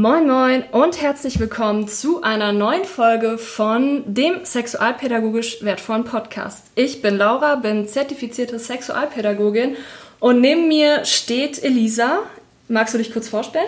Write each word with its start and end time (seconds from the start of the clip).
Moin 0.00 0.28
Moin 0.28 0.62
und 0.70 1.02
herzlich 1.02 1.40
willkommen 1.40 1.88
zu 1.88 2.22
einer 2.22 2.52
neuen 2.52 2.84
Folge 2.84 3.36
von 3.36 4.04
dem 4.06 4.44
sexualpädagogisch 4.44 5.64
wertvollen 5.64 6.04
Podcast. 6.04 6.66
Ich 6.76 7.02
bin 7.02 7.16
Laura, 7.16 7.56
bin 7.56 7.88
zertifizierte 7.88 8.60
Sexualpädagogin 8.60 9.74
und 10.20 10.40
neben 10.40 10.68
mir 10.68 11.04
steht 11.04 11.60
Elisa. 11.60 12.20
Magst 12.68 12.94
du 12.94 12.98
dich 12.98 13.12
kurz 13.12 13.28
vorstellen? 13.28 13.66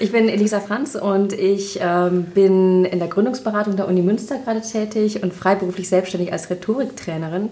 Ich 0.00 0.10
bin 0.10 0.28
Elisa 0.28 0.58
Franz 0.58 0.96
und 0.96 1.32
ich 1.34 1.78
ähm, 1.80 2.24
bin 2.24 2.84
in 2.84 2.98
der 2.98 3.06
Gründungsberatung 3.06 3.76
der 3.76 3.86
Uni 3.86 4.02
Münster 4.02 4.38
gerade 4.38 4.60
tätig 4.60 5.22
und 5.22 5.32
freiberuflich 5.32 5.88
selbstständig 5.88 6.32
als 6.32 6.50
Rhetoriktrainerin 6.50 7.50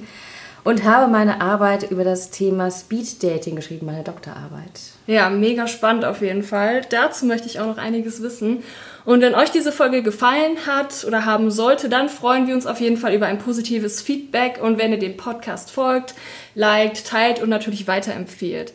und 0.65 0.82
habe 0.82 1.09
meine 1.09 1.41
Arbeit 1.41 1.88
über 1.93 2.02
das 2.02 2.32
Thema 2.32 2.68
Speed 2.68 3.23
Dating 3.23 3.55
geschrieben, 3.55 3.87
meine 3.87 4.02
Doktorarbeit. 4.02 4.95
Ja, 5.06 5.30
mega 5.30 5.69
spannend 5.69 6.05
auf 6.05 6.20
jeden 6.20 6.42
Fall. 6.42 6.83
Dazu 6.91 7.27
möchte 7.27 7.46
ich 7.46 7.60
auch 7.60 7.66
noch 7.66 7.78
einiges 7.78 8.23
wissen. 8.23 8.65
Und 9.05 9.20
wenn 9.20 9.37
euch 9.37 9.52
diese 9.52 9.70
Folge 9.70 10.02
gefallen 10.02 10.66
hat 10.66 11.05
oder 11.06 11.24
haben 11.24 11.52
sollte, 11.52 11.88
dann 11.88 12.09
freuen 12.09 12.48
wir 12.48 12.55
uns 12.56 12.66
auf 12.66 12.80
jeden 12.80 12.96
Fall 12.96 13.15
über 13.15 13.27
ein 13.27 13.38
positives 13.38 14.02
Feedback 14.02 14.59
und 14.60 14.79
wenn 14.79 14.91
ihr 14.91 14.98
dem 14.98 15.16
Podcast 15.16 15.70
folgt, 15.70 16.15
liked, 16.56 17.06
teilt 17.06 17.41
und 17.41 17.48
natürlich 17.48 17.87
weiterempfehlt. 17.87 18.73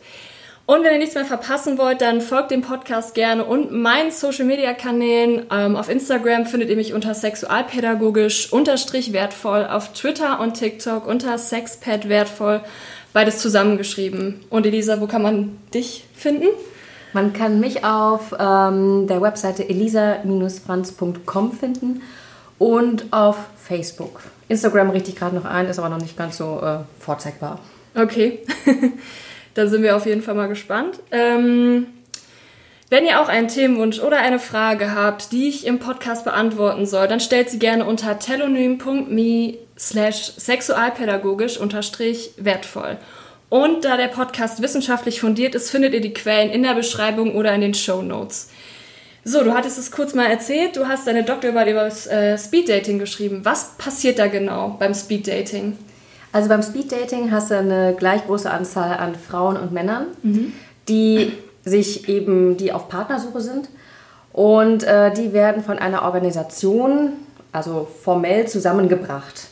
Und 0.64 0.84
wenn 0.84 0.92
ihr 0.92 0.98
nichts 0.98 1.16
mehr 1.16 1.26
verpassen 1.26 1.76
wollt, 1.76 2.00
dann 2.00 2.22
folgt 2.22 2.50
dem 2.50 2.62
Podcast 2.62 3.14
gerne 3.14 3.44
und 3.44 3.72
meinen 3.72 4.10
Social 4.10 4.46
Media 4.46 4.72
Kanälen. 4.72 5.44
Ähm, 5.52 5.76
auf 5.76 5.90
Instagram 5.90 6.46
findet 6.46 6.70
ihr 6.70 6.76
mich 6.76 6.94
unter 6.94 7.14
sexualpädagogisch 7.14 8.52
unterstrich 8.52 9.12
wertvoll, 9.12 9.66
auf 9.66 9.92
Twitter 9.92 10.40
und 10.40 10.54
TikTok 10.54 11.06
unter 11.06 11.36
sexpad 11.36 12.08
wertvoll, 12.08 12.62
beides 13.12 13.38
zusammengeschrieben. 13.38 14.40
Und 14.50 14.66
Elisa, 14.66 15.00
wo 15.00 15.06
kann 15.06 15.22
man 15.22 15.58
dich 15.72 16.04
finden? 16.14 16.46
Man 17.12 17.32
kann 17.32 17.60
mich 17.60 17.84
auf 17.84 18.34
ähm, 18.38 19.06
der 19.06 19.20
Webseite 19.20 19.68
elisa-franz.com 19.68 21.52
finden 21.52 22.02
und 22.58 23.12
auf 23.12 23.36
Facebook. 23.56 24.22
Instagram 24.48 24.90
richte 24.90 25.10
ich 25.10 25.16
gerade 25.16 25.36
noch 25.36 25.44
ein, 25.44 25.66
ist 25.66 25.78
aber 25.78 25.88
noch 25.88 26.00
nicht 26.00 26.16
ganz 26.16 26.38
so 26.38 26.60
äh, 26.62 26.78
vorzeigbar. 26.98 27.58
Okay. 27.94 28.40
Da 29.54 29.66
sind 29.66 29.82
wir 29.82 29.96
auf 29.96 30.06
jeden 30.06 30.22
Fall 30.22 30.34
mal 30.34 30.48
gespannt. 30.48 30.98
Ähm, 31.10 31.86
wenn 32.88 33.04
ihr 33.04 33.20
auch 33.20 33.28
einen 33.28 33.48
Themenwunsch 33.48 34.00
oder 34.00 34.18
eine 34.18 34.38
Frage 34.38 34.94
habt, 34.94 35.32
die 35.32 35.48
ich 35.48 35.66
im 35.66 35.78
Podcast 35.78 36.24
beantworten 36.24 36.86
soll, 36.86 37.08
dann 37.08 37.20
stellt 37.20 37.50
sie 37.50 37.58
gerne 37.58 37.84
unter 37.84 38.18
telonym.me 38.18 39.54
slash 39.82 40.32
sexualpädagogisch 40.36 41.58
unterstrich 41.58 42.30
wertvoll. 42.36 42.98
Und 43.48 43.84
da 43.84 43.96
der 43.96 44.08
Podcast 44.08 44.62
wissenschaftlich 44.62 45.20
fundiert 45.20 45.54
ist, 45.54 45.70
findet 45.70 45.92
ihr 45.92 46.00
die 46.00 46.14
Quellen 46.14 46.50
in 46.50 46.62
der 46.62 46.74
Beschreibung 46.74 47.34
oder 47.34 47.52
in 47.52 47.60
den 47.60 47.74
Show 47.74 48.00
Notes. 48.00 48.48
So, 49.24 49.44
du 49.44 49.52
hattest 49.52 49.78
es 49.78 49.90
kurz 49.90 50.14
mal 50.14 50.26
erzählt, 50.26 50.76
du 50.76 50.88
hast 50.88 51.06
deine 51.06 51.22
Doktorarbeit 51.22 51.68
über 51.68 51.86
äh, 51.86 52.38
Speeddating 52.38 52.98
geschrieben. 52.98 53.44
Was 53.44 53.76
passiert 53.76 54.18
da 54.18 54.28
genau 54.28 54.76
beim 54.78 54.94
Speeddating? 54.94 55.76
Also 56.32 56.48
beim 56.48 56.62
Speeddating 56.62 57.30
hast 57.30 57.50
du 57.50 57.58
eine 57.58 57.94
gleich 57.96 58.24
große 58.26 58.50
Anzahl 58.50 58.96
an 58.96 59.14
Frauen 59.14 59.56
und 59.56 59.70
Männern, 59.70 60.06
mhm. 60.22 60.52
die 60.88 61.32
sich 61.64 62.08
eben, 62.08 62.56
die 62.56 62.72
auf 62.72 62.88
Partnersuche 62.88 63.40
sind. 63.40 63.68
Und 64.32 64.82
äh, 64.84 65.12
die 65.12 65.32
werden 65.32 65.62
von 65.62 65.78
einer 65.78 66.02
Organisation, 66.02 67.12
also 67.52 67.86
formell 68.02 68.48
zusammengebracht. 68.48 69.48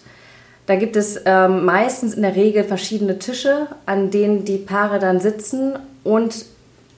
Da 0.71 0.77
gibt 0.77 0.95
es 0.95 1.21
ähm, 1.25 1.64
meistens 1.64 2.14
in 2.14 2.23
der 2.23 2.36
Regel 2.36 2.63
verschiedene 2.63 3.19
Tische, 3.19 3.67
an 3.86 4.13
denen 4.13 4.45
die 4.45 4.57
Paare 4.57 5.01
dann 5.01 5.19
sitzen 5.19 5.77
und 6.05 6.45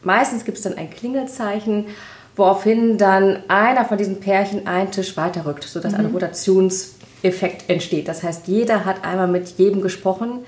meistens 0.02 0.44
gibt 0.44 0.58
es 0.58 0.64
dann 0.64 0.76
ein 0.76 0.90
Klingelzeichen, 0.90 1.86
woraufhin 2.36 2.98
dann 2.98 3.38
einer 3.48 3.86
von 3.86 3.96
diesen 3.96 4.20
Pärchen 4.20 4.66
einen 4.66 4.90
Tisch 4.90 5.16
weiterrückt, 5.16 5.64
sodass 5.64 5.92
mhm. 5.92 6.00
eine 6.00 6.08
Rotations- 6.08 6.96
Effekt 7.22 7.70
entsteht. 7.70 8.08
Das 8.08 8.22
heißt, 8.22 8.48
jeder 8.48 8.84
hat 8.84 9.04
einmal 9.04 9.28
mit 9.28 9.48
jedem 9.56 9.80
gesprochen. 9.80 10.40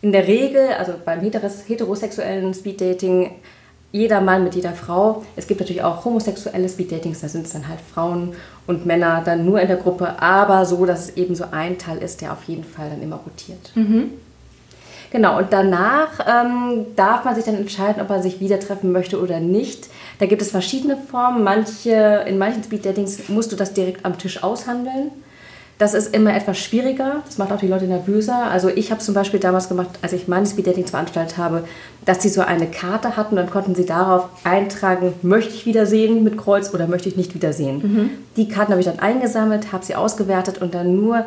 In 0.00 0.12
der 0.12 0.26
Regel, 0.26 0.68
also 0.78 0.94
beim 1.04 1.20
heterosexuellen 1.20 2.54
Speeddating, 2.54 3.32
jeder 3.92 4.20
Mann 4.20 4.44
mit 4.44 4.54
jeder 4.54 4.72
Frau. 4.72 5.24
Es 5.36 5.46
gibt 5.46 5.60
natürlich 5.60 5.82
auch 5.82 6.04
homosexuelle 6.04 6.68
Speeddatings, 6.68 7.20
da 7.20 7.28
sind 7.28 7.46
es 7.46 7.52
dann 7.52 7.68
halt 7.68 7.80
Frauen 7.80 8.34
und 8.66 8.86
Männer 8.86 9.22
dann 9.24 9.44
nur 9.44 9.60
in 9.60 9.68
der 9.68 9.76
Gruppe, 9.76 10.20
aber 10.20 10.64
so, 10.64 10.86
dass 10.86 11.08
es 11.08 11.16
eben 11.16 11.34
so 11.34 11.44
ein 11.50 11.78
Teil 11.78 11.98
ist, 11.98 12.20
der 12.20 12.32
auf 12.32 12.44
jeden 12.44 12.64
Fall 12.64 12.90
dann 12.90 13.02
immer 13.02 13.16
rotiert. 13.16 13.72
Mhm. 13.74 14.10
Genau, 15.10 15.38
und 15.38 15.52
danach 15.52 16.20
ähm, 16.20 16.86
darf 16.94 17.24
man 17.24 17.34
sich 17.34 17.44
dann 17.44 17.56
entscheiden, 17.56 18.00
ob 18.00 18.08
man 18.08 18.22
sich 18.22 18.38
wieder 18.38 18.60
treffen 18.60 18.92
möchte 18.92 19.20
oder 19.20 19.40
nicht. 19.40 19.88
Da 20.20 20.26
gibt 20.26 20.40
es 20.40 20.52
verschiedene 20.52 20.96
Formen. 20.96 21.42
Manche, 21.42 22.24
in 22.28 22.38
manchen 22.38 22.62
Speeddatings 22.62 23.28
musst 23.28 23.50
du 23.50 23.56
das 23.56 23.72
direkt 23.72 24.04
am 24.04 24.18
Tisch 24.18 24.42
aushandeln. 24.42 25.10
Das 25.80 25.94
ist 25.94 26.14
immer 26.14 26.36
etwas 26.36 26.58
schwieriger. 26.58 27.22
Das 27.24 27.38
macht 27.38 27.50
auch 27.52 27.58
die 27.58 27.66
Leute 27.66 27.86
nervöser. 27.86 28.50
Also 28.50 28.68
ich 28.68 28.90
habe 28.90 29.00
zum 29.00 29.14
Beispiel 29.14 29.40
damals 29.40 29.70
gemacht, 29.70 29.88
als 30.02 30.12
ich 30.12 30.28
meine 30.28 30.44
Speeddatings 30.44 30.90
veranstaltet 30.90 31.38
habe, 31.38 31.64
dass 32.04 32.20
sie 32.20 32.28
so 32.28 32.42
eine 32.42 32.66
Karte 32.66 33.16
hatten. 33.16 33.34
Dann 33.34 33.48
konnten 33.48 33.74
sie 33.74 33.86
darauf 33.86 34.28
eintragen, 34.44 35.14
möchte 35.22 35.54
ich 35.54 35.64
wiedersehen 35.64 36.22
mit 36.22 36.36
Kreuz 36.36 36.74
oder 36.74 36.86
möchte 36.86 37.08
ich 37.08 37.16
nicht 37.16 37.34
wiedersehen. 37.34 37.78
Mhm. 37.78 38.10
Die 38.36 38.46
Karten 38.46 38.72
habe 38.72 38.80
ich 38.82 38.86
dann 38.86 38.98
eingesammelt, 38.98 39.72
habe 39.72 39.82
sie 39.82 39.94
ausgewertet 39.94 40.58
und 40.58 40.74
dann 40.74 41.00
nur 41.00 41.24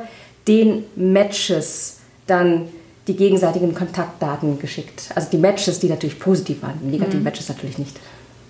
den 0.47 0.84
Matches 0.96 2.02
dann 2.28 2.68
die 3.08 3.16
gegenseitigen 3.16 3.74
Kontaktdaten 3.74 4.59
geschickt. 4.59 5.09
Also 5.16 5.30
die 5.31 5.40
Matches, 5.40 5.80
die 5.80 5.90
natürlich 5.90 6.19
positiv 6.19 6.62
waren, 6.62 6.80
die 6.80 6.92
negativen 6.92 7.22
mhm. 7.22 7.24
Matches 7.24 7.50
natürlich 7.50 7.80
nicht. 7.80 8.00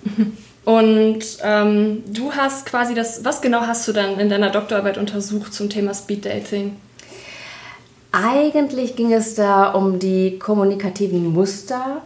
Und 0.66 1.24
ähm, 1.44 2.04
du 2.08 2.32
hast 2.34 2.66
quasi 2.66 2.94
das, 2.94 3.26
was 3.26 3.42
genau 3.42 3.62
hast 3.62 3.88
du 3.88 3.92
dann 3.92 4.20
in 4.20 4.30
deiner 4.30 4.50
Doktorarbeit 4.50 4.98
untersucht 4.98 5.54
zum 5.54 5.70
Thema 5.70 5.94
Speed 5.94 6.26
Dating? 6.26 6.78
Eigentlich 8.14 8.96
ging 8.96 9.12
es 9.12 9.36
da 9.36 9.72
um 9.72 10.00
die 10.00 10.40
kommunikativen 10.40 11.34
Muster 11.34 12.02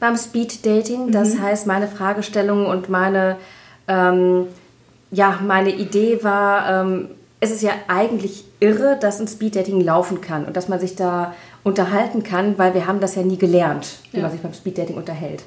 beim 0.00 0.16
Speed 0.16 0.66
Dating. 0.66 1.12
Das 1.12 1.34
mhm. 1.34 1.42
heißt, 1.42 1.66
meine 1.66 1.86
Fragestellung 1.86 2.66
und 2.66 2.88
meine, 2.88 3.36
ähm, 3.86 4.46
ja, 5.10 5.38
meine 5.46 5.70
Idee 5.70 6.24
war, 6.24 6.82
ähm, 6.82 7.08
es 7.38 7.50
ist 7.50 7.62
ja 7.62 7.72
eigentlich 7.86 8.44
irre, 8.60 8.96
dass 9.00 9.20
ein 9.20 9.28
Speed 9.28 9.56
Dating 9.56 9.80
laufen 9.80 10.20
kann 10.20 10.44
und 10.46 10.56
dass 10.56 10.68
man 10.68 10.80
sich 10.80 10.96
da 10.96 11.34
unterhalten 11.62 12.22
kann, 12.22 12.58
weil 12.58 12.74
wir 12.74 12.86
haben 12.86 13.00
das 13.00 13.14
ja 13.14 13.22
nie 13.22 13.36
gelernt, 13.36 13.98
wie 14.10 14.16
ja. 14.16 14.22
man 14.22 14.32
sich 14.32 14.40
beim 14.40 14.54
Speed 14.54 14.78
Dating 14.78 14.96
unterhält. 14.96 15.44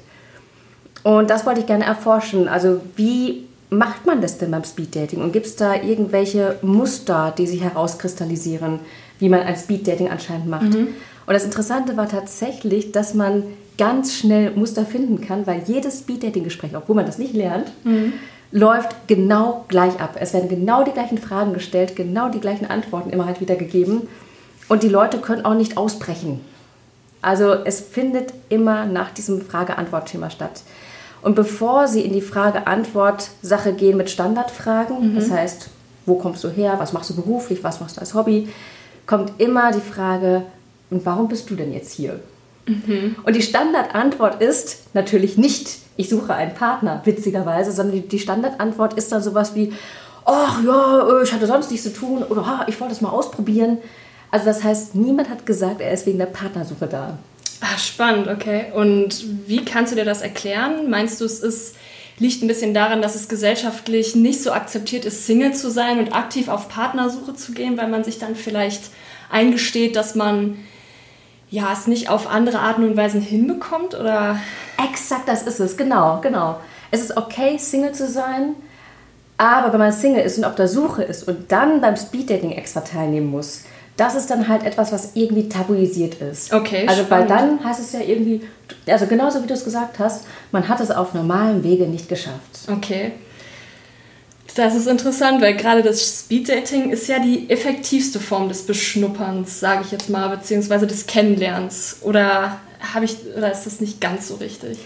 Und 1.02 1.30
das 1.30 1.46
wollte 1.46 1.60
ich 1.60 1.66
gerne 1.66 1.84
erforschen. 1.84 2.48
Also 2.48 2.80
wie 2.96 3.46
macht 3.70 4.06
man 4.06 4.20
das 4.20 4.38
denn 4.38 4.50
beim 4.50 4.64
Speeddating? 4.64 5.22
Und 5.22 5.32
gibt 5.32 5.46
es 5.46 5.56
da 5.56 5.74
irgendwelche 5.74 6.58
Muster, 6.62 7.32
die 7.36 7.46
sich 7.46 7.62
herauskristallisieren, 7.62 8.80
wie 9.18 9.28
man 9.28 9.40
ein 9.40 9.56
Speeddating 9.56 10.10
anscheinend 10.10 10.48
macht? 10.48 10.74
Mhm. 10.74 10.88
Und 11.26 11.34
das 11.34 11.44
Interessante 11.44 11.96
war 11.96 12.08
tatsächlich, 12.08 12.92
dass 12.92 13.14
man 13.14 13.44
ganz 13.78 14.14
schnell 14.14 14.50
Muster 14.50 14.84
finden 14.84 15.20
kann, 15.20 15.46
weil 15.46 15.62
jedes 15.66 16.00
Speeddating-Gespräch, 16.00 16.76
obwohl 16.76 16.96
man 16.96 17.06
das 17.06 17.18
nicht 17.18 17.32
lernt, 17.32 17.72
mhm. 17.84 18.12
läuft 18.50 18.94
genau 19.06 19.64
gleich 19.68 20.00
ab. 20.00 20.16
Es 20.20 20.34
werden 20.34 20.48
genau 20.48 20.82
die 20.82 20.90
gleichen 20.90 21.18
Fragen 21.18 21.54
gestellt, 21.54 21.96
genau 21.96 22.28
die 22.28 22.40
gleichen 22.40 22.66
Antworten 22.66 23.10
immer 23.10 23.26
halt 23.26 23.40
wieder 23.40 23.56
gegeben. 23.56 24.08
Und 24.68 24.82
die 24.82 24.88
Leute 24.88 25.18
können 25.18 25.44
auch 25.44 25.54
nicht 25.54 25.76
ausbrechen. 25.76 26.40
Also 27.22 27.52
es 27.52 27.80
findet 27.80 28.32
immer 28.48 28.86
nach 28.86 29.10
diesem 29.10 29.40
Frage-Antwort-Schema 29.40 30.30
statt. 30.30 30.62
Und 31.22 31.34
bevor 31.34 31.86
sie 31.86 32.00
in 32.00 32.12
die 32.12 32.22
Frage-Antwort-Sache 32.22 33.74
gehen 33.74 33.96
mit 33.96 34.10
Standardfragen, 34.10 35.12
mhm. 35.12 35.14
das 35.16 35.30
heißt, 35.30 35.68
wo 36.06 36.14
kommst 36.14 36.42
du 36.44 36.48
her, 36.48 36.74
was 36.78 36.92
machst 36.92 37.10
du 37.10 37.16
beruflich, 37.16 37.62
was 37.62 37.80
machst 37.80 37.96
du 37.96 38.00
als 38.00 38.14
Hobby, 38.14 38.48
kommt 39.06 39.32
immer 39.38 39.70
die 39.72 39.80
Frage, 39.80 40.44
und 40.90 41.06
warum 41.06 41.28
bist 41.28 41.48
du 41.50 41.54
denn 41.54 41.72
jetzt 41.72 41.92
hier? 41.92 42.20
Mhm. 42.66 43.16
Und 43.24 43.36
die 43.36 43.42
Standardantwort 43.42 44.42
ist 44.42 44.94
natürlich 44.94 45.38
nicht, 45.38 45.78
ich 45.96 46.08
suche 46.08 46.34
einen 46.34 46.54
Partner, 46.54 47.00
witzigerweise, 47.04 47.72
sondern 47.72 48.08
die, 48.08 48.18
Standardantwort 48.18 48.94
ist 48.94 49.12
dann 49.12 49.22
sowas 49.22 49.54
wie, 49.54 49.72
ach 50.24 50.62
ja, 50.64 51.08
äh, 51.08 51.22
ich 51.22 51.32
hatte 51.32 51.46
sonst 51.46 51.70
nichts 51.70 51.84
zu 51.84 51.92
tun 51.92 52.22
oder 52.22 52.64
ich 52.66 52.80
wollte 52.80 52.94
es 52.94 53.00
mal 53.00 53.10
ausprobieren. 53.10 53.78
Also 54.30 54.46
das 54.46 54.62
heißt, 54.62 54.94
niemand 54.94 55.28
hat 55.28 55.46
gesagt, 55.46 55.80
er 55.80 55.92
ist 55.92 56.06
wegen 56.06 56.18
der 56.18 56.26
Partnersuche 56.26 56.86
da. 56.86 57.18
Ah, 57.60 57.78
spannend, 57.78 58.28
okay. 58.28 58.66
Und 58.74 59.24
wie 59.46 59.64
kannst 59.64 59.92
du 59.92 59.96
dir 59.96 60.04
das 60.04 60.22
erklären? 60.22 60.88
Meinst 60.88 61.20
du, 61.20 61.24
es 61.24 61.40
ist, 61.40 61.76
liegt 62.18 62.42
ein 62.42 62.48
bisschen 62.48 62.72
daran, 62.72 63.02
dass 63.02 63.14
es 63.14 63.28
gesellschaftlich 63.28 64.16
nicht 64.16 64.42
so 64.42 64.52
akzeptiert 64.52 65.04
ist, 65.04 65.26
Single 65.26 65.52
zu 65.54 65.70
sein 65.70 65.98
und 65.98 66.14
aktiv 66.14 66.48
auf 66.48 66.68
Partnersuche 66.68 67.34
zu 67.34 67.52
gehen, 67.52 67.76
weil 67.76 67.88
man 67.88 68.04
sich 68.04 68.18
dann 68.18 68.34
vielleicht 68.34 68.84
eingesteht, 69.30 69.94
dass 69.94 70.14
man 70.14 70.56
ja, 71.50 71.72
es 71.72 71.86
nicht 71.86 72.08
auf 72.08 72.28
andere 72.30 72.60
Arten 72.60 72.84
und 72.84 72.96
Weisen 72.96 73.20
hinbekommt? 73.20 73.94
Oder? 73.94 74.40
Exakt, 74.82 75.28
das 75.28 75.42
ist 75.42 75.60
es, 75.60 75.76
genau, 75.76 76.20
genau. 76.20 76.60
Es 76.90 77.02
ist 77.02 77.16
okay, 77.16 77.58
Single 77.58 77.92
zu 77.92 78.08
sein, 78.08 78.54
aber 79.36 79.72
wenn 79.72 79.80
man 79.80 79.92
Single 79.92 80.22
ist 80.22 80.38
und 80.38 80.44
auf 80.44 80.54
der 80.54 80.68
Suche 80.68 81.02
ist 81.02 81.26
und 81.26 81.50
dann 81.50 81.80
beim 81.80 81.96
Speeddating 81.96 82.52
extra 82.52 82.80
teilnehmen 82.80 83.30
muss, 83.30 83.64
das 84.00 84.14
ist 84.14 84.30
dann 84.30 84.48
halt 84.48 84.62
etwas, 84.64 84.92
was 84.92 85.10
irgendwie 85.12 85.50
tabuisiert 85.50 86.14
ist. 86.22 86.54
Okay. 86.54 86.86
Also 86.88 87.04
spannend. 87.04 87.28
weil 87.28 87.38
dann 87.38 87.64
heißt 87.64 87.80
es 87.80 87.92
ja 87.92 88.00
irgendwie, 88.00 88.40
also 88.86 89.06
genauso 89.06 89.42
wie 89.42 89.46
du 89.46 89.52
es 89.52 89.62
gesagt 89.62 89.98
hast, 89.98 90.24
man 90.52 90.68
hat 90.68 90.80
es 90.80 90.90
auf 90.90 91.12
normalem 91.12 91.62
Wege 91.62 91.86
nicht 91.86 92.08
geschafft. 92.08 92.60
Okay. 92.72 93.12
Das 94.54 94.74
ist 94.74 94.88
interessant, 94.88 95.42
weil 95.42 95.54
gerade 95.54 95.82
das 95.82 96.24
Speeddating 96.24 96.90
ist 96.90 97.08
ja 97.08 97.18
die 97.18 97.50
effektivste 97.50 98.20
Form 98.20 98.48
des 98.48 98.62
Beschnupperns, 98.62 99.60
sage 99.60 99.82
ich 99.84 99.92
jetzt 99.92 100.08
mal, 100.08 100.28
beziehungsweise 100.30 100.86
des 100.86 101.06
Kennenlernens. 101.06 101.98
Oder 102.00 102.58
habe 102.94 103.04
ich 103.04 103.16
oder 103.36 103.52
ist 103.52 103.64
das 103.66 103.80
nicht 103.80 104.00
ganz 104.00 104.28
so 104.28 104.36
richtig? 104.36 104.78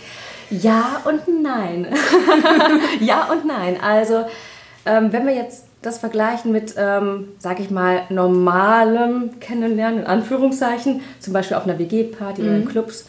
Ja 0.50 1.02
und 1.04 1.22
nein. 1.40 1.86
ja 3.00 3.30
und 3.30 3.46
nein. 3.46 3.80
Also 3.80 4.24
ähm, 4.84 5.12
wenn 5.12 5.24
wir 5.24 5.34
jetzt 5.34 5.64
das 5.84 5.98
vergleichen 5.98 6.52
mit, 6.52 6.74
ähm, 6.76 7.28
sage 7.38 7.62
ich 7.62 7.70
mal, 7.70 8.02
normalem 8.08 9.38
Kennenlernen, 9.40 10.00
in 10.00 10.06
Anführungszeichen, 10.06 11.02
zum 11.20 11.32
Beispiel 11.32 11.56
auf 11.56 11.64
einer 11.64 11.78
WG-Party 11.78 12.42
mhm. 12.42 12.48
oder 12.48 12.56
in 12.56 12.64
Clubs, 12.66 13.06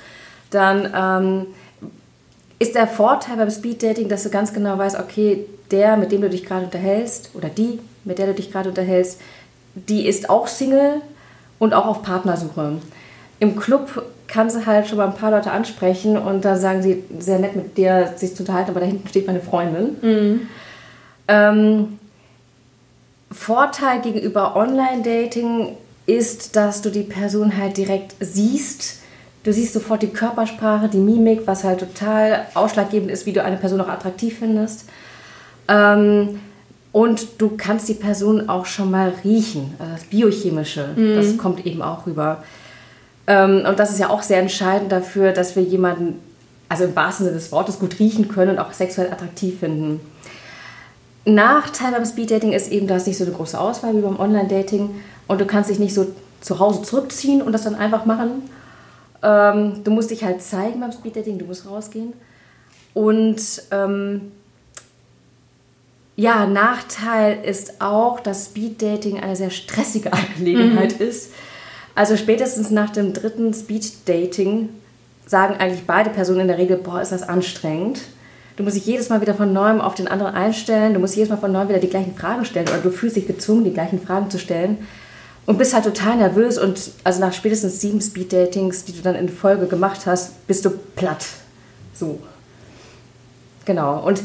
dann 0.52 0.92
ähm, 0.96 1.48
ist 2.60 2.76
der 2.76 2.88
Vorteil 2.88 3.38
beim 3.38 3.50
Speeddating, 3.50 4.10
dass 4.10 4.24
du 4.24 4.30
ganz 4.30 4.54
genau 4.54 4.78
weißt, 4.78 5.00
okay, 5.00 5.46
der, 5.72 5.98
mit 5.98 6.12
dem 6.12 6.22
du 6.22 6.30
dich 6.30 6.46
gerade 6.46 6.66
unterhältst, 6.66 7.32
oder 7.34 7.50
die, 7.50 7.80
mit 8.04 8.20
der 8.20 8.28
du 8.28 8.34
dich 8.34 8.52
gerade 8.52 8.70
unterhältst, 8.70 9.20
die 9.74 10.08
ist 10.08 10.30
auch 10.30 10.48
Single 10.48 11.02
und 11.60 11.74
auch 11.74 11.86
auf 11.86 12.02
Partnersuche. 12.04 12.78
Im 13.40 13.56
Club 13.58 14.04
kannst 14.28 14.56
du 14.56 14.66
halt 14.66 14.88
schon 14.88 14.98
mal 14.98 15.08
ein 15.08 15.16
paar 15.16 15.32
Leute 15.32 15.52
ansprechen 15.52 16.18
und 16.18 16.46
da 16.46 16.56
sagen 16.56 16.82
sie, 16.82 17.04
sehr 17.20 17.40
nett 17.40 17.56
mit 17.56 17.78
dir 17.78 18.14
sich 18.16 18.36
zu 18.36 18.44
unterhalten, 18.44 18.72
aber 18.72 18.80
da 18.80 18.86
hinten 18.86 19.08
steht 19.08 19.28
meine 19.28 19.42
Freundin. 19.42 19.98
Mhm. 20.02 20.48
Ähm, 21.28 22.00
Vorteil 23.32 24.02
gegenüber 24.02 24.56
Online-Dating 24.56 25.78
ist, 26.06 26.56
dass 26.56 26.82
du 26.82 26.90
die 26.90 27.04
Person 27.04 27.58
halt 27.58 27.78
direkt 27.78 28.16
siehst. 28.20 29.00
Du 29.44 29.54
siehst 29.54 29.74
sofort 29.74 30.02
die 30.02 30.10
Körpersprache, 30.10 30.90
die 30.90 30.98
Mimik, 30.98 31.42
was 31.46 31.64
halt 31.64 31.80
total 31.80 32.46
ausschlaggebend 32.54 33.12
ist, 33.12 33.26
wie 33.26 33.34
du 33.34 33.44
eine 33.44 33.58
Person 33.58 33.82
auch 33.82 33.88
attraktiv 33.88 34.40
findest. 34.40 34.86
Ähm, 35.68 36.40
und 36.92 37.42
du 37.42 37.52
kannst 37.58 37.90
die 37.90 37.94
Person 37.94 38.48
auch 38.48 38.66
schon 38.66 38.90
mal 38.90 39.14
riechen. 39.24 39.76
Also 39.80 39.94
das 39.94 40.04
Biochemische, 40.06 40.90
mhm. 40.96 41.16
das 41.16 41.38
kommt 41.38 41.66
eben 41.66 41.82
auch 41.82 42.08
rüber. 42.08 42.44
Ähm, 43.28 43.64
und 43.68 43.80
das 43.80 43.92
ist 43.92 44.00
ja 44.00 44.10
auch 44.10 44.22
sehr 44.22 44.40
entscheidend 44.40 44.92
dafür, 44.92 45.32
dass 45.32 45.56
wir 45.56 45.64
jemanden, 45.64 46.20
also 46.70 46.86
im 46.86 46.96
wahrsten 46.96 47.26
Sinne 47.26 47.38
des 47.38 47.52
Wortes, 47.52 47.80
gut 47.80 48.00
riechen 48.00 48.28
können 48.28 48.52
und 48.52 48.60
auch 48.60 48.72
sexuell 48.72 49.12
attraktiv 49.12 49.60
finden. 49.60 50.00
Nachteil 51.26 51.92
beim 51.92 52.06
Speeddating 52.06 52.54
ist 52.54 52.72
eben, 52.72 52.88
du 52.88 52.94
hast 52.94 53.08
nicht 53.08 53.18
so 53.18 53.26
eine 53.26 53.34
große 53.34 53.60
Auswahl 53.60 53.96
wie 53.96 54.02
beim 54.02 54.20
Online-Dating 54.20 54.92
und 55.28 55.42
du 55.42 55.46
kannst 55.46 55.70
dich 55.70 55.80
nicht 55.80 55.94
so 55.94 56.08
zu 56.42 56.60
Hause 56.60 56.84
zurückziehen 56.84 57.42
und 57.42 57.52
das 57.52 57.64
dann 57.64 57.76
einfach 57.76 58.06
machen. 58.06 58.44
Ähm, 59.24 59.84
du 59.84 59.92
musst 59.92 60.12
dich 60.12 60.24
halt 60.24 60.42
zeigen 60.42 60.80
beim 60.80 60.92
Speeddating, 60.92 61.40
du 61.40 61.46
musst 61.46 61.68
rausgehen. 61.68 62.14
Und 62.94 63.42
ähm, 63.72 64.32
ja, 66.16 66.46
Nachteil 66.46 67.44
ist 67.44 67.82
auch, 67.82 68.20
dass 68.20 68.46
Speeddating 68.46 69.20
eine 69.20 69.36
sehr 69.36 69.50
stressige 69.50 70.14
Angelegenheit 70.14 71.00
mhm. 71.00 71.08
ist. 71.08 71.32
Also 71.96 72.18
spätestens 72.18 72.70
nach 72.70 72.92
dem 72.92 73.14
dritten 73.14 73.54
Speeddating 73.54 74.70
sagen 75.26 75.56
eigentlich 75.56 75.88
beide 75.88 76.10
Personen 76.12 76.42
in 76.42 76.48
der 76.48 76.58
Regel, 76.58 76.78
boah, 76.78 77.02
ist 77.02 77.12
das 77.12 77.24
anstrengend. 77.24 78.02
Du 78.56 78.64
musst 78.64 78.76
dich 78.76 78.86
jedes 78.86 79.10
Mal 79.10 79.22
wieder 79.22 79.34
von 79.34 79.52
neuem 79.52 79.82
auf 79.82 79.96
den 79.96 80.08
anderen 80.08 80.34
einstellen. 80.34 80.94
Du 80.94 81.00
musst 81.00 81.16
jedes 81.16 81.30
Mal 81.30 81.38
von 81.38 81.52
neuem 81.52 81.68
wieder 81.68 81.80
die 81.80 81.90
gleichen 81.90 82.16
Fragen 82.16 82.46
stellen 82.46 82.68
oder 82.70 82.78
du 82.78 82.90
fühlst 82.90 83.18
dich 83.18 83.28
gezwungen, 83.28 83.66
die 83.66 83.74
gleichen 83.74 84.00
Fragen 84.00 84.30
zu 84.30 84.40
stellen 84.40 84.78
und 85.46 85.58
bist 85.58 85.74
halt 85.74 85.84
total 85.84 86.18
nervös 86.18 86.58
und 86.58 86.92
also 87.04 87.20
nach 87.20 87.34
spätestens 87.34 87.82
sieben 87.82 88.02
Speed-Datings, 88.02 88.86
die 88.86 88.94
du 88.94 89.02
dann 89.02 89.16
in 89.16 89.30
Folge 89.30 89.68
gemacht 89.68 90.06
hast, 90.06 90.48
bist 90.48 90.66
du 90.66 90.72
platt. 90.96 91.26
So. 91.94 92.20
Genau. 93.66 94.00
Und 94.06 94.22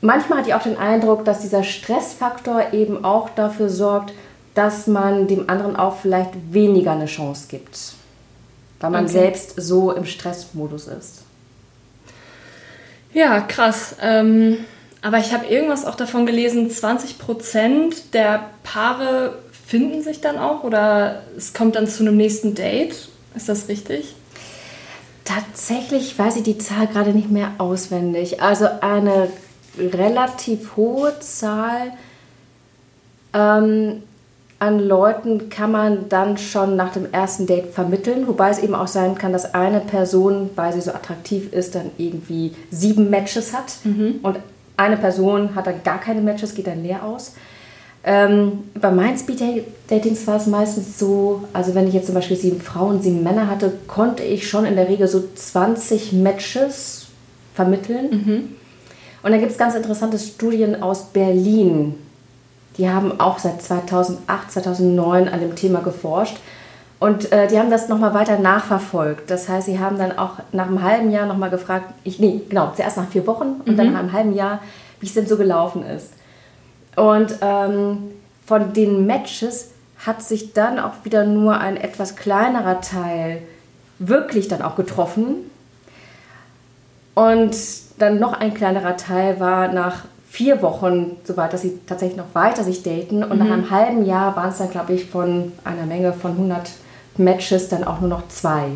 manchmal 0.00 0.38
hatte 0.38 0.48
ich 0.48 0.54
auch 0.54 0.62
den 0.62 0.78
Eindruck, 0.78 1.24
dass 1.24 1.40
dieser 1.40 1.62
Stressfaktor 1.62 2.72
eben 2.72 3.04
auch 3.04 3.30
dafür 3.30 3.68
sorgt, 3.68 4.12
dass 4.54 4.86
man 4.86 5.28
dem 5.28 5.48
anderen 5.48 5.76
auch 5.76 5.96
vielleicht 5.96 6.52
weniger 6.52 6.92
eine 6.92 7.06
Chance 7.06 7.46
gibt. 7.48 7.94
Weil 8.80 8.90
man 8.90 9.04
okay. 9.04 9.12
selbst 9.12 9.54
so 9.56 9.92
im 9.92 10.04
Stressmodus 10.04 10.88
ist. 10.88 11.21
Ja, 13.12 13.40
krass. 13.40 13.96
Ähm, 14.00 14.64
aber 15.02 15.18
ich 15.18 15.32
habe 15.32 15.46
irgendwas 15.46 15.84
auch 15.84 15.96
davon 15.96 16.26
gelesen, 16.26 16.70
20 16.70 17.18
Prozent 17.18 18.14
der 18.14 18.50
Paare 18.62 19.38
finden 19.66 20.02
sich 20.02 20.20
dann 20.20 20.38
auch 20.38 20.64
oder 20.64 21.22
es 21.36 21.54
kommt 21.54 21.76
dann 21.76 21.88
zu 21.88 22.02
einem 22.02 22.16
nächsten 22.16 22.54
Date. 22.54 23.08
Ist 23.34 23.48
das 23.48 23.68
richtig? 23.68 24.14
Tatsächlich 25.24 26.18
weiß 26.18 26.36
ich 26.36 26.42
die 26.42 26.58
Zahl 26.58 26.86
gerade 26.86 27.10
nicht 27.10 27.30
mehr 27.30 27.52
auswendig. 27.58 28.42
Also 28.42 28.68
eine 28.80 29.30
relativ 29.78 30.76
hohe 30.76 31.18
Zahl 31.20 31.92
ähm, 33.32 34.02
an 34.62 34.78
Leuten 34.78 35.48
kann 35.48 35.72
man 35.72 36.08
dann 36.08 36.38
schon 36.38 36.76
nach 36.76 36.92
dem 36.92 37.12
ersten 37.12 37.46
Date 37.46 37.74
vermitteln, 37.74 38.28
wobei 38.28 38.48
es 38.48 38.60
eben 38.60 38.76
auch 38.76 38.86
sein 38.86 39.16
kann, 39.16 39.32
dass 39.32 39.54
eine 39.54 39.80
Person, 39.80 40.50
weil 40.54 40.72
sie 40.72 40.80
so 40.80 40.92
attraktiv 40.92 41.52
ist, 41.52 41.74
dann 41.74 41.90
irgendwie 41.98 42.54
sieben 42.70 43.10
Matches 43.10 43.52
hat 43.52 43.74
mhm. 43.82 44.20
und 44.22 44.38
eine 44.76 44.96
Person 44.96 45.56
hat 45.56 45.66
dann 45.66 45.82
gar 45.82 45.98
keine 45.98 46.20
Matches, 46.20 46.54
geht 46.54 46.68
dann 46.68 46.84
leer 46.84 47.04
aus. 47.04 47.34
Ähm, 48.04 48.60
bei 48.80 48.92
meinen 48.92 49.18
Speed-Datings 49.18 50.28
war 50.28 50.36
es 50.36 50.46
meistens 50.46 50.96
so, 50.96 51.42
also 51.52 51.74
wenn 51.74 51.88
ich 51.88 51.94
jetzt 51.94 52.06
zum 52.06 52.14
Beispiel 52.14 52.36
sieben 52.36 52.60
Frauen, 52.60 53.02
sieben 53.02 53.24
Männer 53.24 53.48
hatte, 53.48 53.72
konnte 53.88 54.22
ich 54.22 54.48
schon 54.48 54.64
in 54.64 54.76
der 54.76 54.88
Regel 54.88 55.08
so 55.08 55.24
20 55.34 56.12
Matches 56.12 57.06
vermitteln. 57.52 58.10
Mhm. 58.10 58.48
Und 59.24 59.32
da 59.32 59.38
gibt 59.38 59.50
es 59.50 59.58
ganz 59.58 59.74
interessante 59.74 60.20
Studien 60.20 60.80
aus 60.84 61.06
Berlin 61.06 61.94
die 62.78 62.88
haben 62.88 63.20
auch 63.20 63.38
seit 63.38 63.62
2008, 63.62 64.52
2009 64.52 65.28
an 65.28 65.40
dem 65.40 65.56
Thema 65.56 65.80
geforscht. 65.80 66.38
Und 66.98 67.32
äh, 67.32 67.48
die 67.48 67.58
haben 67.58 67.70
das 67.70 67.88
nochmal 67.88 68.14
weiter 68.14 68.38
nachverfolgt. 68.38 69.28
Das 69.28 69.48
heißt, 69.48 69.66
sie 69.66 69.80
haben 69.80 69.98
dann 69.98 70.16
auch 70.16 70.38
nach 70.52 70.68
einem 70.68 70.82
halben 70.82 71.10
Jahr 71.10 71.26
nochmal 71.26 71.50
gefragt, 71.50 71.86
ich, 72.04 72.20
nee, 72.20 72.42
genau, 72.48 72.72
zuerst 72.76 72.96
nach 72.96 73.08
vier 73.08 73.26
Wochen 73.26 73.60
und 73.64 73.72
mhm. 73.72 73.76
dann 73.76 73.92
nach 73.92 73.98
einem 73.98 74.12
halben 74.12 74.34
Jahr, 74.34 74.60
wie 75.00 75.06
es 75.06 75.14
denn 75.14 75.26
so 75.26 75.36
gelaufen 75.36 75.84
ist. 75.84 76.12
Und 76.94 77.38
ähm, 77.40 78.12
von 78.46 78.72
den 78.72 79.06
Matches 79.06 79.70
hat 80.06 80.22
sich 80.22 80.52
dann 80.52 80.78
auch 80.78 80.92
wieder 81.02 81.24
nur 81.24 81.58
ein 81.58 81.76
etwas 81.76 82.16
kleinerer 82.16 82.80
Teil 82.80 83.42
wirklich 83.98 84.48
dann 84.48 84.62
auch 84.62 84.76
getroffen. 84.76 85.50
Und 87.14 87.56
dann 87.98 88.18
noch 88.18 88.32
ein 88.32 88.54
kleinerer 88.54 88.96
Teil 88.96 89.38
war 89.38 89.68
nach 89.68 90.04
vier 90.32 90.62
Wochen 90.62 91.18
so 91.24 91.36
weit, 91.36 91.52
dass 91.52 91.60
sie 91.60 91.78
tatsächlich 91.86 92.16
noch 92.16 92.34
weiter 92.34 92.64
sich 92.64 92.82
daten. 92.82 93.22
Und 93.22 93.34
mhm. 93.34 93.38
nach 93.38 93.52
einem 93.52 93.70
halben 93.70 94.06
Jahr 94.06 94.34
waren 94.34 94.48
es 94.48 94.56
dann, 94.56 94.70
glaube 94.70 94.94
ich, 94.94 95.04
von 95.04 95.52
einer 95.62 95.84
Menge 95.84 96.14
von 96.14 96.30
100 96.30 96.70
Matches 97.18 97.68
dann 97.68 97.84
auch 97.84 98.00
nur 98.00 98.08
noch 98.08 98.28
zwei. 98.28 98.68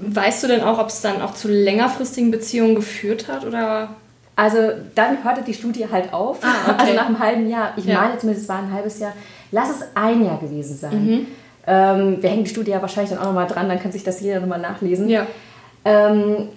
Weißt 0.00 0.42
du 0.42 0.48
denn 0.48 0.62
auch, 0.62 0.78
ob 0.78 0.88
es 0.88 1.02
dann 1.02 1.20
auch 1.20 1.34
zu 1.34 1.48
längerfristigen 1.48 2.30
Beziehungen 2.30 2.74
geführt 2.74 3.28
hat? 3.28 3.44
Oder? 3.44 3.90
Also 4.34 4.58
dann 4.94 5.22
hörte 5.22 5.42
die 5.42 5.52
Studie 5.52 5.86
halt 5.92 6.14
auf. 6.14 6.38
Ah, 6.42 6.70
okay. 6.70 6.74
Also 6.78 6.94
nach 6.94 7.06
einem 7.06 7.18
halben 7.18 7.50
Jahr. 7.50 7.74
Ich 7.76 7.84
ja. 7.84 8.00
meine 8.00 8.16
zumindest, 8.16 8.44
es 8.44 8.48
war 8.48 8.60
ein 8.60 8.72
halbes 8.72 8.98
Jahr. 8.98 9.12
Lass 9.52 9.68
es 9.68 9.86
ein 9.94 10.24
Jahr 10.24 10.40
gewesen 10.40 10.78
sein. 10.78 11.04
Mhm. 11.04 11.26
Ähm, 11.66 12.22
wir 12.22 12.30
hängen 12.30 12.44
die 12.44 12.50
Studie 12.50 12.70
ja 12.70 12.80
wahrscheinlich 12.80 13.10
dann 13.10 13.20
auch 13.20 13.26
nochmal 13.26 13.46
dran, 13.46 13.68
dann 13.68 13.78
kann 13.78 13.92
sich 13.92 14.04
das 14.04 14.20
jeder 14.20 14.40
nochmal 14.40 14.60
nachlesen. 14.60 15.10
Ja. 15.10 15.26
Ähm, 15.84 16.48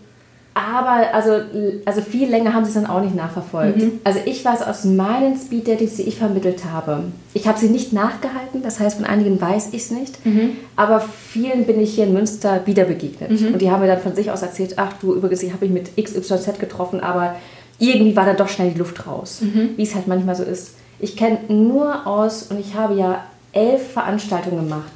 aber 0.58 1.14
also, 1.14 1.40
also 1.86 2.02
viel 2.02 2.30
länger 2.30 2.54
haben 2.54 2.66
sie 2.66 2.70
es 2.70 2.74
dann 2.76 2.88
auch 2.88 3.02
nicht 3.02 3.16
nachverfolgt. 3.16 3.78
Mhm. 3.78 4.00
Also 4.04 4.20
ich 4.26 4.44
weiß 4.44 4.64
aus 4.64 4.86
meinen 4.86 5.38
Speed-Datings, 5.38 5.98
die 5.98 6.04
ich 6.04 6.18
vermittelt 6.18 6.66
habe, 6.66 7.04
ich 7.34 7.48
habe 7.48 7.60
sie 7.60 7.70
nicht 7.70 7.94
nachgehalten, 7.94 8.64
das 8.64 8.80
heißt 8.80 8.98
von 8.98 9.06
einigen 9.06 9.40
weiß 9.40 9.70
ich 9.74 9.84
es 9.84 9.92
nicht, 9.92 10.26
mhm. 10.26 10.52
aber 10.76 11.00
vielen 11.00 11.66
bin 11.66 11.80
ich 11.80 11.94
hier 11.94 12.06
in 12.06 12.14
Münster 12.14 12.66
wieder 12.66 12.86
begegnet. 12.86 13.30
Mhm. 13.30 13.54
Und 13.54 13.62
die 13.62 13.70
haben 13.70 13.82
mir 13.82 13.88
dann 13.88 14.00
von 14.00 14.16
sich 14.16 14.32
aus 14.32 14.42
erzählt, 14.42 14.74
ach 14.78 14.94
du, 15.00 15.14
übrigens, 15.14 15.44
ich 15.44 15.54
habe 15.54 15.68
mich 15.68 15.74
mit 15.74 16.04
XYZ 16.04 16.60
getroffen, 16.60 17.02
aber 17.02 17.36
irgendwie 17.78 18.16
war 18.16 18.26
da 18.26 18.34
doch 18.34 18.50
schnell 18.50 18.72
die 18.72 18.80
Luft 18.80 19.06
raus, 19.06 19.42
mhm. 19.42 19.72
wie 19.76 19.84
es 19.84 19.94
halt 19.94 20.08
manchmal 20.08 20.36
so 20.36 20.44
ist. 20.44 20.76
Ich 21.00 21.16
kenne 21.16 21.40
nur 21.50 22.08
aus, 22.08 22.44
und 22.44 22.60
ich 22.60 22.74
habe 22.74 22.96
ja 22.96 23.24
elf 23.52 23.92
Veranstaltungen 23.92 24.64
gemacht, 24.64 24.92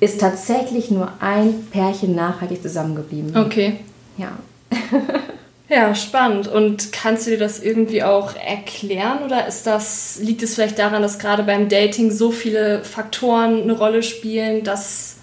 ist 0.00 0.20
tatsächlich 0.20 0.90
nur 0.90 1.12
ein 1.20 1.66
Pärchen 1.70 2.16
nachhaltig 2.16 2.60
zusammengeblieben. 2.62 3.36
Okay 3.36 3.78
ja. 4.16 4.38
ja, 5.68 5.94
spannend. 5.94 6.48
Und 6.48 6.92
kannst 6.92 7.26
du 7.26 7.30
dir 7.30 7.38
das 7.38 7.62
irgendwie 7.62 8.02
auch 8.02 8.34
erklären 8.36 9.24
oder 9.24 9.46
ist 9.46 9.66
das, 9.66 10.18
liegt 10.20 10.42
es 10.42 10.54
vielleicht 10.54 10.78
daran, 10.78 11.02
dass 11.02 11.18
gerade 11.18 11.42
beim 11.42 11.68
Dating 11.68 12.10
so 12.10 12.30
viele 12.30 12.84
Faktoren 12.84 13.62
eine 13.62 13.72
Rolle 13.72 14.02
spielen, 14.02 14.64
dass 14.64 15.16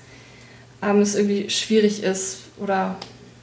ähm, 0.82 1.02
es 1.02 1.16
irgendwie 1.16 1.50
schwierig 1.50 2.04
ist 2.04 2.40
oder 2.62 2.96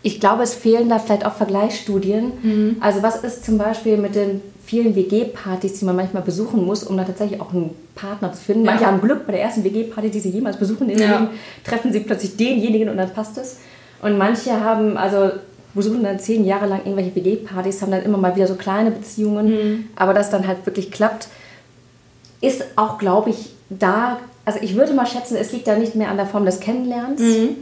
ich 0.03 0.19
glaube, 0.19 0.43
es 0.43 0.55
fehlen 0.55 0.89
da 0.89 0.99
vielleicht 0.99 1.27
auch 1.27 1.35
Vergleichsstudien. 1.35 2.33
Mhm. 2.43 2.77
Also 2.81 3.03
was 3.03 3.17
ist 3.17 3.45
zum 3.45 3.59
Beispiel 3.59 3.99
mit 3.99 4.15
den 4.15 4.41
vielen 4.65 4.95
WG-Partys, 4.95 5.81
die 5.81 5.85
man 5.85 5.97
manchmal 5.97 6.23
besuchen 6.23 6.65
muss, 6.65 6.85
um 6.85 6.97
da 6.97 7.03
tatsächlich 7.05 7.41
auch 7.41 7.53
einen 7.53 7.75
Partner 7.97 8.33
zu 8.33 8.41
finden. 8.41 8.65
Ja. 8.65 8.71
Manche 8.71 8.87
haben 8.87 9.01
Glück 9.01 9.27
bei 9.27 9.33
der 9.33 9.43
ersten 9.43 9.65
WG-Party, 9.65 10.11
die 10.11 10.21
sie 10.21 10.31
jemals 10.31 10.59
besuchen, 10.59 10.89
ja. 10.97 11.29
treffen 11.65 11.93
sie 11.93 12.01
plötzlich 12.01 12.37
denjenigen 12.37 12.89
und 12.89 12.97
dann 12.97 13.13
passt 13.13 13.37
es. 13.37 13.59
Und 14.03 14.19
manche 14.19 14.61
haben, 14.61 14.97
also 14.97 15.31
besuchen 15.75 16.03
dann 16.03 16.19
zehn 16.19 16.45
Jahre 16.45 16.67
lang 16.67 16.81
irgendwelche 16.81 17.15
WG-Partys, 17.15 17.83
haben 17.83 17.93
dann 17.93 18.03
immer 18.03 18.19
mal 18.19 18.35
wieder 18.35 18.47
so 18.47 18.55
kleine 18.55 18.91
Beziehungen, 18.91 19.47
mhm. 19.47 19.85
aber 19.95 20.15
das 20.15 20.31
dann 20.31 20.47
halt 20.47 20.67
wirklich 20.67 20.91
klappt, 20.91 21.29
ist 22.41 22.65
auch, 22.77 22.99
glaube 22.99 23.31
ich, 23.31 23.51
da, 23.69 24.19
also 24.45 24.59
ich 24.63 24.75
würde 24.75 24.95
mal 24.95 25.07
schätzen, 25.07 25.37
es 25.37 25.53
liegt 25.53 25.69
da 25.69 25.77
nicht 25.77 25.95
mehr 25.95 26.11
an 26.11 26.17
der 26.17 26.27
Form 26.27 26.45
des 26.45 26.61
Kennenlernens, 26.61 27.21
mhm. 27.21 27.57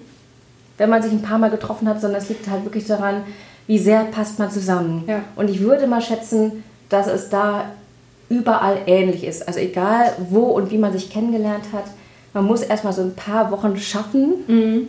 wenn 0.78 0.88
man 0.88 1.02
sich 1.02 1.12
ein 1.12 1.23
paar 1.23 1.38
Mal 1.38 1.50
getroffen 1.50 1.88
hat, 1.88 2.00
sondern 2.00 2.23
es 2.23 2.28
liegt 2.28 2.49
halt 2.49 2.64
wirklich 2.64 2.87
daran, 2.87 3.25
wie 3.66 3.78
sehr 3.78 4.04
passt 4.04 4.38
man 4.38 4.50
zusammen. 4.50 5.04
Ja. 5.07 5.23
Und 5.37 5.50
ich 5.50 5.61
würde 5.61 5.87
mal 5.87 6.00
schätzen, 6.00 6.64
dass 6.88 7.07
es 7.07 7.28
da 7.28 7.66
überall 8.30 8.78
ähnlich 8.87 9.25
ist. 9.25 9.47
Also 9.47 9.61
egal 9.61 10.12
wo 10.30 10.45
und 10.45 10.71
wie 10.71 10.78
man 10.78 10.92
sich 10.92 11.11
kennengelernt 11.11 11.64
hat, 11.73 11.85
man 12.33 12.45
muss 12.45 12.62
erstmal 12.62 12.92
so 12.92 13.02
ein 13.02 13.14
paar 13.14 13.50
Wochen 13.50 13.76
schaffen 13.76 14.35
mhm. 14.47 14.87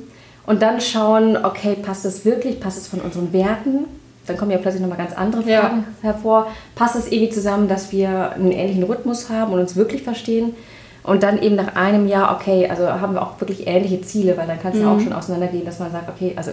Und 0.50 0.64
dann 0.64 0.82
schauen, 0.82 1.38
okay, 1.46 1.76
passt 1.76 2.06
es 2.06 2.26
wirklich, 2.26 2.60
passt 2.60 2.80
es 2.80 2.88
von 2.88 3.02
unseren 3.02 3.32
Werten? 3.34 3.86
Dann 4.26 4.36
kommen 4.36 4.50
ja 4.50 4.58
plötzlich 4.58 4.82
nochmal 4.82 4.98
ganz 4.98 5.14
andere 5.14 5.44
Fragen 5.44 5.86
ja. 6.02 6.10
hervor. 6.10 6.48
Passt 6.74 6.96
es 6.96 7.12
irgendwie 7.12 7.30
zusammen, 7.30 7.68
dass 7.68 7.92
wir 7.92 8.32
einen 8.32 8.52
ähnlichen 8.52 8.82
Rhythmus 8.82 9.30
haben 9.30 9.54
und 9.54 9.60
uns 9.60 9.76
wirklich 9.76 10.02
verstehen? 10.02 10.56
Und 11.04 11.22
dann 11.22 11.40
eben 11.40 11.54
nach 11.54 11.76
einem 11.76 12.08
Jahr, 12.08 12.36
okay, 12.36 12.68
also 12.68 12.88
haben 12.88 13.14
wir 13.14 13.22
auch 13.22 13.40
wirklich 13.40 13.68
ähnliche 13.68 14.02
Ziele, 14.02 14.38
weil 14.38 14.48
dann 14.48 14.60
kann 14.60 14.72
es 14.72 14.80
mhm. 14.80 14.86
ja 14.86 14.92
auch 14.92 14.98
mhm. 14.98 15.04
schon 15.04 15.14
auseinandergehen, 15.14 15.66
dass 15.66 15.78
man 15.78 15.92
sagt, 15.92 16.10
okay, 16.10 16.34
also 16.36 16.50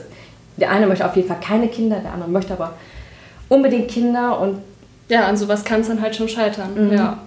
der 0.59 0.71
eine 0.71 0.87
möchte 0.87 1.07
auf 1.07 1.17
jeden 1.17 1.29
Fall 1.29 1.41
keine 1.41 1.69
Kinder, 1.69 1.97
der 2.01 2.13
andere 2.13 2.29
möchte 2.29 2.53
aber 2.53 2.75
unbedingt 3.49 3.89
Kinder 3.89 4.39
und 4.39 4.59
ja, 5.09 5.27
an 5.27 5.39
sowas 5.39 5.65
kann 5.65 5.81
es 5.81 5.89
dann 5.89 6.03
halt 6.03 6.15
schon 6.15 6.29
scheitern. 6.29 6.89
Mhm. 6.89 6.93
Ja. 6.93 7.19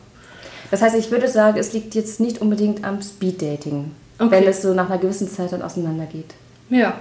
Das 0.70 0.84
heißt, 0.84 0.96
ich 0.96 1.10
würde 1.10 1.30
sagen, 1.30 1.58
es 1.58 1.74
liegt 1.74 1.96
jetzt 1.96 2.20
nicht 2.20 2.42
unbedingt 2.42 2.84
am 2.84 3.02
Speeddating, 3.02 3.90
okay. 4.20 4.30
wenn 4.30 4.44
es 4.44 4.62
so 4.62 4.76
nach 4.76 4.88
einer 4.88 5.00
gewissen 5.00 5.28
Zeit 5.28 5.52
dann 5.52 5.64
auseinandergeht. 5.64 6.36
Ja. 6.70 6.98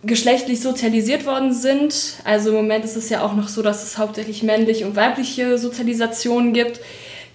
geschlechtlich 0.02 0.60
sozialisiert 0.60 1.26
worden 1.26 1.52
sind. 1.52 2.14
Also 2.24 2.50
im 2.50 2.56
Moment 2.56 2.84
ist 2.84 2.96
es 2.96 3.10
ja 3.10 3.22
auch 3.22 3.34
noch 3.34 3.48
so, 3.48 3.62
dass 3.62 3.84
es 3.84 3.98
hauptsächlich 3.98 4.42
männliche 4.42 4.86
und 4.86 4.96
weibliche 4.96 5.58
Sozialisationen 5.58 6.52
gibt. 6.52 6.80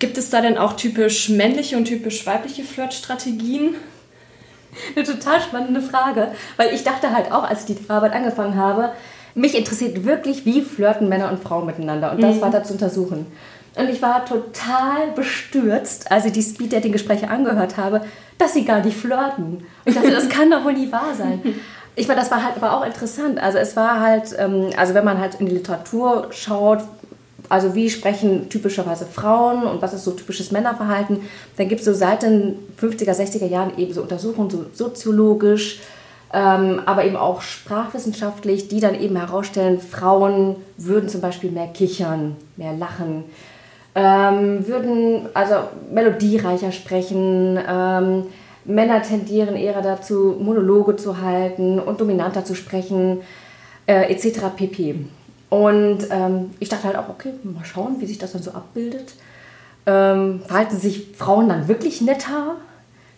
Gibt 0.06 0.20
es 0.20 0.30
da 0.30 0.40
denn 0.40 0.60
auch 0.60 0.74
typisch 0.74 1.30
männliche 1.30 1.78
und 1.78 1.86
typisch 1.86 2.28
weibliche 2.28 2.64
Flirtstrategien? 2.64 3.74
Eine 4.96 5.04
total 5.04 5.42
spannende 5.42 5.82
Frage, 5.82 6.28
weil 6.58 6.76
ich 6.76 6.84
dachte 6.84 7.10
halt 7.10 7.32
auch, 7.32 7.44
als 7.44 7.68
ich 7.68 7.76
die 7.76 7.90
Arbeit 7.90 8.14
angefangen 8.14 8.56
habe, 8.56 8.92
mich 9.34 9.58
interessiert 9.58 10.06
wirklich, 10.06 10.46
wie 10.46 10.62
flirten 10.62 11.10
Männer 11.10 11.32
und 11.32 11.42
Frauen 11.42 11.66
miteinander 11.66 12.12
und 12.12 12.22
das 12.22 12.36
mhm. 12.36 12.42
weiter 12.42 12.64
zu 12.64 12.74
untersuchen. 12.74 13.26
Und 13.76 13.90
ich 13.90 14.00
war 14.04 14.24
total 14.26 15.10
bestürzt, 15.16 16.12
als 16.12 16.26
ich 16.26 16.34
die 16.34 16.44
Speed-Dating-Gespräche 16.44 17.28
angehört 17.28 17.78
habe, 17.78 18.02
dass 18.38 18.54
sie 18.54 18.64
gar 18.64 18.82
nicht 18.82 18.98
flirten. 18.98 19.56
Und 19.56 19.66
ich 19.86 19.96
dachte, 19.96 20.12
das 20.12 20.30
kann 20.30 20.52
doch 20.52 20.64
wohl 20.64 20.74
nie 20.74 20.92
wahr 20.92 21.16
sein. 21.18 21.42
Ich 21.96 22.08
meine, 22.08 22.20
das 22.20 22.30
war 22.30 22.44
halt 22.44 22.58
aber 22.58 22.78
auch 22.78 22.86
interessant. 22.86 23.40
Also 23.40 23.58
es 23.58 23.76
war 23.76 24.02
halt, 24.02 24.36
ähm, 24.38 24.70
also 24.78 24.94
wenn 24.94 25.04
man 25.04 25.18
halt 25.18 25.36
in 25.40 25.48
die 25.48 25.54
Literatur 25.54 26.28
schaut, 26.30 26.84
also 27.50 27.76
wie 27.76 27.90
sprechen 27.90 28.50
typischerweise 28.50 29.06
Frauen 29.06 29.64
und 29.64 29.82
was 29.82 29.94
ist 29.94 30.04
so 30.04 30.12
typisches 30.12 30.52
Männerverhalten, 30.52 31.22
dann 31.58 31.68
gibt 31.68 31.82
es 31.82 31.86
so 31.86 31.94
seit 31.94 32.24
den 32.24 32.56
50er, 32.82 33.12
60er 33.12 33.48
Jahren 33.48 33.78
eben 33.78 33.94
so 33.94 34.02
Untersuchungen, 34.02 34.50
so 34.50 34.66
soziologisch, 34.74 35.80
ähm, 36.34 36.82
aber 36.86 37.06
eben 37.06 37.16
auch 37.16 37.42
sprachwissenschaftlich, 37.42 38.68
die 38.68 38.80
dann 38.80 39.00
eben 39.00 39.16
herausstellen, 39.16 39.80
Frauen 39.80 40.56
würden 40.78 41.10
zum 41.10 41.22
Beispiel 41.22 41.52
mehr 41.52 41.68
kichern, 41.68 42.36
mehr 42.58 42.74
lachen, 42.74 43.26
ähm, 43.94 44.68
würden 44.68 45.30
also 45.34 45.56
melodiereicher 45.92 46.72
sprechen, 46.72 47.60
ähm, 47.68 48.24
Männer 48.66 49.04
tendieren 49.04 49.56
eher 49.56 49.80
dazu, 49.82 50.36
Monologe 50.40 50.96
zu 50.96 51.22
halten 51.22 51.80
und 51.80 52.02
dominanter 52.02 52.44
zu 52.44 52.56
sprechen, 52.56 53.22
äh, 53.86 54.12
etc. 54.12 54.50
pp. 54.56 55.06
Und 55.50 56.08
ähm, 56.10 56.52
ich 56.60 56.70
dachte 56.70 56.86
halt 56.86 56.96
auch, 56.98 57.10
okay, 57.10 57.34
mal 57.44 57.66
schauen, 57.66 58.00
wie 58.00 58.06
sich 58.06 58.18
das 58.18 58.32
dann 58.34 58.44
so 58.44 58.52
abbildet. 58.52 59.14
Ähm, 59.86 60.42
verhalten 60.46 60.78
sich 60.78 61.10
Frauen 61.16 61.50
dann 61.50 61.68
wirklich 61.68 62.02
netter, 62.02 62.56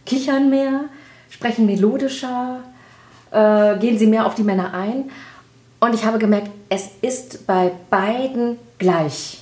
kichern 0.05 0.49
mehr, 0.49 0.81
sprechen 1.29 1.65
melodischer, 1.65 2.59
äh, 3.31 3.77
gehen 3.77 3.97
sie 3.97 4.07
mehr 4.07 4.25
auf 4.25 4.35
die 4.35 4.43
Männer 4.43 4.73
ein. 4.73 5.09
Und 5.79 5.93
ich 5.93 6.05
habe 6.05 6.17
gemerkt, 6.17 6.49
es 6.69 6.89
ist 7.01 7.47
bei 7.47 7.71
beiden 7.89 8.57
gleich. 8.77 9.39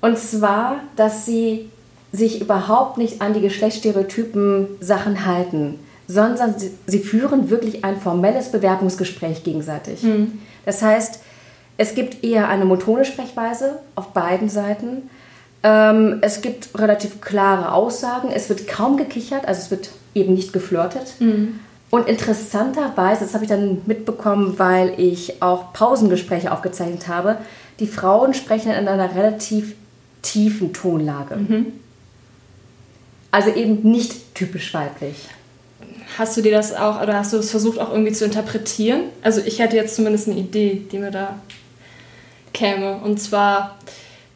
Und 0.00 0.18
zwar, 0.18 0.80
dass 0.96 1.26
sie 1.26 1.70
sich 2.12 2.40
überhaupt 2.40 2.96
nicht 2.96 3.20
an 3.20 3.34
die 3.34 3.40
Geschlechtsstereotypen 3.40 4.68
Sachen 4.80 5.26
halten, 5.26 5.80
sondern 6.06 6.58
sie, 6.58 6.70
sie 6.86 7.00
führen 7.00 7.50
wirklich 7.50 7.84
ein 7.84 8.00
formelles 8.00 8.52
Bewerbungsgespräch 8.52 9.42
gegenseitig. 9.42 10.02
Mhm. 10.02 10.38
Das 10.64 10.82
heißt, 10.82 11.20
es 11.76 11.94
gibt 11.94 12.22
eher 12.22 12.48
eine 12.48 12.64
monotone 12.64 13.04
Sprechweise 13.04 13.80
auf 13.94 14.08
beiden 14.08 14.48
Seiten. 14.48 15.10
Ähm, 15.62 16.18
es 16.20 16.40
gibt 16.40 16.78
relativ 16.78 17.20
klare 17.20 17.72
Aussagen. 17.72 18.30
Es 18.30 18.48
wird 18.48 18.68
kaum 18.68 18.96
gekichert, 18.96 19.46
also 19.46 19.60
es 19.60 19.70
wird 19.70 19.90
eben 20.14 20.34
nicht 20.34 20.52
geflirtet. 20.52 21.14
Mhm. 21.18 21.60
Und 21.90 22.08
interessanterweise, 22.08 23.24
das 23.24 23.34
habe 23.34 23.44
ich 23.44 23.50
dann 23.50 23.82
mitbekommen, 23.86 24.54
weil 24.58 24.98
ich 24.98 25.42
auch 25.42 25.72
Pausengespräche 25.72 26.50
aufgezeichnet 26.50 27.08
habe, 27.08 27.38
die 27.80 27.86
Frauen 27.86 28.34
sprechen 28.34 28.72
in 28.72 28.88
einer 28.88 29.14
relativ 29.14 29.74
tiefen 30.22 30.72
Tonlage. 30.72 31.36
Mhm. 31.36 31.66
Also 33.30 33.50
eben 33.50 33.88
nicht 33.90 34.34
typisch 34.34 34.72
weiblich. 34.74 35.28
Hast 36.18 36.36
du 36.36 36.42
dir 36.42 36.52
das 36.52 36.74
auch, 36.74 37.02
oder 37.02 37.14
hast 37.18 37.32
du 37.32 37.36
das 37.36 37.50
versucht 37.50 37.78
auch 37.78 37.90
irgendwie 37.90 38.12
zu 38.12 38.24
interpretieren? 38.24 39.02
Also 39.22 39.40
ich 39.44 39.58
hätte 39.58 39.76
jetzt 39.76 39.96
zumindest 39.96 40.28
eine 40.28 40.38
Idee, 40.38 40.82
die 40.90 40.98
mir 40.98 41.10
da 41.10 41.40
käme. 42.54 42.96
Und 43.04 43.20
zwar, 43.20 43.76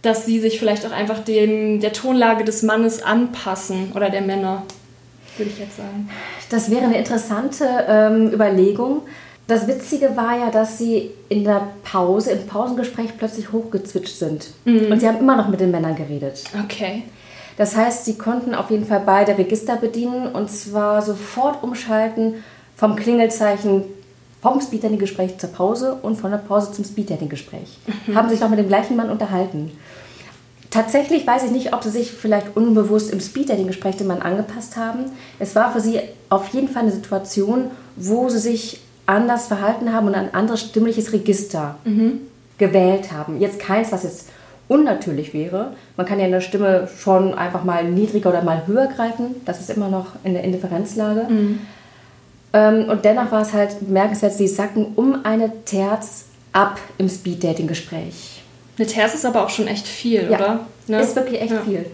dass 0.02 0.26
sie 0.26 0.40
sich 0.40 0.58
vielleicht 0.58 0.84
auch 0.84 0.92
einfach 0.92 1.20
dem, 1.20 1.80
der 1.80 1.94
Tonlage 1.94 2.44
des 2.44 2.62
Mannes 2.62 3.02
anpassen 3.02 3.92
oder 3.94 4.10
der 4.10 4.20
Männer, 4.20 4.64
würde 5.38 5.50
ich 5.50 5.58
jetzt 5.58 5.78
sagen. 5.78 6.10
Das 6.50 6.70
wäre 6.70 6.84
eine 6.84 6.98
interessante 6.98 7.64
ähm, 7.88 8.32
Überlegung. 8.32 9.02
Das 9.46 9.66
Witzige 9.66 10.14
war 10.14 10.38
ja, 10.38 10.50
dass 10.50 10.76
sie 10.76 11.10
in 11.30 11.44
der 11.44 11.68
Pause, 11.82 12.32
im 12.32 12.46
Pausengespräch 12.46 13.16
plötzlich 13.16 13.50
hochgezwitscht 13.50 14.16
sind. 14.16 14.48
Mhm. 14.66 14.92
Und 14.92 15.00
sie 15.00 15.08
haben 15.08 15.18
immer 15.18 15.36
noch 15.36 15.48
mit 15.48 15.60
den 15.60 15.70
Männern 15.70 15.96
geredet. 15.96 16.44
Okay. 16.64 17.04
Das 17.56 17.74
heißt, 17.74 18.04
sie 18.04 18.18
konnten 18.18 18.54
auf 18.54 18.70
jeden 18.70 18.86
Fall 18.86 19.02
beide 19.04 19.36
Register 19.36 19.76
bedienen 19.76 20.28
und 20.28 20.50
zwar 20.50 21.02
sofort 21.02 21.62
umschalten 21.62 22.44
vom 22.76 22.94
Klingelzeichen 22.94 23.84
vom 24.40 24.60
Speeddating-Gespräch 24.60 25.38
zur 25.38 25.50
Pause 25.50 25.98
und 26.02 26.16
von 26.16 26.30
der 26.30 26.38
Pause 26.38 26.72
zum 26.72 26.84
Speeddating-Gespräch. 26.84 27.78
Mhm. 28.06 28.14
Haben 28.14 28.28
sich 28.28 28.40
noch 28.40 28.48
mit 28.48 28.58
dem 28.58 28.68
gleichen 28.68 28.96
Mann 28.96 29.10
unterhalten. 29.10 29.72
Tatsächlich 30.70 31.26
weiß 31.26 31.44
ich 31.44 31.50
nicht, 31.50 31.72
ob 31.72 31.82
sie 31.82 31.90
sich 31.90 32.12
vielleicht 32.12 32.56
unbewusst 32.56 33.10
im 33.10 33.20
Speeddating-Gespräch 33.20 33.96
dem 33.96 34.08
Mann 34.08 34.20
angepasst 34.20 34.76
haben. 34.76 35.06
Es 35.38 35.56
war 35.56 35.72
für 35.72 35.80
sie 35.80 36.00
auf 36.28 36.48
jeden 36.48 36.68
Fall 36.68 36.82
eine 36.82 36.92
Situation, 36.92 37.70
wo 37.96 38.28
sie 38.28 38.38
sich 38.38 38.80
anders 39.06 39.46
verhalten 39.46 39.92
haben 39.92 40.08
und 40.08 40.14
ein 40.14 40.34
anderes 40.34 40.60
stimmliches 40.60 41.12
Register 41.12 41.76
mhm. 41.84 42.20
gewählt 42.58 43.10
haben. 43.12 43.40
Jetzt 43.40 43.58
keins, 43.58 43.90
was 43.90 44.02
jetzt 44.02 44.28
unnatürlich 44.68 45.32
wäre. 45.32 45.72
Man 45.96 46.04
kann 46.04 46.18
ja 46.18 46.26
in 46.26 46.32
der 46.32 46.42
Stimme 46.42 46.88
schon 46.98 47.32
einfach 47.32 47.64
mal 47.64 47.84
niedriger 47.84 48.28
oder 48.28 48.42
mal 48.42 48.66
höher 48.66 48.86
greifen. 48.86 49.36
Das 49.46 49.60
ist 49.60 49.70
immer 49.70 49.88
noch 49.88 50.08
in 50.24 50.34
der 50.34 50.44
Indifferenzlage. 50.44 51.26
Mhm. 51.28 51.60
Ähm, 52.52 52.88
und 52.88 53.04
dennoch 53.04 53.30
war 53.30 53.42
es 53.42 53.52
halt 53.52 53.78
bemerkenswert, 53.80 54.32
sie 54.32 54.48
sacken 54.48 54.92
um 54.96 55.24
eine 55.24 55.64
Terz 55.64 56.26
ab 56.52 56.78
im 56.96 57.08
Speed-Dating-Gespräch. 57.08 58.42
Eine 58.78 58.86
Terz 58.86 59.14
ist 59.14 59.26
aber 59.26 59.44
auch 59.44 59.50
schon 59.50 59.66
echt 59.66 59.86
viel, 59.86 60.30
ja, 60.30 60.36
oder? 60.36 60.60
Ne? 60.86 61.00
Ist 61.00 61.16
wirklich 61.16 61.40
echt 61.40 61.52
ja. 61.52 61.60
viel. 61.60 61.86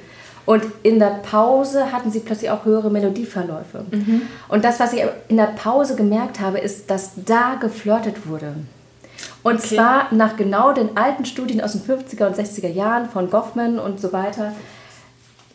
Und 0.46 0.62
in 0.82 0.98
der 0.98 1.20
Pause 1.22 1.90
hatten 1.90 2.10
sie 2.10 2.20
plötzlich 2.20 2.50
auch 2.50 2.64
höhere 2.66 2.90
Melodieverläufe. 2.90 3.84
Mhm. 3.90 4.22
Und 4.48 4.64
das, 4.64 4.78
was 4.78 4.92
ich 4.92 5.02
in 5.28 5.38
der 5.38 5.54
Pause 5.56 5.96
gemerkt 5.96 6.40
habe, 6.40 6.58
ist, 6.58 6.90
dass 6.90 7.12
da 7.16 7.54
geflirtet 7.54 8.28
wurde. 8.28 8.54
Und 9.42 9.56
okay. 9.56 9.76
zwar 9.76 10.12
nach 10.12 10.36
genau 10.36 10.72
den 10.72 10.96
alten 10.96 11.24
Studien 11.24 11.62
aus 11.62 11.72
den 11.72 11.82
50er 11.82 12.26
und 12.26 12.36
60er 12.36 12.68
Jahren 12.68 13.08
von 13.08 13.30
Goffman 13.30 13.78
und 13.78 14.00
so 14.00 14.12
weiter. 14.12 14.52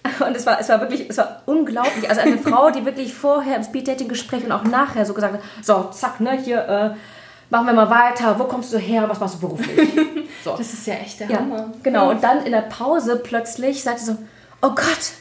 Und 0.25 0.36
es 0.36 0.46
war, 0.46 0.60
es 0.60 0.70
war 0.70 0.79
wirklich, 0.82 1.10
es 1.10 1.18
war 1.18 1.41
unglaublich. 1.46 2.10
Also 2.10 2.22
eine 2.22 2.38
Frau, 2.38 2.70
die 2.70 2.86
wirklich 2.86 3.13
vorher 3.13 3.58
im 3.58 3.63
Speed-Dating-Gespräch 3.63 4.46
und 4.46 4.51
auch 4.51 4.63
nachher 4.63 5.06
so 5.06 5.13
gesagt 5.13 5.34
hat, 5.34 5.41
so, 5.62 5.89
zack, 5.91 6.20
ne, 6.20 6.32
hier, 6.32 6.68
äh, 6.68 6.89
machen 7.50 7.65
wir 7.68 7.74
mal 7.74 7.89
weiter, 7.89 8.38
wo 8.39 8.46
kommst 8.46 8.74
du 8.74 8.77
her, 8.77 9.06
was 9.08 9.20
machst 9.20 9.36
du 9.36 9.39
beruflich? 9.39 9.89
So. 10.41 10.56
Das 10.56 10.72
ist 10.72 10.88
ja 10.88 10.94
echt 10.94 11.20
der 11.20 11.29
ja, 11.29 11.39
Hammer. 11.39 11.70
Genau, 11.84 12.12
und 12.12 12.24
dann 12.24 12.46
in 12.46 12.53
der 12.53 12.62
Pause 12.62 13.18
plötzlich 13.22 13.84
sagte 13.84 14.00
sie 14.00 14.12
so, 14.13 14.18
oh 14.62 14.70
Gott, 14.70 15.12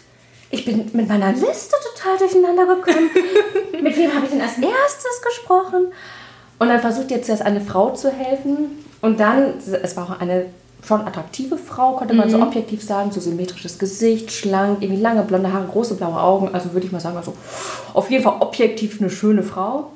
ich 0.51 0.65
bin 0.65 0.89
mit 0.93 1.09
meiner 1.09 1.33
Liste 1.33 1.75
total 1.93 2.19
durcheinander 2.19 2.67
gekommen. 2.67 3.11
mit 3.83 3.97
wem 3.97 4.15
habe 4.15 4.27
ich 4.27 4.31
denn 4.31 4.41
als 4.41 4.59
erstes 4.59 5.23
gesprochen? 5.27 5.93
Und 6.61 6.69
dann 6.69 6.81
versucht 6.81 7.11
ihr 7.11 7.21
zuerst 7.21 7.43
eine 7.43 7.61
Frau 7.61 7.91
zu 7.95 8.13
helfen. 8.13 8.85
Und 9.01 9.19
dann, 9.19 9.55
es 9.59 9.97
war 9.97 10.05
auch 10.05 10.21
eine 10.21 10.47
schon 10.87 11.07
attraktive 11.07 11.59
Frau, 11.59 11.97
konnte 11.97 12.15
man 12.15 12.29
mhm. 12.29 12.33
so 12.33 12.43
objektiv 12.43 12.83
sagen, 12.83 13.11
so 13.11 13.21
symmetrisches 13.21 13.79
Gesicht, 13.79 14.33
schlank, 14.33 14.79
irgendwie 14.81 15.01
lange 15.01 15.23
blonde 15.23 15.53
Haare, 15.53 15.67
große 15.67 15.97
blaue 15.97 16.21
Augen. 16.21 16.55
Also 16.55 16.73
würde 16.73 16.87
ich 16.87 16.93
mal 16.93 17.01
sagen, 17.01 17.17
also 17.17 17.35
auf 17.95 18.11
jeden 18.11 18.23
Fall 18.25 18.37
objektiv 18.41 19.01
eine 19.01 19.11
schöne 19.11 19.43
Frau. 19.43 19.91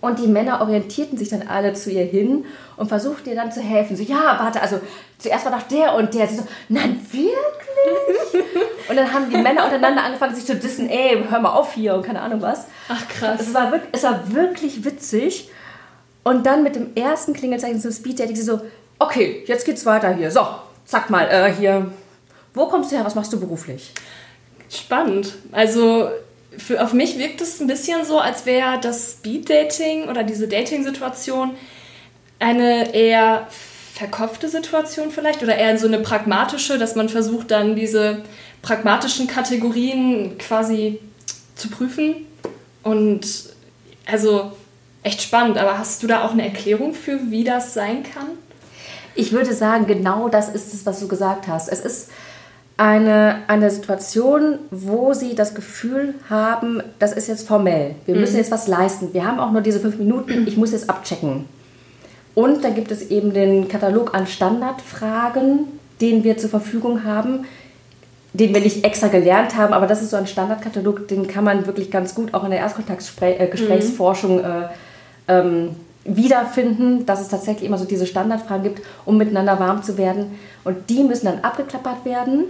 Und 0.00 0.18
die 0.18 0.26
Männer 0.26 0.60
orientierten 0.60 1.16
sich 1.18 1.28
dann 1.28 1.42
alle 1.48 1.72
zu 1.74 1.90
ihr 1.90 2.04
hin 2.04 2.44
und 2.76 2.88
versuchten 2.88 3.28
ihr 3.28 3.34
dann 3.34 3.52
zu 3.52 3.60
helfen. 3.60 3.96
So, 3.96 4.02
ja, 4.02 4.36
warte, 4.38 4.60
also 4.60 4.80
zuerst 5.18 5.44
war 5.44 5.52
doch 5.52 5.62
der 5.62 5.94
und 5.94 6.12
der. 6.14 6.26
Sie 6.26 6.36
so, 6.36 6.42
nein, 6.68 7.00
wirklich? 7.10 8.44
und 8.88 8.96
dann 8.96 9.12
haben 9.12 9.30
die 9.30 9.36
Männer 9.36 9.64
untereinander 9.64 10.04
angefangen, 10.04 10.34
sich 10.34 10.44
zu 10.44 10.56
dissen, 10.56 10.88
ey, 10.88 11.24
hör 11.28 11.40
mal 11.40 11.52
auf 11.52 11.72
hier 11.72 11.94
und 11.94 12.04
keine 12.04 12.20
Ahnung 12.20 12.42
was. 12.42 12.66
Ach 12.88 13.08
krass. 13.08 13.40
Es 13.40 13.54
war, 13.54 13.72
es 13.92 14.02
war 14.02 14.32
wirklich 14.32 14.84
witzig. 14.84 15.50
Und 16.24 16.44
dann 16.46 16.64
mit 16.64 16.74
dem 16.74 16.94
ersten 16.96 17.32
Klingelzeichen 17.32 17.80
zum 17.80 17.92
Speed 17.92 18.18
Dating 18.18 18.36
sie 18.36 18.42
so, 18.42 18.60
okay, 18.98 19.42
jetzt 19.46 19.64
geht's 19.64 19.86
weiter 19.86 20.14
hier. 20.14 20.30
So, 20.30 20.46
sag 20.84 21.10
mal, 21.10 21.28
äh, 21.28 21.52
hier, 21.52 21.90
wo 22.54 22.66
kommst 22.66 22.92
du 22.92 22.96
her, 22.96 23.04
was 23.04 23.14
machst 23.14 23.32
du 23.32 23.40
beruflich? 23.40 23.92
Spannend. 24.70 25.34
Also 25.52 26.10
für, 26.56 26.82
auf 26.82 26.92
mich 26.92 27.18
wirkt 27.18 27.40
es 27.40 27.60
ein 27.60 27.66
bisschen 27.66 28.04
so, 28.04 28.18
als 28.18 28.46
wäre 28.46 28.80
das 28.80 29.12
Speed-Dating 29.12 30.08
oder 30.08 30.22
diese 30.24 30.48
Dating-Situation 30.48 31.56
eine 32.38 32.94
eher 32.94 33.46
verkopfte 33.94 34.48
Situation 34.48 35.10
vielleicht 35.10 35.42
oder 35.42 35.56
eher 35.56 35.78
so 35.78 35.86
eine 35.86 36.00
pragmatische, 36.00 36.78
dass 36.78 36.96
man 36.96 37.08
versucht 37.08 37.50
dann 37.50 37.76
diese 37.76 38.22
pragmatischen 38.60 39.26
Kategorien 39.26 40.36
quasi 40.38 40.98
zu 41.54 41.70
prüfen. 41.70 42.26
Und 42.82 43.26
also 44.04 44.52
echt 45.02 45.22
spannend. 45.22 45.56
Aber 45.58 45.78
hast 45.78 46.02
du 46.02 46.06
da 46.06 46.24
auch 46.24 46.32
eine 46.32 46.44
Erklärung 46.44 46.92
für, 46.94 47.30
wie 47.30 47.44
das 47.44 47.74
sein 47.74 48.02
kann? 48.02 48.28
Ich 49.16 49.32
würde 49.32 49.52
sagen, 49.52 49.86
genau 49.86 50.28
das 50.28 50.48
ist 50.48 50.74
es, 50.74 50.86
was 50.86 51.00
du 51.00 51.08
gesagt 51.08 51.48
hast. 51.48 51.68
Es 51.68 51.80
ist 51.80 52.10
eine, 52.76 53.42
eine 53.48 53.70
Situation, 53.70 54.58
wo 54.70 55.14
sie 55.14 55.34
das 55.34 55.54
Gefühl 55.54 56.14
haben, 56.28 56.82
das 56.98 57.12
ist 57.12 57.26
jetzt 57.26 57.48
formell. 57.48 57.94
Wir 58.04 58.14
mhm. 58.14 58.20
müssen 58.20 58.36
jetzt 58.36 58.50
was 58.50 58.68
leisten. 58.68 59.14
Wir 59.14 59.26
haben 59.26 59.40
auch 59.40 59.50
nur 59.50 59.62
diese 59.62 59.80
fünf 59.80 59.96
Minuten, 59.96 60.46
ich 60.46 60.56
muss 60.56 60.72
jetzt 60.72 60.90
abchecken. 60.90 61.46
Und 62.34 62.62
dann 62.62 62.74
gibt 62.74 62.90
es 62.90 63.10
eben 63.10 63.32
den 63.32 63.68
Katalog 63.68 64.14
an 64.14 64.26
Standardfragen, 64.26 65.60
den 66.02 66.22
wir 66.22 66.36
zur 66.36 66.50
Verfügung 66.50 67.04
haben, 67.04 67.46
den 68.34 68.52
wir 68.52 68.60
nicht 68.60 68.84
extra 68.84 69.08
gelernt 69.08 69.56
haben, 69.56 69.72
aber 69.72 69.86
das 69.86 70.02
ist 70.02 70.10
so 70.10 70.18
ein 70.18 70.26
Standardkatalog, 70.26 71.08
den 71.08 71.26
kann 71.26 71.44
man 71.44 71.66
wirklich 71.66 71.90
ganz 71.90 72.14
gut 72.14 72.34
auch 72.34 72.44
in 72.44 72.50
der 72.50 72.60
Erstkontaktgesprächsforschung 72.60 74.40
äh, 74.40 74.68
ähm, 75.28 75.70
wiederfinden, 76.08 77.06
dass 77.06 77.20
es 77.20 77.28
tatsächlich 77.28 77.64
immer 77.64 77.78
so 77.78 77.84
diese 77.84 78.06
Standardfragen 78.06 78.62
gibt, 78.62 78.82
um 79.04 79.16
miteinander 79.16 79.58
warm 79.58 79.82
zu 79.82 79.98
werden. 79.98 80.38
Und 80.64 80.90
die 80.90 81.02
müssen 81.02 81.26
dann 81.26 81.40
abgeklappert 81.40 82.04
werden. 82.04 82.44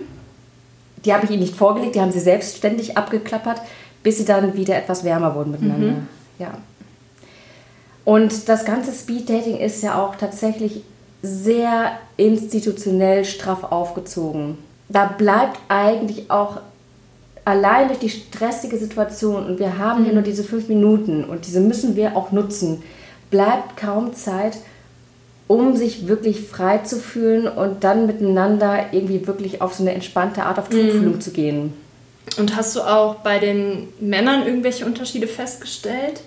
Die 1.05 1.13
habe 1.13 1.25
ich 1.25 1.31
Ihnen 1.31 1.41
nicht 1.41 1.55
vorgelegt, 1.55 1.95
die 1.95 2.01
haben 2.01 2.13
Sie 2.13 2.21
selbstständig 2.21 2.97
abgeklappert, 2.97 3.61
bis 4.07 4.19
sie 4.19 4.25
dann 4.25 4.55
wieder 4.55 4.77
etwas 4.77 5.03
wärmer 5.03 5.35
wurden 5.35 5.51
miteinander. 5.51 5.89
Mhm. 5.89 6.09
Ja. 6.39 6.59
Und 8.05 8.49
das 8.49 8.65
ganze 8.65 8.93
Speed-Dating 8.93 9.57
ist 9.57 9.83
ja 9.83 10.01
auch 10.01 10.15
tatsächlich 10.15 10.83
sehr 11.23 11.99
institutionell 12.17 13.25
straff 13.25 13.65
aufgezogen. 13.65 14.59
Da 14.89 15.07
bleibt 15.07 15.59
eigentlich 15.69 16.31
auch 16.31 16.59
allein 17.45 17.89
durch 17.89 17.99
die 17.99 18.11
stressige 18.11 18.79
Situation 18.79 19.45
und 19.45 19.59
wir 19.59 19.77
haben 19.77 20.03
mhm. 20.03 20.05
hier 20.05 20.15
nur 20.15 20.23
diese 20.23 20.45
fünf 20.45 20.69
Minuten 20.69 21.25
und 21.25 21.45
diese 21.47 21.61
müssen 21.61 21.97
wir 21.97 22.17
auch 22.17 22.31
nutzen, 22.31 22.85
bleibt 23.31 23.77
kaum 23.77 24.15
Zeit, 24.15 24.59
um 25.49 25.77
sich 25.77 26.09
wirklich 26.09 26.41
frei 26.41 26.79
zu 26.79 26.97
fühlen 26.97 27.47
und 27.47 27.85
dann 27.85 28.07
miteinander 28.07 28.93
irgendwie 28.93 29.27
wirklich 29.27 29.63
auf 29.63 29.75
so 29.75 29.83
eine 29.83 29.95
entspannte 29.95 30.43
Art 30.43 30.59
auf 30.59 30.69
Tuchfühlung 30.69 31.15
mhm. 31.15 31.21
zu 31.21 31.31
gehen. 31.31 31.73
Und 32.39 32.57
hast 32.57 32.75
du 32.75 32.81
auch 32.81 33.17
bei 33.17 33.39
den 33.39 33.89
Männern 34.01 34.45
irgendwelche 34.47 34.85
Unterschiede 34.85 35.29
festgestellt 35.29 36.21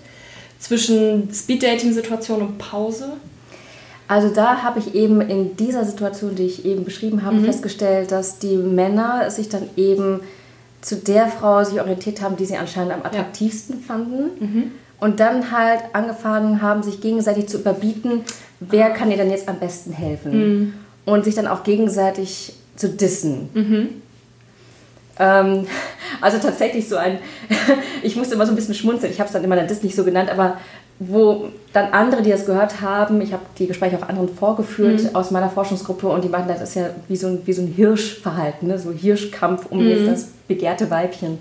zwischen 0.58 1.34
Speed-Dating-Situation 1.34 2.42
und 2.42 2.58
Pause? 2.58 3.14
Also 4.08 4.30
da 4.34 4.64
habe 4.64 4.80
ich 4.80 4.96
eben 4.96 5.22
in 5.22 5.56
dieser 5.56 5.86
Situation, 5.86 6.36
die 6.36 6.46
ich 6.46 6.66
eben 6.66 6.84
beschrieben 6.84 7.24
habe, 7.24 7.36
mhm. 7.36 7.46
festgestellt, 7.46 8.12
dass 8.12 8.40
die 8.40 8.56
Männer 8.56 9.30
sich 9.30 9.50
dann 9.50 9.70
eben 9.76 10.22
zu 10.82 10.96
der 10.98 11.28
Frau 11.28 11.63
sich 11.63 11.80
orientiert 11.80 12.22
haben, 12.22 12.38
die 12.38 12.46
sie 12.46 12.58
anscheinend 12.58 12.94
am 12.94 13.04
attraktivsten 13.04 13.82
fanden. 13.82 14.30
Mhm. 14.39 14.72
Und 15.00 15.20
dann 15.20 15.52
halt 15.52 15.82
angefangen 15.94 16.62
haben, 16.62 16.84
sich 16.84 17.00
gegenseitig 17.00 17.48
zu 17.48 17.60
überbieten, 17.60 18.26
wer 18.60 18.89
kann 18.89 19.10
ihr 19.12 19.18
denn 19.18 19.30
jetzt 19.30 19.48
am 19.48 19.60
besten 19.60 19.94
helfen. 19.94 20.32
Mhm. 20.32 20.74
Und 21.06 21.24
sich 21.24 21.36
dann 21.36 21.48
auch 21.48 21.63
gegenseitig 21.63 22.54
zu 22.76 22.89
dissen. 22.89 23.50
Mhm. 23.54 23.89
Ähm, 25.18 25.68
also 26.22 26.38
tatsächlich 26.38 26.88
so 26.88 26.98
ein, 26.98 27.20
ich 28.04 28.15
musste 28.15 28.36
immer 28.36 28.46
so 28.46 28.52
ein 28.52 28.56
bisschen 28.56 28.74
schmunzeln, 28.74 29.12
ich 29.12 29.20
habe 29.20 29.28
es 29.28 29.34
dann 29.34 29.44
immer 29.44 29.56
dann 29.56 29.68
Diss 29.68 29.84
nicht 29.84 29.96
so 29.96 30.04
genannt, 30.04 30.30
aber 30.30 30.58
wo 31.00 31.48
dann 31.72 31.94
andere, 31.94 32.22
die 32.22 32.30
das 32.30 32.46
gehört 32.46 32.82
haben, 32.82 33.22
ich 33.22 33.32
habe 33.32 33.44
die 33.58 33.68
Gespräche 33.68 33.98
auch 33.98 34.10
anderen 34.10 34.28
vorgeführt 34.28 35.04
mhm. 35.04 35.16
aus 35.16 35.32
meiner 35.32 35.50
Forschungsgruppe 35.50 36.08
und 36.10 36.24
die 36.24 36.30
meinten, 36.30 36.50
das 36.50 36.62
ist 36.62 36.76
ja 36.76 36.90
wie 37.08 37.16
so 37.16 37.28
ein, 37.28 37.42
wie 37.46 37.54
so 37.54 37.62
ein 37.62 37.68
Hirschverhalten, 37.68 38.68
ne? 38.68 38.78
so 38.78 38.92
Hirschkampf 38.92 39.68
um 39.70 39.84
mhm. 39.84 40.08
das 40.08 40.26
begehrte 40.48 40.90
Weibchen. 40.92 41.40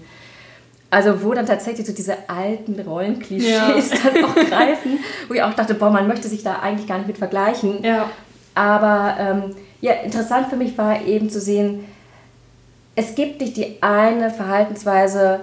Also 0.91 1.23
wo 1.23 1.35
dann 1.35 1.45
tatsächlich 1.45 1.87
so 1.87 1.93
diese 1.93 2.15
alten 2.29 2.81
Rollenklischees 2.81 3.91
ja. 3.91 3.97
dann 4.05 4.25
auch 4.25 4.35
greifen, 4.49 4.99
wo 5.27 5.35
ich 5.35 5.43
auch 5.43 5.53
dachte, 5.53 5.75
boah, 5.75 5.91
man 5.91 6.07
möchte 6.07 6.29
sich 6.29 6.43
da 6.43 6.61
eigentlich 6.61 6.87
gar 6.87 6.99
nicht 6.99 7.09
mit 7.09 7.19
vergleichen. 7.19 7.83
Ja. 7.83 8.09
Aber 8.55 9.17
ähm, 9.19 9.57
ja, 9.81 9.93
interessant 9.93 10.49
für 10.49 10.57
mich 10.57 10.79
war 10.79 11.05
eben 11.05 11.31
zu 11.31 11.41
sehen, 11.41 11.85
es 12.95 13.15
gibt 13.15 13.41
nicht 13.41 13.57
die 13.57 13.83
eine 13.83 14.31
Verhaltensweise, 14.31 15.41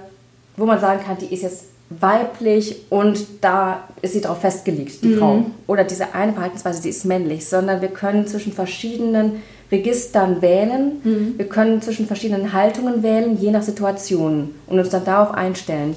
wo 0.58 0.66
man 0.66 0.80
sagen 0.80 1.02
kann, 1.06 1.18
die 1.18 1.34
ist 1.34 1.44
jetzt 1.44 1.66
weiblich 1.90 2.78
und 2.90 3.26
da 3.42 3.84
ist 4.02 4.14
sie 4.14 4.22
darauf 4.22 4.42
festgelegt, 4.42 5.04
die 5.04 5.10
mhm. 5.10 5.18
Frau. 5.20 5.46
Oder 5.68 5.84
diese 5.84 6.14
eine 6.16 6.34
Verhaltensweise, 6.34 6.82
die 6.82 6.90
ist 6.90 7.06
männlich, 7.06 7.48
sondern 7.48 7.82
wir 7.82 7.90
können 7.90 8.28
zwischen 8.28 8.54
verschiedenen 8.54 9.44
Registern 9.72 10.42
wählen, 10.42 11.02
mhm. 11.04 11.34
wir 11.38 11.48
können 11.48 11.82
zwischen 11.82 12.08
verschiedenen 12.08 12.54
Haltungen 12.54 13.04
wählen, 13.04 13.38
je 13.40 13.52
nach 13.52 13.64
Situation 13.64 14.54
und 14.68 14.80
uns 14.80 14.90
dann 14.90 15.06
darauf 15.06 15.32
einstellen. 15.32 15.96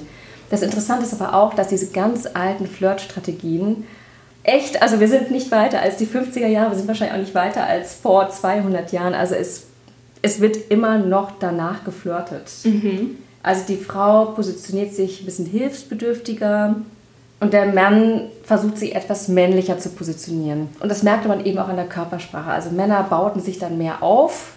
Das 0.49 0.63
Interessante 0.63 1.05
ist 1.05 1.19
aber 1.19 1.35
auch, 1.35 1.53
dass 1.53 1.67
diese 1.67 1.87
ganz 1.87 2.27
alten 2.33 2.65
Flirtstrategien 2.65 3.85
echt, 4.43 4.81
also 4.81 4.99
wir 4.99 5.07
sind 5.07 5.31
nicht 5.31 5.51
weiter 5.51 5.81
als 5.81 5.97
die 5.97 6.07
50er 6.07 6.47
Jahre, 6.47 6.71
wir 6.71 6.77
sind 6.77 6.87
wahrscheinlich 6.87 7.15
auch 7.15 7.21
nicht 7.21 7.35
weiter 7.35 7.65
als 7.65 7.93
vor 7.93 8.29
200 8.29 8.91
Jahren, 8.91 9.13
also 9.13 9.35
es, 9.35 9.67
es 10.21 10.39
wird 10.39 10.57
immer 10.69 10.97
noch 10.97 11.33
danach 11.39 11.83
geflirtet. 11.83 12.49
Mhm. 12.63 13.17
Also 13.41 13.63
die 13.67 13.77
Frau 13.77 14.25
positioniert 14.25 14.93
sich 14.93 15.21
ein 15.21 15.25
bisschen 15.25 15.45
hilfsbedürftiger 15.45 16.75
und 17.39 17.53
der 17.53 17.67
Mann 17.67 18.23
versucht 18.43 18.77
sich 18.77 18.95
etwas 18.95 19.29
männlicher 19.29 19.77
zu 19.77 19.89
positionieren. 19.89 20.67
Und 20.81 20.89
das 20.89 21.03
merkte 21.03 21.29
man 21.29 21.45
eben 21.45 21.57
auch 21.57 21.69
an 21.69 21.77
der 21.77 21.87
Körpersprache. 21.87 22.51
Also 22.51 22.69
Männer 22.71 23.03
bauten 23.03 23.39
sich 23.39 23.59
dann 23.59 23.77
mehr 23.77 24.03
auf, 24.03 24.53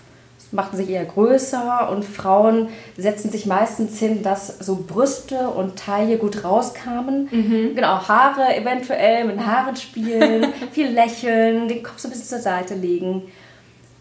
machten 0.50 0.76
sich 0.76 0.90
eher 0.90 1.04
größer 1.04 1.88
und 1.90 2.04
Frauen 2.04 2.68
setzten 2.98 3.30
sich 3.30 3.46
meistens 3.46 3.98
hin, 3.98 4.22
dass 4.22 4.58
so 4.58 4.84
Brüste 4.86 5.48
und 5.48 5.76
Taille 5.76 6.18
gut 6.18 6.44
rauskamen. 6.44 7.28
Mhm. 7.30 7.74
Genau, 7.74 8.08
Haare 8.08 8.54
eventuell 8.56 9.24
mit 9.24 9.38
Haaren 9.44 9.76
spielen, 9.76 10.52
viel 10.72 10.88
lächeln, 10.90 11.68
den 11.68 11.82
Kopf 11.82 11.98
so 11.98 12.08
ein 12.08 12.10
bisschen 12.10 12.28
zur 12.28 12.40
Seite 12.40 12.74
legen. 12.74 13.22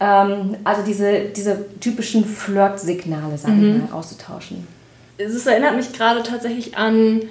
Ähm, 0.02 0.58
also 0.64 0.82
diese, 0.82 1.26
diese 1.36 1.64
typischen 1.80 2.26
Flirt-Signale, 2.26 3.38
sagen 3.38 3.62
mhm. 3.62 3.80
mal, 3.92 3.98
auszutauschen. 3.98 4.68
Es 5.20 5.46
erinnert 5.46 5.76
mich 5.76 5.94
gerade 5.94 6.24
tatsächlich 6.24 6.76
an, 6.76 7.22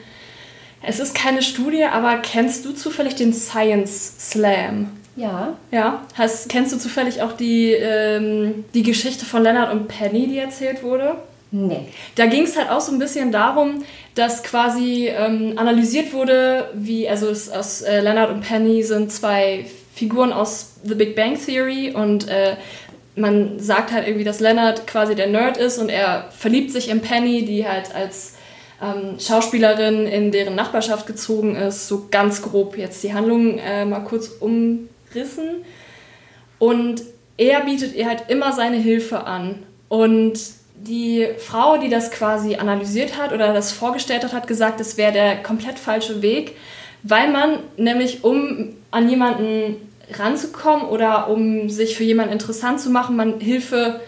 es 0.80 1.00
ist 1.00 1.12
keine 1.14 1.42
Studie, 1.42 1.82
aber 1.82 2.18
kennst 2.18 2.64
du 2.64 2.72
zufällig 2.72 3.16
den 3.16 3.32
Science 3.32 4.14
Slam? 4.20 4.92
Ja. 5.16 5.54
Ja. 5.72 6.06
Hast, 6.14 6.48
kennst 6.48 6.72
du 6.72 6.78
zufällig 6.78 7.20
auch 7.22 7.32
die, 7.32 7.72
ähm, 7.72 8.64
die 8.72 8.84
Geschichte 8.84 9.26
von 9.26 9.42
Leonard 9.42 9.72
und 9.72 9.88
Penny, 9.88 10.28
die 10.28 10.38
erzählt 10.38 10.84
wurde? 10.84 11.16
Nee. 11.50 11.88
Da 12.14 12.26
ging 12.26 12.44
es 12.44 12.56
halt 12.56 12.70
auch 12.70 12.80
so 12.80 12.92
ein 12.92 13.00
bisschen 13.00 13.32
darum, 13.32 13.82
dass 14.14 14.44
quasi 14.44 15.08
ähm, 15.08 15.54
analysiert 15.56 16.12
wurde, 16.12 16.70
wie, 16.74 17.08
also 17.08 17.28
es, 17.28 17.50
aus 17.50 17.82
äh, 17.82 18.00
Leonard 18.00 18.30
und 18.30 18.42
Penny 18.42 18.84
sind 18.84 19.10
zwei 19.10 19.66
Figuren 20.00 20.32
aus 20.32 20.72
The 20.82 20.94
Big 20.94 21.14
Bang 21.14 21.38
Theory 21.38 21.92
und 21.92 22.26
äh, 22.28 22.56
man 23.16 23.58
sagt 23.58 23.92
halt 23.92 24.06
irgendwie, 24.06 24.24
dass 24.24 24.40
Leonard 24.40 24.86
quasi 24.86 25.14
der 25.14 25.26
Nerd 25.26 25.58
ist 25.58 25.78
und 25.78 25.90
er 25.90 26.28
verliebt 26.30 26.72
sich 26.72 26.88
in 26.88 27.02
Penny, 27.02 27.44
die 27.44 27.68
halt 27.68 27.94
als 27.94 28.36
ähm, 28.82 29.20
Schauspielerin 29.20 30.06
in 30.06 30.32
deren 30.32 30.54
Nachbarschaft 30.54 31.06
gezogen 31.06 31.54
ist. 31.54 31.86
So 31.86 32.08
ganz 32.10 32.40
grob 32.40 32.78
jetzt 32.78 33.02
die 33.02 33.12
Handlung 33.12 33.58
äh, 33.58 33.84
mal 33.84 34.00
kurz 34.00 34.28
umrissen. 34.40 35.64
Und 36.58 37.02
er 37.36 37.60
bietet 37.60 37.94
ihr 37.94 38.06
halt 38.06 38.24
immer 38.28 38.52
seine 38.52 38.78
Hilfe 38.78 39.26
an. 39.26 39.62
Und 39.88 40.40
die 40.76 41.26
Frau, 41.36 41.76
die 41.76 41.90
das 41.90 42.10
quasi 42.10 42.56
analysiert 42.56 43.18
hat 43.18 43.32
oder 43.32 43.52
das 43.52 43.70
vorgestellt 43.70 44.24
hat, 44.24 44.32
hat 44.32 44.46
gesagt, 44.46 44.80
es 44.80 44.96
wäre 44.96 45.12
der 45.12 45.42
komplett 45.42 45.78
falsche 45.78 46.22
Weg, 46.22 46.56
weil 47.02 47.30
man 47.30 47.58
nämlich, 47.76 48.24
um 48.24 48.76
an 48.90 49.08
jemanden 49.08 49.89
ranzukommen 50.18 50.86
oder 50.86 51.28
um 51.28 51.68
sich 51.68 51.96
für 51.96 52.04
jemanden 52.04 52.32
interessant 52.32 52.80
zu 52.80 52.90
machen, 52.90 53.16
man 53.16 53.40
Hilfe 53.40 54.00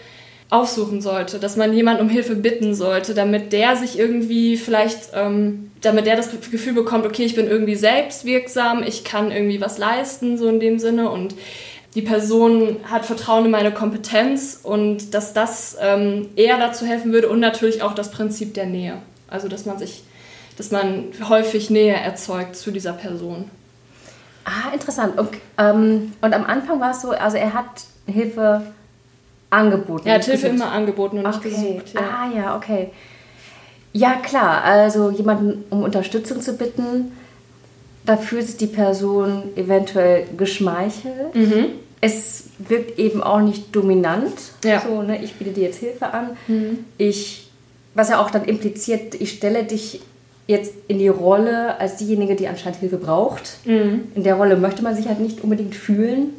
aufsuchen 0.49 1.01
sollte, 1.01 1.39
dass 1.39 1.57
man 1.57 1.73
jemanden 1.73 2.03
um 2.03 2.09
Hilfe 2.09 2.35
bitten 2.35 2.75
sollte, 2.75 3.15
damit 3.15 3.53
der 3.53 3.75
sich 3.75 3.97
irgendwie 3.97 4.55
vielleicht, 4.55 5.09
ähm, 5.15 5.71
damit 5.81 6.05
der 6.05 6.15
das 6.15 6.29
Gefühl 6.29 6.73
bekommt, 6.73 7.07
okay, 7.07 7.23
ich 7.23 7.35
bin 7.35 7.47
irgendwie 7.47 7.75
selbstwirksam, 7.75 8.83
ich 8.83 9.03
kann 9.03 9.31
irgendwie 9.31 9.59
was 9.61 9.79
leisten, 9.79 10.37
so 10.37 10.47
in 10.47 10.59
dem 10.59 10.77
Sinne 10.77 11.09
und 11.09 11.33
die 11.95 12.01
Person 12.01 12.77
hat 12.85 13.05
Vertrauen 13.05 13.45
in 13.45 13.51
meine 13.51 13.71
Kompetenz 13.71 14.59
und 14.61 15.13
dass 15.13 15.33
das 15.33 15.77
ähm, 15.81 16.29
eher 16.35 16.57
dazu 16.57 16.85
helfen 16.85 17.13
würde 17.13 17.29
und 17.29 17.39
natürlich 17.39 17.81
auch 17.81 17.93
das 17.93 18.11
Prinzip 18.11 18.53
der 18.53 18.65
Nähe. 18.65 19.01
Also 19.27 19.47
dass 19.47 19.65
man 19.65 19.79
sich, 19.79 20.03
dass 20.57 20.69
man 20.71 21.05
häufig 21.29 21.71
Nähe 21.71 21.95
erzeugt 21.95 22.55
zu 22.55 22.71
dieser 22.71 22.93
Person. 22.93 23.49
Ah, 24.45 24.73
interessant. 24.73 25.17
Und, 25.17 25.29
ähm, 25.57 26.13
und 26.21 26.33
am 26.33 26.45
Anfang 26.45 26.79
war 26.79 26.91
es 26.91 27.01
so, 27.01 27.11
also 27.11 27.37
er 27.37 27.53
hat 27.53 27.85
Hilfe 28.05 28.61
angeboten. 29.49 30.07
Er 30.07 30.15
hat 30.15 30.25
Hilfe 30.25 30.47
immer 30.47 30.71
angeboten 30.71 31.19
und 31.19 31.25
okay. 31.25 31.49
nicht 31.49 31.55
gesucht. 31.55 31.93
Ja. 31.93 32.01
Ah 32.01 32.35
ja, 32.35 32.55
okay. 32.57 32.89
Ja, 33.93 34.15
klar. 34.15 34.63
Also 34.63 35.11
jemanden 35.11 35.63
um 35.69 35.83
Unterstützung 35.83 36.41
zu 36.41 36.57
bitten, 36.57 37.11
da 38.05 38.17
fühlt 38.17 38.47
sich 38.47 38.57
die 38.57 38.67
Person 38.67 39.55
eventuell 39.55 40.27
geschmeichelt. 40.35 41.35
Mhm. 41.35 41.65
Es 42.01 42.49
wirkt 42.57 42.99
eben 42.99 43.23
auch 43.23 43.39
nicht 43.39 43.73
dominant. 43.73 44.33
Ja. 44.65 44.81
So, 44.81 45.03
ne, 45.03 45.23
ich 45.23 45.35
biete 45.35 45.51
dir 45.51 45.63
jetzt 45.63 45.79
Hilfe 45.79 46.11
an. 46.11 46.31
Mhm. 46.47 46.79
Ich, 46.97 47.49
was 47.93 48.09
ja 48.09 48.19
auch 48.19 48.29
dann 48.29 48.43
impliziert, 48.43 49.15
ich 49.15 49.31
stelle 49.31 49.63
dich 49.63 50.01
jetzt 50.47 50.73
in 50.87 50.99
die 50.99 51.07
Rolle 51.07 51.79
als 51.79 51.97
diejenige, 51.97 52.35
die 52.35 52.47
anscheinend 52.47 52.79
Hilfe 52.79 52.97
braucht. 52.97 53.57
Mhm. 53.65 54.11
In 54.15 54.23
der 54.23 54.35
Rolle 54.35 54.57
möchte 54.57 54.83
man 54.83 54.95
sich 54.95 55.07
halt 55.07 55.19
nicht 55.19 55.41
unbedingt 55.41 55.75
fühlen. 55.75 56.31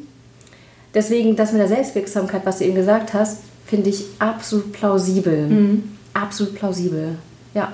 Deswegen, 0.93 1.35
das 1.35 1.51
mit 1.51 1.61
der 1.61 1.67
Selbstwirksamkeit, 1.67 2.45
was 2.45 2.59
du 2.59 2.65
eben 2.65 2.75
gesagt 2.75 3.13
hast, 3.13 3.41
finde 3.65 3.89
ich 3.89 4.05
absolut 4.19 4.71
plausibel. 4.71 5.47
Mhm. 5.47 5.83
Absolut 6.13 6.55
plausibel. 6.55 7.15
Ja. 7.53 7.73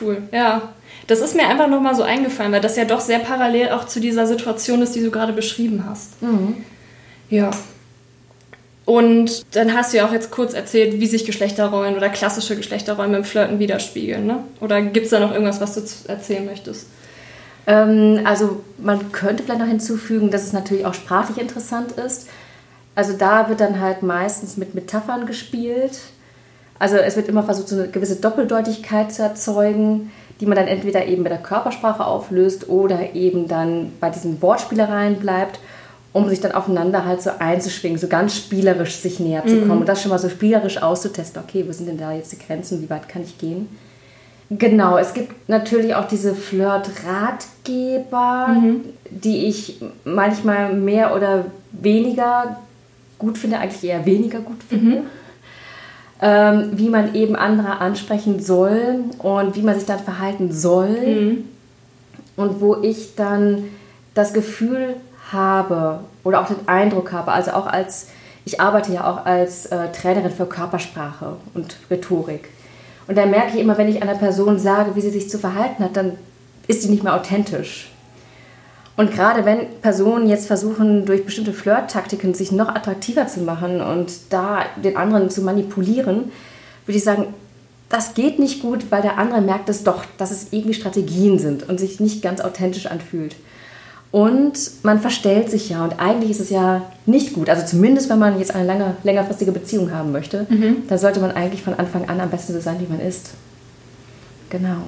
Cool. 0.00 0.22
Ja. 0.32 0.74
Das 1.06 1.20
ist 1.20 1.34
mir 1.34 1.48
einfach 1.48 1.68
nochmal 1.68 1.94
so 1.94 2.02
eingefallen, 2.02 2.52
weil 2.52 2.60
das 2.60 2.76
ja 2.76 2.84
doch 2.84 3.00
sehr 3.00 3.18
parallel 3.18 3.70
auch 3.70 3.86
zu 3.86 4.00
dieser 4.00 4.26
Situation 4.26 4.82
ist, 4.82 4.94
die 4.94 5.02
du 5.02 5.10
gerade 5.10 5.32
beschrieben 5.32 5.84
hast. 5.88 6.22
Mhm. 6.22 6.58
Ja. 7.30 7.50
Und 8.90 9.54
dann 9.54 9.72
hast 9.72 9.92
du 9.92 9.98
ja 9.98 10.08
auch 10.08 10.12
jetzt 10.12 10.32
kurz 10.32 10.52
erzählt, 10.52 10.98
wie 10.98 11.06
sich 11.06 11.24
Geschlechterrollen 11.24 11.96
oder 11.96 12.08
klassische 12.08 12.56
Geschlechterrollen 12.56 13.14
im 13.14 13.22
Flirten 13.22 13.60
widerspiegeln. 13.60 14.26
Ne? 14.26 14.42
Oder 14.60 14.82
gibt 14.82 15.04
es 15.04 15.10
da 15.10 15.20
noch 15.20 15.30
irgendwas, 15.30 15.60
was 15.60 15.74
du 15.76 16.10
erzählen 16.10 16.44
möchtest? 16.44 16.88
Ähm, 17.68 18.22
also 18.24 18.64
man 18.78 19.12
könnte 19.12 19.44
vielleicht 19.44 19.60
noch 19.60 19.68
hinzufügen, 19.68 20.32
dass 20.32 20.42
es 20.42 20.52
natürlich 20.52 20.86
auch 20.86 20.94
sprachlich 20.94 21.38
interessant 21.38 21.92
ist. 21.92 22.26
Also 22.96 23.12
da 23.12 23.48
wird 23.48 23.60
dann 23.60 23.78
halt 23.78 24.02
meistens 24.02 24.56
mit 24.56 24.74
Metaphern 24.74 25.24
gespielt. 25.24 25.96
Also 26.80 26.96
es 26.96 27.14
wird 27.14 27.28
immer 27.28 27.44
versucht, 27.44 27.68
so 27.68 27.76
eine 27.76 27.86
gewisse 27.90 28.16
Doppeldeutigkeit 28.16 29.12
zu 29.12 29.22
erzeugen, 29.22 30.10
die 30.40 30.46
man 30.46 30.56
dann 30.56 30.66
entweder 30.66 31.06
eben 31.06 31.22
mit 31.22 31.30
der 31.30 31.38
Körpersprache 31.38 32.04
auflöst 32.04 32.68
oder 32.68 33.14
eben 33.14 33.46
dann 33.46 33.92
bei 34.00 34.10
diesen 34.10 34.42
Wortspielereien 34.42 35.20
bleibt, 35.20 35.60
um 36.12 36.28
sich 36.28 36.40
dann 36.40 36.52
aufeinander 36.52 37.04
halt 37.04 37.22
so 37.22 37.30
einzuschwingen, 37.38 37.98
so 37.98 38.08
ganz 38.08 38.36
spielerisch 38.36 38.96
sich 38.96 39.20
näher 39.20 39.46
zu 39.46 39.60
kommen 39.60 39.74
mhm. 39.74 39.80
und 39.80 39.88
das 39.88 40.02
schon 40.02 40.10
mal 40.10 40.18
so 40.18 40.28
spielerisch 40.28 40.82
auszutesten. 40.82 41.40
Okay, 41.42 41.64
wo 41.66 41.72
sind 41.72 41.86
denn 41.86 41.98
da 41.98 42.12
jetzt 42.12 42.32
die 42.32 42.38
Grenzen? 42.38 42.82
Wie 42.82 42.90
weit 42.90 43.08
kann 43.08 43.22
ich 43.22 43.38
gehen? 43.38 43.68
Genau, 44.50 44.98
es 44.98 45.14
gibt 45.14 45.48
natürlich 45.48 45.94
auch 45.94 46.08
diese 46.08 46.34
Flirt-Ratgeber, 46.34 48.48
mhm. 48.48 48.80
die 49.08 49.46
ich 49.46 49.80
manchmal 50.04 50.74
mehr 50.74 51.14
oder 51.14 51.44
weniger 51.70 52.58
gut 53.18 53.38
finde, 53.38 53.58
eigentlich 53.58 53.84
eher 53.84 54.04
weniger 54.06 54.40
gut 54.40 54.64
finde. 54.68 54.96
Mhm. 54.96 55.02
Ähm, 56.22 56.72
wie 56.74 56.88
man 56.88 57.14
eben 57.14 57.36
andere 57.36 57.78
ansprechen 57.78 58.40
soll 58.40 59.04
und 59.18 59.54
wie 59.54 59.62
man 59.62 59.76
sich 59.76 59.86
dann 59.86 60.00
verhalten 60.00 60.50
soll. 60.50 60.88
Mhm. 60.88 61.44
Und 62.36 62.60
wo 62.60 62.82
ich 62.82 63.14
dann 63.14 63.68
das 64.14 64.32
Gefühl 64.32 64.96
habe 65.32 66.00
oder 66.24 66.40
auch 66.40 66.46
den 66.46 66.68
Eindruck 66.68 67.12
habe, 67.12 67.32
also 67.32 67.52
auch 67.52 67.66
als, 67.66 68.08
ich 68.44 68.60
arbeite 68.60 68.92
ja 68.92 69.10
auch 69.10 69.24
als 69.24 69.66
äh, 69.66 69.90
Trainerin 69.92 70.30
für 70.30 70.46
Körpersprache 70.46 71.36
und 71.54 71.76
Rhetorik. 71.90 72.48
Und 73.06 73.16
da 73.18 73.26
merke 73.26 73.54
ich 73.54 73.60
immer, 73.60 73.76
wenn 73.76 73.88
ich 73.88 74.02
einer 74.02 74.14
Person 74.14 74.58
sage, 74.58 74.94
wie 74.94 75.00
sie 75.00 75.10
sich 75.10 75.28
zu 75.28 75.38
verhalten 75.38 75.82
hat, 75.82 75.96
dann 75.96 76.16
ist 76.68 76.82
sie 76.82 76.88
nicht 76.88 77.02
mehr 77.02 77.14
authentisch. 77.14 77.90
Und 78.96 79.12
gerade 79.12 79.44
wenn 79.44 79.80
Personen 79.80 80.28
jetzt 80.28 80.46
versuchen, 80.46 81.06
durch 81.06 81.24
bestimmte 81.24 81.52
Flirt-Taktiken 81.52 82.34
sich 82.34 82.52
noch 82.52 82.68
attraktiver 82.68 83.26
zu 83.26 83.40
machen 83.40 83.80
und 83.80 84.12
da 84.30 84.64
den 84.76 84.96
anderen 84.96 85.30
zu 85.30 85.42
manipulieren, 85.42 86.30
würde 86.84 86.98
ich 86.98 87.04
sagen, 87.04 87.34
das 87.88 88.14
geht 88.14 88.38
nicht 88.38 88.62
gut, 88.62 88.90
weil 88.90 89.02
der 89.02 89.18
andere 89.18 89.40
merkt 89.40 89.68
es 89.68 89.84
doch, 89.84 90.04
dass 90.18 90.30
es 90.30 90.52
irgendwie 90.52 90.74
Strategien 90.74 91.38
sind 91.38 91.68
und 91.68 91.80
sich 91.80 91.98
nicht 91.98 92.22
ganz 92.22 92.40
authentisch 92.40 92.86
anfühlt. 92.86 93.34
Und 94.12 94.58
man 94.82 95.00
verstellt 95.00 95.50
sich 95.50 95.68
ja 95.68 95.84
und 95.84 96.00
eigentlich 96.00 96.32
ist 96.32 96.40
es 96.40 96.50
ja 96.50 96.82
nicht 97.06 97.32
gut. 97.32 97.48
Also 97.48 97.64
zumindest, 97.64 98.10
wenn 98.10 98.18
man 98.18 98.38
jetzt 98.38 98.54
eine 98.54 98.66
lange, 98.66 98.96
längerfristige 99.04 99.52
Beziehung 99.52 99.92
haben 99.92 100.10
möchte, 100.10 100.46
mhm. 100.48 100.88
dann 100.88 100.98
sollte 100.98 101.20
man 101.20 101.30
eigentlich 101.30 101.62
von 101.62 101.74
Anfang 101.74 102.08
an 102.08 102.20
am 102.20 102.28
besten 102.28 102.52
so 102.52 102.60
sein, 102.60 102.80
wie 102.80 102.90
man 102.90 103.00
ist. 103.00 103.30
Genau. 104.48 104.82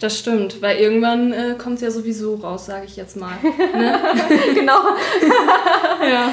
Das 0.00 0.18
stimmt, 0.18 0.60
weil 0.60 0.76
irgendwann 0.76 1.32
äh, 1.32 1.54
kommt 1.56 1.76
es 1.76 1.80
ja 1.80 1.90
sowieso 1.90 2.36
raus, 2.36 2.66
sage 2.66 2.84
ich 2.86 2.96
jetzt 2.96 3.16
mal. 3.16 3.34
Ne? 3.42 4.00
genau. 4.54 4.80
ja. 6.08 6.32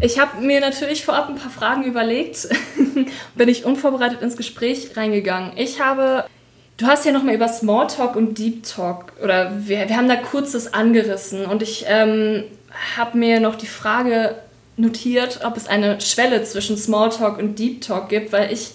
Ich 0.00 0.18
habe 0.18 0.40
mir 0.40 0.60
natürlich 0.60 1.04
vorab 1.04 1.28
ein 1.28 1.36
paar 1.36 1.50
Fragen 1.50 1.84
überlegt, 1.84 2.48
bin 3.36 3.48
ich 3.48 3.64
unvorbereitet 3.64 4.20
ins 4.20 4.36
Gespräch 4.36 4.96
reingegangen. 4.96 5.52
Ich 5.56 5.80
habe, 5.80 6.24
du 6.82 6.88
hast 6.88 7.06
ja 7.06 7.12
nochmal 7.12 7.34
über 7.34 7.48
Smalltalk 7.48 8.16
und 8.16 8.38
Deep 8.38 8.64
Talk, 8.64 9.12
oder 9.22 9.52
wir, 9.66 9.88
wir 9.88 9.96
haben 9.96 10.08
da 10.08 10.16
kurzes 10.16 10.74
angerissen 10.74 11.46
und 11.46 11.62
ich 11.62 11.84
ähm, 11.86 12.44
habe 12.96 13.16
mir 13.16 13.38
noch 13.38 13.54
die 13.54 13.66
Frage 13.66 14.34
notiert, 14.76 15.40
ob 15.44 15.56
es 15.56 15.68
eine 15.68 16.00
Schwelle 16.00 16.42
zwischen 16.42 16.76
Smalltalk 16.76 17.38
und 17.38 17.58
Deep 17.58 17.82
Talk 17.82 18.08
gibt, 18.08 18.32
weil 18.32 18.52
ich 18.52 18.72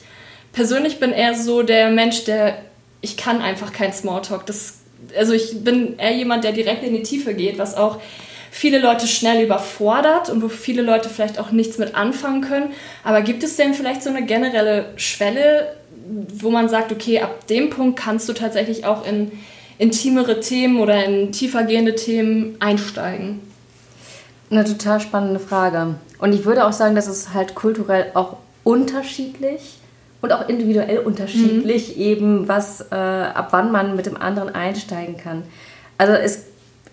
persönlich 0.54 1.00
bin 1.00 1.12
eher 1.12 1.36
so 1.36 1.64
der 1.64 1.90
Mensch, 1.90 2.24
der 2.24 2.58
ich 3.02 3.18
kann 3.18 3.42
einfach 3.42 3.74
kein 3.74 3.92
Smalltalk. 3.92 4.46
Das, 4.46 4.80
also 5.18 5.34
ich 5.34 5.64
bin 5.64 6.00
eher 6.00 6.16
jemand, 6.16 6.46
der 6.46 6.54
direkt 6.54 6.84
in 6.84 6.94
die 6.94 7.04
Tiefe 7.04 7.34
geht, 7.34 7.60
was 7.60 7.76
auch 7.76 8.00
viele 8.52 8.80
Leute 8.80 9.06
schnell 9.06 9.44
überfordert 9.44 10.30
und 10.30 10.42
wo 10.42 10.48
viele 10.48 10.82
Leute 10.82 11.10
vielleicht 11.10 11.40
auch 11.40 11.52
nichts 11.52 11.78
mit 11.78 11.94
anfangen 11.96 12.42
können. 12.42 12.72
Aber 13.04 13.22
gibt 13.22 13.44
es 13.44 13.58
denn 13.58 13.74
vielleicht 13.74 14.02
so 14.02 14.10
eine 14.10 14.26
generelle 14.26 14.94
Schwelle, 14.96 15.76
wo 16.40 16.50
man 16.50 16.70
sagt, 16.70 16.92
okay, 16.92 17.22
ab 17.22 17.48
dem 17.48 17.70
Punkt 17.70 18.00
kannst 18.00 18.28
du 18.30 18.34
tatsächlich 18.34 18.86
auch 18.86 19.06
in 19.06 19.32
intimere 19.78 20.40
Themen 20.40 20.80
oder 20.80 21.06
in 21.06 21.32
tiefergehende 21.32 21.96
Themen 21.96 22.56
einsteigen? 22.60 23.42
Eine 24.50 24.64
total 24.64 25.00
spannende 25.00 25.40
Frage. 25.40 25.96
Und 26.20 26.34
ich 26.34 26.46
würde 26.46 26.66
auch 26.66 26.74
sagen, 26.74 26.96
dass 26.96 27.08
es 27.08 27.34
halt 27.34 27.54
kulturell 27.54 28.12
auch 28.14 28.38
unterschiedlich 28.64 29.78
und 30.22 30.32
auch 30.34 30.50
individuell 30.50 31.00
unterschiedlich, 31.00 31.96
mhm. 31.96 32.02
eben 32.02 32.48
was, 32.48 32.82
äh, 32.92 32.96
ab 32.96 33.50
wann 33.52 33.72
man 33.72 33.96
mit 33.96 34.06
dem 34.06 34.18
anderen 34.18 34.54
einsteigen 34.54 35.18
kann. 35.18 35.44
Also 35.98 36.14
es 36.14 36.46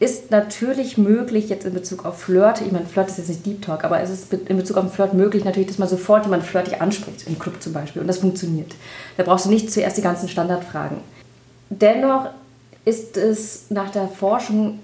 ist 0.04 0.30
natürlich 0.30 0.98
möglich 0.98 1.48
jetzt 1.48 1.64
in 1.64 1.72
Bezug 1.72 2.04
auf 2.04 2.20
Flirt, 2.20 2.60
ich 2.60 2.70
meine, 2.70 2.84
Flirt 2.84 3.08
ist 3.08 3.16
jetzt 3.16 3.28
nicht 3.28 3.46
Deep 3.46 3.62
Talk, 3.62 3.84
aber 3.84 4.00
es 4.00 4.10
ist 4.10 4.32
in 4.32 4.56
Bezug 4.58 4.76
auf 4.76 4.92
Flirt 4.92 5.14
möglich 5.14 5.44
natürlich, 5.44 5.68
dass 5.68 5.78
man 5.78 5.88
sofort 5.88 6.24
jemanden 6.24 6.44
flirtig 6.44 6.82
anspricht, 6.82 7.26
im 7.26 7.38
Club 7.38 7.62
zum 7.62 7.72
Beispiel, 7.72 8.02
und 8.02 8.08
das 8.08 8.18
funktioniert. 8.18 8.74
Da 9.16 9.22
brauchst 9.22 9.46
du 9.46 9.50
nicht 9.50 9.72
zuerst 9.72 9.96
die 9.96 10.02
ganzen 10.02 10.28
Standardfragen. 10.28 10.98
Dennoch 11.70 12.28
ist 12.84 13.16
es 13.16 13.70
nach 13.70 13.90
der 13.90 14.08
Forschung 14.08 14.80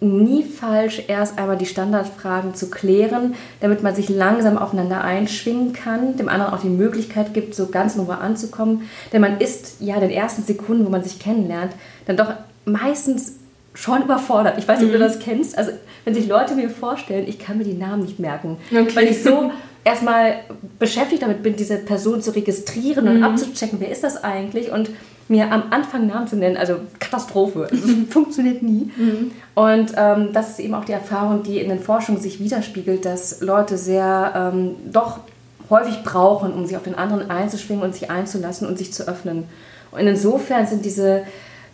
nie 0.00 0.42
falsch, 0.42 1.00
erst 1.06 1.38
einmal 1.38 1.56
die 1.56 1.64
Standardfragen 1.64 2.56
zu 2.56 2.68
klären, 2.68 3.34
damit 3.60 3.84
man 3.84 3.94
sich 3.94 4.08
langsam 4.08 4.58
aufeinander 4.58 5.02
einschwingen 5.02 5.74
kann, 5.74 6.16
dem 6.16 6.28
anderen 6.28 6.52
auch 6.52 6.60
die 6.60 6.68
Möglichkeit 6.68 7.34
gibt, 7.34 7.54
so 7.54 7.68
ganz 7.68 7.94
normal 7.94 8.20
anzukommen. 8.20 8.82
Denn 9.12 9.20
man 9.20 9.38
ist 9.38 9.76
ja 9.78 9.94
in 9.94 10.02
den 10.02 10.10
ersten 10.10 10.42
Sekunden, 10.42 10.84
wo 10.84 10.90
man 10.90 11.04
sich 11.04 11.20
kennenlernt, 11.20 11.72
dann 12.06 12.16
doch 12.16 12.32
meistens 12.64 13.34
schon 13.76 14.02
überfordert. 14.02 14.58
Ich 14.58 14.66
weiß 14.66 14.80
nicht, 14.80 14.88
ob 14.88 14.92
du 14.92 14.98
mhm. 14.98 15.08
das 15.08 15.18
kennst. 15.18 15.56
Also, 15.56 15.72
wenn 16.04 16.14
sich 16.14 16.26
Leute 16.26 16.54
mir 16.54 16.70
vorstellen, 16.70 17.26
ich 17.28 17.38
kann 17.38 17.58
mir 17.58 17.64
die 17.64 17.74
Namen 17.74 18.02
nicht 18.02 18.18
merken, 18.18 18.56
okay. 18.70 18.88
weil 18.94 19.08
ich 19.08 19.22
so 19.22 19.50
erstmal 19.84 20.38
beschäftigt 20.78 21.22
damit 21.22 21.42
bin, 21.42 21.56
diese 21.56 21.76
Person 21.76 22.22
zu 22.22 22.34
registrieren 22.34 23.06
und 23.06 23.18
mhm. 23.18 23.24
abzuchecken, 23.24 23.78
wer 23.80 23.90
ist 23.90 24.02
das 24.02 24.22
eigentlich 24.24 24.72
und 24.72 24.90
mir 25.28 25.52
am 25.52 25.64
Anfang 25.70 26.06
Namen 26.06 26.26
zu 26.26 26.36
nennen, 26.36 26.56
also 26.56 26.76
Katastrophe. 26.98 27.68
Also, 27.70 27.88
funktioniert 28.10 28.62
nie. 28.62 28.90
Mhm. 28.96 29.32
Und 29.54 29.92
ähm, 29.96 30.30
das 30.32 30.50
ist 30.50 30.60
eben 30.60 30.74
auch 30.74 30.84
die 30.84 30.92
Erfahrung, 30.92 31.42
die 31.42 31.58
in 31.58 31.68
den 31.68 31.80
Forschungen 31.80 32.20
sich 32.20 32.40
widerspiegelt, 32.40 33.04
dass 33.04 33.40
Leute 33.40 33.76
sehr 33.76 34.52
ähm, 34.54 34.76
doch 34.90 35.20
häufig 35.68 36.02
brauchen, 36.02 36.52
um 36.52 36.64
sich 36.64 36.76
auf 36.76 36.84
den 36.84 36.94
anderen 36.94 37.28
einzuschwingen 37.28 37.82
und 37.82 37.92
sich 37.92 38.10
einzulassen 38.10 38.68
und 38.68 38.78
sich 38.78 38.92
zu 38.92 39.06
öffnen. 39.08 39.44
Und 39.90 40.06
insofern 40.06 40.66
sind 40.66 40.84
diese 40.84 41.24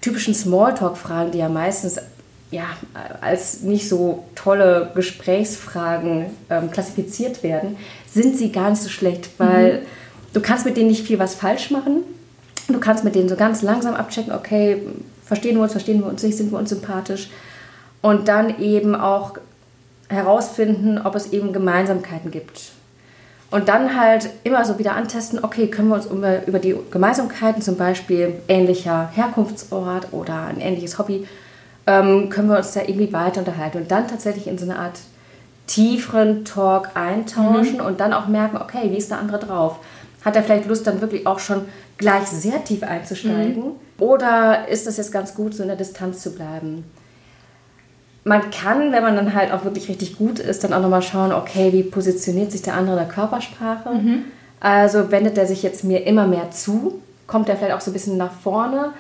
typischen 0.03 0.35
Smalltalk-Fragen, 0.35 1.31
die 1.33 1.39
ja 1.39 1.49
meistens 1.49 1.99
ja, 2.51 2.67
als 3.23 3.63
nicht 3.63 3.89
so 3.89 4.25
tolle 4.35 4.93
Gesprächsfragen 4.95 6.27
ähm, 6.51 6.71
klassifiziert 6.71 7.43
werden, 7.43 7.79
sind 8.07 8.37
sie 8.37 8.53
gar 8.53 8.69
nicht 8.69 8.83
so 8.83 8.91
schlecht, 8.91 9.31
weil 9.39 9.79
mhm. 9.79 9.87
du 10.35 10.41
kannst 10.43 10.67
mit 10.67 10.77
denen 10.77 10.89
nicht 10.89 11.07
viel 11.07 11.19
was 11.19 11.35
falsch 11.35 11.71
machen. 11.71 12.03
Du 12.69 12.79
kannst 12.79 13.05
mit 13.05 13.15
denen 13.15 13.31
so 13.31 13.37
ganz 13.37 13.63
langsam 13.63 13.95
abchecken, 13.95 14.35
okay, 14.35 14.83
verstehen 15.25 15.57
wir 15.57 15.63
uns, 15.63 15.73
verstehen 15.73 16.01
wir 16.01 16.07
uns 16.07 16.23
nicht, 16.23 16.37
sind 16.37 16.53
wir 16.53 16.59
uns 16.59 16.69
sympathisch. 16.69 17.31
Und 18.03 18.29
dann 18.29 18.61
eben 18.61 18.95
auch 18.95 19.39
herausfinden, 20.09 20.99
ob 20.99 21.15
es 21.15 21.33
eben 21.33 21.55
Gemeinsamkeiten 21.55 22.31
gibt. 22.31 22.73
Und 23.53 23.69
dann 23.69 24.01
halt 24.01 24.31
immer 24.45 24.65
so 24.65 24.79
wieder 24.79 24.97
antesten, 24.97 25.39
okay, 25.45 25.67
können 25.69 25.89
wir 25.89 25.97
uns 25.97 26.07
über 26.07 26.59
die 26.59 26.75
Gemeinsamkeiten, 26.91 27.61
zum 27.61 27.77
Beispiel 27.77 28.41
ähnlicher 28.49 29.11
Herkunftsort 29.13 30.09
oder 30.11 30.47
ein 30.47 30.59
ähnliches 30.59 30.99
Hobby, 30.99 31.29
ähm, 31.87 32.31
können 32.31 32.49
wir 32.49 32.57
uns 32.57 32.73
da 32.73 32.81
irgendwie 32.81 33.13
weiter 33.13 33.41
unterhalten 33.41 33.79
und 33.79 33.91
dann 33.91 34.09
tatsächlich 34.09 34.47
in 34.47 34.57
so 34.57 34.65
eine 34.65 34.79
Art 34.79 34.99
tieferen 35.67 36.47
Talk 36.47 36.93
eintauschen 36.95 37.75
mhm. 37.75 37.85
und 37.85 38.01
dann 38.01 38.15
auch 38.15 38.27
merken, 38.27 38.57
okay, 38.57 38.91
wie 38.91 38.97
ist 38.97 39.11
der 39.11 39.19
andere 39.19 39.39
drauf? 39.39 39.81
Hat 40.25 40.35
er 40.35 40.43
vielleicht 40.43 40.67
Lust, 40.67 40.87
dann 40.87 41.03
wirklich 41.03 41.27
auch 41.27 41.39
schon 41.39 41.67
gleich 41.99 42.29
sehr 42.29 42.65
tief 42.65 42.83
einzusteigen? 42.83 43.65
Mhm. 43.65 43.73
Oder 43.99 44.67
ist 44.69 44.87
das 44.87 44.97
jetzt 44.97 45.13
ganz 45.13 45.35
gut, 45.35 45.55
so 45.55 45.63
in 45.63 45.69
der 45.69 45.77
Distanz 45.77 46.23
zu 46.23 46.35
bleiben? 46.35 46.85
Man 48.25 48.51
kann, 48.51 48.93
wenn 48.93 49.03
man 49.03 49.17
dann 49.17 49.35
halt 49.35 49.53
auch 49.53 49.65
wirklich 49.65 49.89
richtig 49.89 50.17
gut 50.17 50.39
ist, 50.39 50.63
dann 50.63 50.73
auch 50.73 50.81
nochmal 50.81 51.03
schauen, 51.03 51.33
okay, 51.33 51.73
wie 51.73 51.83
positioniert 51.83 52.53
sich 52.53 52.63
der 52.63 52.75
andere 52.75 52.99
in 52.99 53.07
der 53.07 53.13
Körpersprache? 53.13 53.91
Mhm. 53.91 54.25
Also 54.61 55.11
wendet 55.11 55.37
er 55.39 55.47
sich 55.47 55.63
jetzt 55.63 55.83
mir 55.83 56.07
immer 56.07 56.27
mehr 56.27 56.51
zu? 56.53 57.01
Kommt 57.27 57.49
er 57.49 57.57
vielleicht 57.57 57.75
auch 57.75 57.81
so 57.81 57.91
ein 57.91 57.95
bisschen 57.95 58.17
nach 58.17 58.33
vorne? 58.33 58.93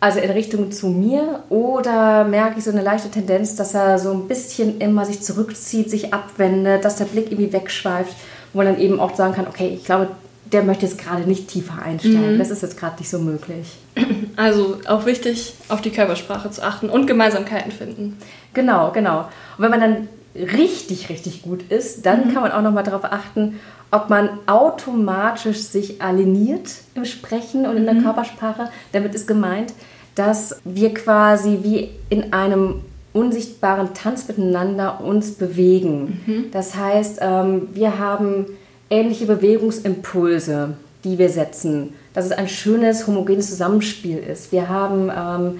also 0.00 0.20
in 0.20 0.30
Richtung 0.30 0.70
zu 0.70 0.88
mir 0.88 1.42
oder 1.48 2.24
merke 2.24 2.58
ich 2.58 2.64
so 2.64 2.70
eine 2.70 2.82
leichte 2.82 3.10
Tendenz, 3.10 3.56
dass 3.56 3.74
er 3.74 3.98
so 3.98 4.12
ein 4.12 4.28
bisschen 4.28 4.80
immer 4.80 5.04
sich 5.04 5.22
zurückzieht, 5.22 5.90
sich 5.90 6.14
abwendet, 6.14 6.84
dass 6.84 6.96
der 6.96 7.06
Blick 7.06 7.32
irgendwie 7.32 7.52
wegschweift, 7.52 8.14
wo 8.52 8.58
man 8.58 8.66
dann 8.66 8.80
eben 8.80 9.00
auch 9.00 9.16
sagen 9.16 9.34
kann, 9.34 9.48
okay, 9.48 9.72
ich 9.74 9.84
glaube, 9.84 10.08
der 10.52 10.62
möchte 10.62 10.86
jetzt 10.86 10.98
gerade 10.98 11.22
nicht 11.22 11.48
tiefer 11.48 11.82
einsteigen. 11.82 12.34
Mhm. 12.34 12.38
Das 12.38 12.50
ist 12.50 12.62
jetzt 12.62 12.78
gerade 12.78 12.98
nicht 12.98 13.10
so 13.10 13.18
möglich. 13.18 13.76
Also 14.36 14.78
auch 14.86 15.04
wichtig, 15.04 15.54
auf 15.68 15.80
die 15.80 15.90
Körpersprache 15.90 16.48
zu 16.52 16.62
achten 16.62 16.88
und 16.88 17.08
Gemeinsamkeiten 17.08 17.72
finden. 17.72 18.16
Genau, 18.54 18.92
genau. 18.92 19.22
Und 19.56 19.64
wenn 19.64 19.70
man 19.72 19.80
dann 19.80 20.08
richtig, 20.36 21.08
richtig 21.08 21.42
gut 21.42 21.64
ist, 21.72 22.06
dann 22.06 22.28
mhm. 22.28 22.32
kann 22.32 22.42
man 22.42 22.52
auch 22.52 22.62
nochmal 22.62 22.84
darauf 22.84 23.02
achten, 23.02 23.58
ob 23.90 24.10
man 24.10 24.30
automatisch 24.46 25.58
sich 25.58 26.00
aligniert 26.00 26.70
im 26.94 27.04
Sprechen 27.04 27.66
und 27.66 27.76
in 27.76 27.84
der 27.84 27.94
mhm. 27.94 28.04
Körpersprache. 28.04 28.70
Damit 28.92 29.16
ist 29.16 29.26
gemeint, 29.26 29.72
dass 30.14 30.60
wir 30.64 30.94
quasi 30.94 31.58
wie 31.62 31.90
in 32.08 32.32
einem 32.32 32.82
unsichtbaren 33.12 33.94
Tanz 33.94 34.28
miteinander 34.28 35.00
uns 35.00 35.32
bewegen. 35.32 36.20
Mhm. 36.26 36.44
Das 36.52 36.76
heißt, 36.76 37.18
ähm, 37.22 37.68
wir 37.72 37.98
haben 37.98 38.46
ähnliche 38.90 39.26
Bewegungsimpulse, 39.26 40.74
die 41.04 41.18
wir 41.18 41.28
setzen. 41.28 41.94
Dass 42.14 42.26
es 42.26 42.32
ein 42.32 42.48
schönes, 42.48 43.06
homogenes 43.06 43.50
Zusammenspiel 43.50 44.18
ist. 44.18 44.52
Wir 44.52 44.68
haben 44.68 45.10
ähm, 45.14 45.58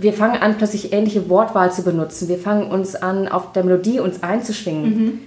wir 0.00 0.12
fangen 0.12 0.40
an, 0.40 0.56
plötzlich 0.56 0.92
ähnliche 0.92 1.28
Wortwahl 1.28 1.72
zu 1.72 1.82
benutzen. 1.82 2.28
Wir 2.28 2.38
fangen 2.38 2.70
uns 2.70 2.94
an, 2.94 3.28
auf 3.28 3.52
der 3.52 3.64
Melodie 3.64 4.00
uns 4.00 4.22
einzuschwingen. 4.22 4.84
Mhm. 4.84 5.20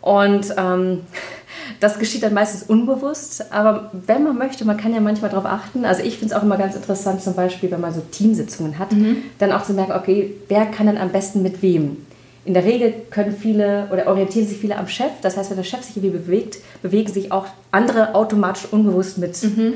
Und 0.00 0.54
ähm, 0.56 1.00
das 1.80 1.98
geschieht 1.98 2.22
dann 2.24 2.34
meistens 2.34 2.64
unbewusst, 2.64 3.52
aber 3.52 3.90
wenn 3.92 4.24
man 4.24 4.36
möchte, 4.36 4.64
man 4.64 4.76
kann 4.76 4.92
ja 4.92 5.00
manchmal 5.00 5.30
darauf 5.30 5.46
achten. 5.46 5.84
Also 5.84 6.02
ich 6.02 6.18
finde 6.18 6.34
es 6.34 6.40
auch 6.40 6.42
immer 6.42 6.58
ganz 6.58 6.74
interessant, 6.74 7.22
zum 7.22 7.34
Beispiel, 7.34 7.70
wenn 7.70 7.80
man 7.80 7.94
so 7.94 8.00
Teamsitzungen 8.00 8.78
hat, 8.78 8.92
mhm. 8.92 9.18
dann 9.38 9.52
auch 9.52 9.62
zu 9.62 9.72
merken, 9.72 9.92
okay, 9.92 10.34
wer 10.48 10.66
kann 10.66 10.86
denn 10.86 10.98
am 10.98 11.10
besten 11.10 11.42
mit 11.42 11.62
wem? 11.62 11.98
In 12.44 12.54
der 12.54 12.64
Regel 12.64 12.92
können 13.10 13.36
viele 13.36 13.88
oder 13.92 14.08
orientieren 14.08 14.46
sich 14.46 14.58
viele 14.58 14.76
am 14.76 14.88
Chef. 14.88 15.10
Das 15.22 15.36
heißt, 15.36 15.50
wenn 15.50 15.56
der 15.56 15.64
Chef 15.64 15.82
sich 15.82 15.96
irgendwie 15.96 16.18
bewegt, 16.18 16.58
bewegen 16.82 17.12
sich 17.12 17.30
auch 17.30 17.46
andere 17.70 18.14
automatisch 18.14 18.66
unbewusst 18.72 19.18
mit. 19.18 19.40
Mhm. 19.42 19.74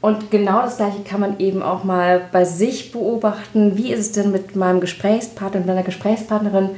Und 0.00 0.30
genau 0.30 0.62
das 0.62 0.76
Gleiche 0.76 1.02
kann 1.04 1.20
man 1.20 1.38
eben 1.40 1.62
auch 1.62 1.84
mal 1.84 2.22
bei 2.32 2.44
sich 2.44 2.92
beobachten. 2.92 3.76
Wie 3.76 3.92
ist 3.92 4.00
es 4.00 4.12
denn 4.12 4.32
mit 4.32 4.56
meinem 4.56 4.80
Gesprächspartner 4.80 5.60
und 5.60 5.66
meiner 5.66 5.84
Gesprächspartnerin? 5.84 6.70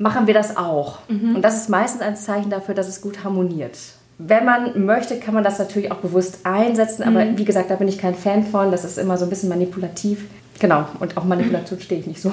machen 0.00 0.26
wir 0.26 0.34
das 0.34 0.56
auch. 0.56 0.98
Mhm. 1.08 1.36
Und 1.36 1.42
das 1.42 1.56
ist 1.56 1.68
meistens 1.68 2.00
ein 2.00 2.16
Zeichen 2.16 2.50
dafür, 2.50 2.74
dass 2.74 2.88
es 2.88 3.00
gut 3.00 3.22
harmoniert. 3.22 3.78
Wenn 4.18 4.44
man 4.44 4.84
möchte, 4.84 5.18
kann 5.18 5.34
man 5.34 5.44
das 5.44 5.58
natürlich 5.58 5.92
auch 5.92 5.98
bewusst 5.98 6.40
einsetzen, 6.44 7.04
aber 7.04 7.24
mhm. 7.24 7.38
wie 7.38 7.44
gesagt, 7.44 7.70
da 7.70 7.76
bin 7.76 7.88
ich 7.88 7.98
kein 7.98 8.14
Fan 8.14 8.44
von. 8.44 8.70
Das 8.70 8.84
ist 8.84 8.98
immer 8.98 9.16
so 9.16 9.24
ein 9.24 9.30
bisschen 9.30 9.48
manipulativ. 9.48 10.26
Genau, 10.60 10.86
und 11.00 11.16
auf 11.16 11.24
Manipulation 11.24 11.80
stehe 11.80 12.00
ich 12.00 12.06
nicht 12.06 12.22
so. 12.22 12.32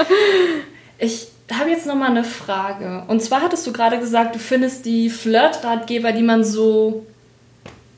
ich 0.98 1.28
habe 1.52 1.70
jetzt 1.70 1.86
nochmal 1.86 2.10
eine 2.10 2.24
Frage. 2.24 3.02
Und 3.08 3.22
zwar 3.22 3.42
hattest 3.42 3.66
du 3.66 3.72
gerade 3.72 3.98
gesagt, 3.98 4.34
du 4.34 4.38
findest 4.38 4.86
die 4.86 5.10
Flirtratgeber, 5.10 6.12
die 6.12 6.22
man 6.22 6.44
so 6.44 7.04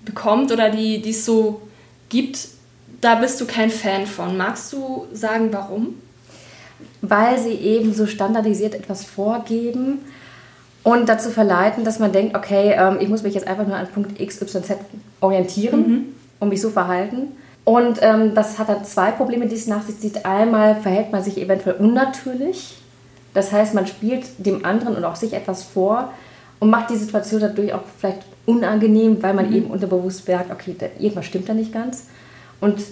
bekommt 0.05 0.51
oder 0.51 0.71
die, 0.71 1.01
die 1.01 1.11
es 1.11 1.25
so 1.25 1.61
gibt, 2.09 2.49
da 3.01 3.15
bist 3.15 3.41
du 3.41 3.47
kein 3.47 3.71
Fan 3.71 4.07
von. 4.07 4.37
Magst 4.37 4.73
du 4.73 5.07
sagen, 5.13 5.51
warum? 5.53 5.95
weil 7.03 7.39
sie 7.39 7.55
eben 7.55 7.95
so 7.95 8.07
standardisiert 8.07 8.75
etwas 8.75 9.05
vorgeben 9.05 10.01
und 10.83 11.09
dazu 11.09 11.31
verleiten, 11.31 11.85
dass 11.85 11.99
man 11.99 12.13
denkt, 12.13 12.37
okay, 12.37 12.75
ähm, 12.77 12.99
ich 13.01 13.09
muss 13.09 13.23
mich 13.23 13.35
jetzt 13.35 13.47
einfach 13.47 13.67
nur 13.67 13.77
an 13.77 13.89
Punkt 13.89 14.21
X, 14.21 14.41
Y, 14.41 14.63
Z 14.63 14.79
orientieren 15.21 15.81
mhm. 15.81 16.05
und 16.39 16.49
mich 16.49 16.61
so 16.61 16.71
verhalten. 16.71 17.29
Und 17.65 17.99
ähm, 18.03 18.35
das 18.35 18.59
hat 18.59 18.69
dann 18.69 18.85
zwei 18.85 19.11
Probleme, 19.11 19.47
die 19.47 19.55
es 19.55 19.67
nach 19.67 19.83
sich 19.83 19.99
zieht. 19.99 20.25
Einmal 20.25 20.77
verhält 20.77 21.13
man 21.13 21.23
sich 21.23 21.39
eventuell 21.39 21.77
unnatürlich. 21.77 22.77
Das 23.35 23.53
heißt, 23.53 23.75
man 23.75 23.87
spielt 23.87 24.25
dem 24.39 24.65
anderen 24.65 24.97
und 24.97 25.05
auch 25.05 25.17
sich 25.17 25.35
etwas 25.35 25.63
vor 25.63 26.13
und 26.59 26.71
macht 26.71 26.91
die 26.91 26.97
Situation 26.97 27.41
dadurch 27.41 27.73
auch 27.73 27.83
vielleicht 27.99 28.23
unangenehm, 28.47 29.23
weil 29.23 29.35
man 29.35 29.51
mhm. 29.51 29.57
eben 29.57 29.67
unterbewusst 29.71 30.27
merkt, 30.27 30.51
okay, 30.51 30.75
da, 30.79 30.87
irgendwas 30.99 31.27
stimmt 31.27 31.49
da 31.49 31.55
nicht 31.55 31.73
ganz. 31.73 32.07
Und 32.61 32.83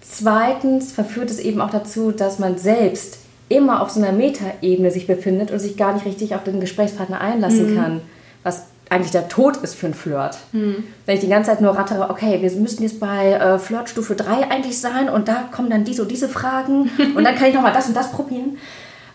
zweitens 0.00 0.92
verführt 0.92 1.30
es 1.30 1.38
eben 1.38 1.60
auch 1.60 1.70
dazu, 1.70 2.12
dass 2.12 2.38
man 2.38 2.58
selbst 2.58 3.18
immer 3.48 3.80
auf 3.80 3.90
so 3.90 4.00
einer 4.00 4.12
Metaebene 4.12 4.90
sich 4.90 5.06
befindet 5.06 5.50
und 5.50 5.60
sich 5.60 5.76
gar 5.76 5.94
nicht 5.94 6.04
richtig 6.04 6.34
auf 6.34 6.44
den 6.44 6.60
Gesprächspartner 6.60 7.20
einlassen 7.20 7.72
mhm. 7.72 7.76
kann, 7.76 8.00
was 8.42 8.66
eigentlich 8.88 9.10
der 9.10 9.28
Tod 9.28 9.56
ist 9.58 9.74
für 9.74 9.86
einen 9.86 9.94
Flirt. 9.94 10.38
Mhm. 10.52 10.84
Wenn 11.06 11.14
ich 11.16 11.20
die 11.20 11.28
ganze 11.28 11.50
Zeit 11.50 11.60
nur 11.60 11.76
rattere, 11.76 12.08
okay, 12.10 12.40
wir 12.40 12.50
müssen 12.52 12.82
jetzt 12.82 13.00
bei 13.00 13.32
äh, 13.32 13.58
Flirtstufe 13.58 14.14
3 14.14 14.50
eigentlich 14.50 14.80
sein 14.80 15.08
und 15.08 15.28
da 15.28 15.48
kommen 15.50 15.70
dann 15.70 15.84
diese 15.84 16.02
und 16.02 16.10
diese 16.10 16.28
Fragen 16.28 16.90
und 17.16 17.24
dann 17.24 17.34
kann 17.34 17.48
ich 17.48 17.54
nochmal 17.54 17.72
das 17.72 17.88
und 17.88 17.96
das 17.96 18.12
probieren. 18.12 18.58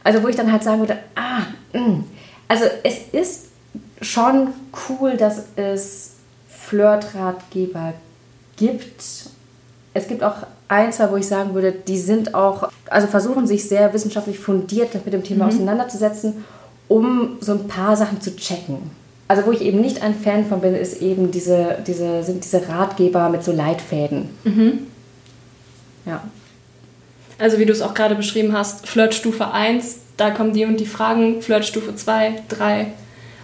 Also 0.03 0.23
wo 0.23 0.27
ich 0.27 0.35
dann 0.35 0.51
halt 0.51 0.63
sagen 0.63 0.79
würde, 0.79 0.97
ah, 1.15 1.41
mh. 1.73 1.81
Mm. 1.81 2.03
also 2.47 2.65
es 2.83 2.97
ist 3.11 3.45
schon 4.01 4.49
cool, 4.89 5.15
dass 5.15 5.43
es 5.55 6.15
Flirtratgeber 6.49 7.93
gibt. 8.57 9.03
Es 9.93 10.07
gibt 10.07 10.23
auch 10.23 10.35
ein, 10.67 10.91
zwei, 10.91 11.11
wo 11.11 11.17
ich 11.17 11.27
sagen 11.27 11.53
würde, 11.53 11.71
die 11.71 11.97
sind 11.97 12.33
auch, 12.33 12.69
also 12.89 13.07
versuchen 13.07 13.45
sich 13.45 13.67
sehr 13.67 13.93
wissenschaftlich 13.93 14.39
fundiert 14.39 14.93
mit 15.05 15.13
dem 15.13 15.23
Thema 15.23 15.45
mhm. 15.45 15.51
auseinanderzusetzen, 15.51 16.45
um 16.87 17.37
so 17.41 17.53
ein 17.53 17.67
paar 17.67 17.95
Sachen 17.95 18.21
zu 18.21 18.35
checken. 18.35 19.00
Also 19.31 19.45
wo 19.45 19.53
ich 19.53 19.61
eben 19.61 19.79
nicht 19.79 20.03
ein 20.03 20.13
Fan 20.13 20.45
von 20.45 20.59
bin, 20.59 20.75
ist 20.75 21.01
eben 21.01 21.31
diese, 21.31 21.77
diese, 21.87 22.21
sind 22.21 22.43
diese 22.43 22.67
Ratgeber 22.67 23.29
mit 23.29 23.45
so 23.45 23.53
Leitfäden. 23.53 24.27
Mhm. 24.43 24.79
Ja. 26.05 26.21
Also 27.39 27.57
wie 27.57 27.65
du 27.65 27.71
es 27.71 27.81
auch 27.81 27.93
gerade 27.93 28.15
beschrieben 28.15 28.51
hast, 28.51 28.89
Flirtstufe 28.89 29.49
1, 29.49 29.99
da 30.17 30.31
kommen 30.31 30.51
die 30.51 30.65
und 30.65 30.81
die 30.81 30.85
Fragen, 30.85 31.41
Flirtstufe 31.41 31.95
2, 31.95 32.43
3, 32.49 32.87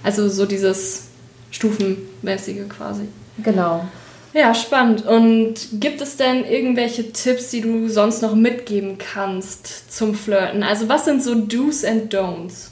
also 0.04 0.28
so 0.28 0.45
dieses 0.45 1.06
Stufenmäßige 1.52 2.67
quasi. 2.67 3.04
Genau. 3.41 3.86
Ja, 4.34 4.54
spannend. 4.54 5.06
Und 5.06 5.54
gibt 5.80 6.02
es 6.02 6.17
denn 6.17 6.43
irgendwelche 6.43 7.13
Tipps, 7.13 7.50
die 7.52 7.62
du 7.62 7.88
sonst 7.88 8.21
noch 8.21 8.36
mitgeben 8.36 8.97
kannst 8.97 9.89
zum 9.95 10.15
Flirten? 10.15 10.63
Also 10.63 10.89
was 10.89 11.06
sind 11.06 11.23
so 11.23 11.34
Do's 11.34 11.86
and 11.86 12.13
Don'ts? 12.13 12.71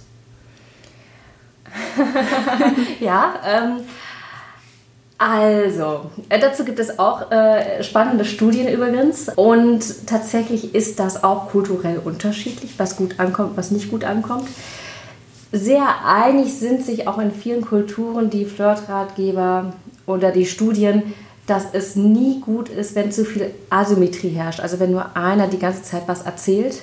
ja, 3.00 3.36
ähm, 3.46 3.82
also, 5.18 6.12
äh, 6.28 6.40
dazu 6.40 6.66
gibt 6.66 6.80
es 6.80 7.00
auch 7.00 7.32
äh, 7.32 7.82
spannende 7.84 8.26
Studien 8.26 8.68
übrigens. 8.68 9.30
Und 9.36 10.08
tatsächlich 10.08 10.76
ist 10.76 11.00
das 11.00 11.24
auch 11.24 11.50
kulturell 11.50 12.00
unterschiedlich, 12.04 12.74
was 12.78 12.98
gut 12.98 13.20
ankommt, 13.20 13.56
was 13.56 13.72
nicht 13.72 13.90
gut 13.90 14.04
ankommt. 14.04 14.48
Sehr 15.54 15.88
einig 16.06 16.54
sind 16.54 16.84
sich 16.86 17.08
auch 17.08 17.18
in 17.18 17.32
vielen 17.32 17.62
Kulturen 17.62 18.30
die 18.30 18.44
Flirtratgeber 18.44 19.74
oder 20.06 20.32
die 20.32 20.46
Studien, 20.46 21.14
dass 21.48 21.68
es 21.72 21.96
nie 21.96 22.42
gut 22.42 22.68
ist, 22.68 22.96
wenn 22.96 23.12
zu 23.12 23.24
viel 23.24 23.52
Asymmetrie 23.70 24.30
herrscht. 24.30 24.60
Also 24.60 24.80
wenn 24.82 24.92
nur 24.92 25.16
einer 25.16 25.48
die 25.48 25.60
ganze 25.60 25.84
Zeit 25.84 26.04
was 26.08 26.24
erzählt 26.24 26.82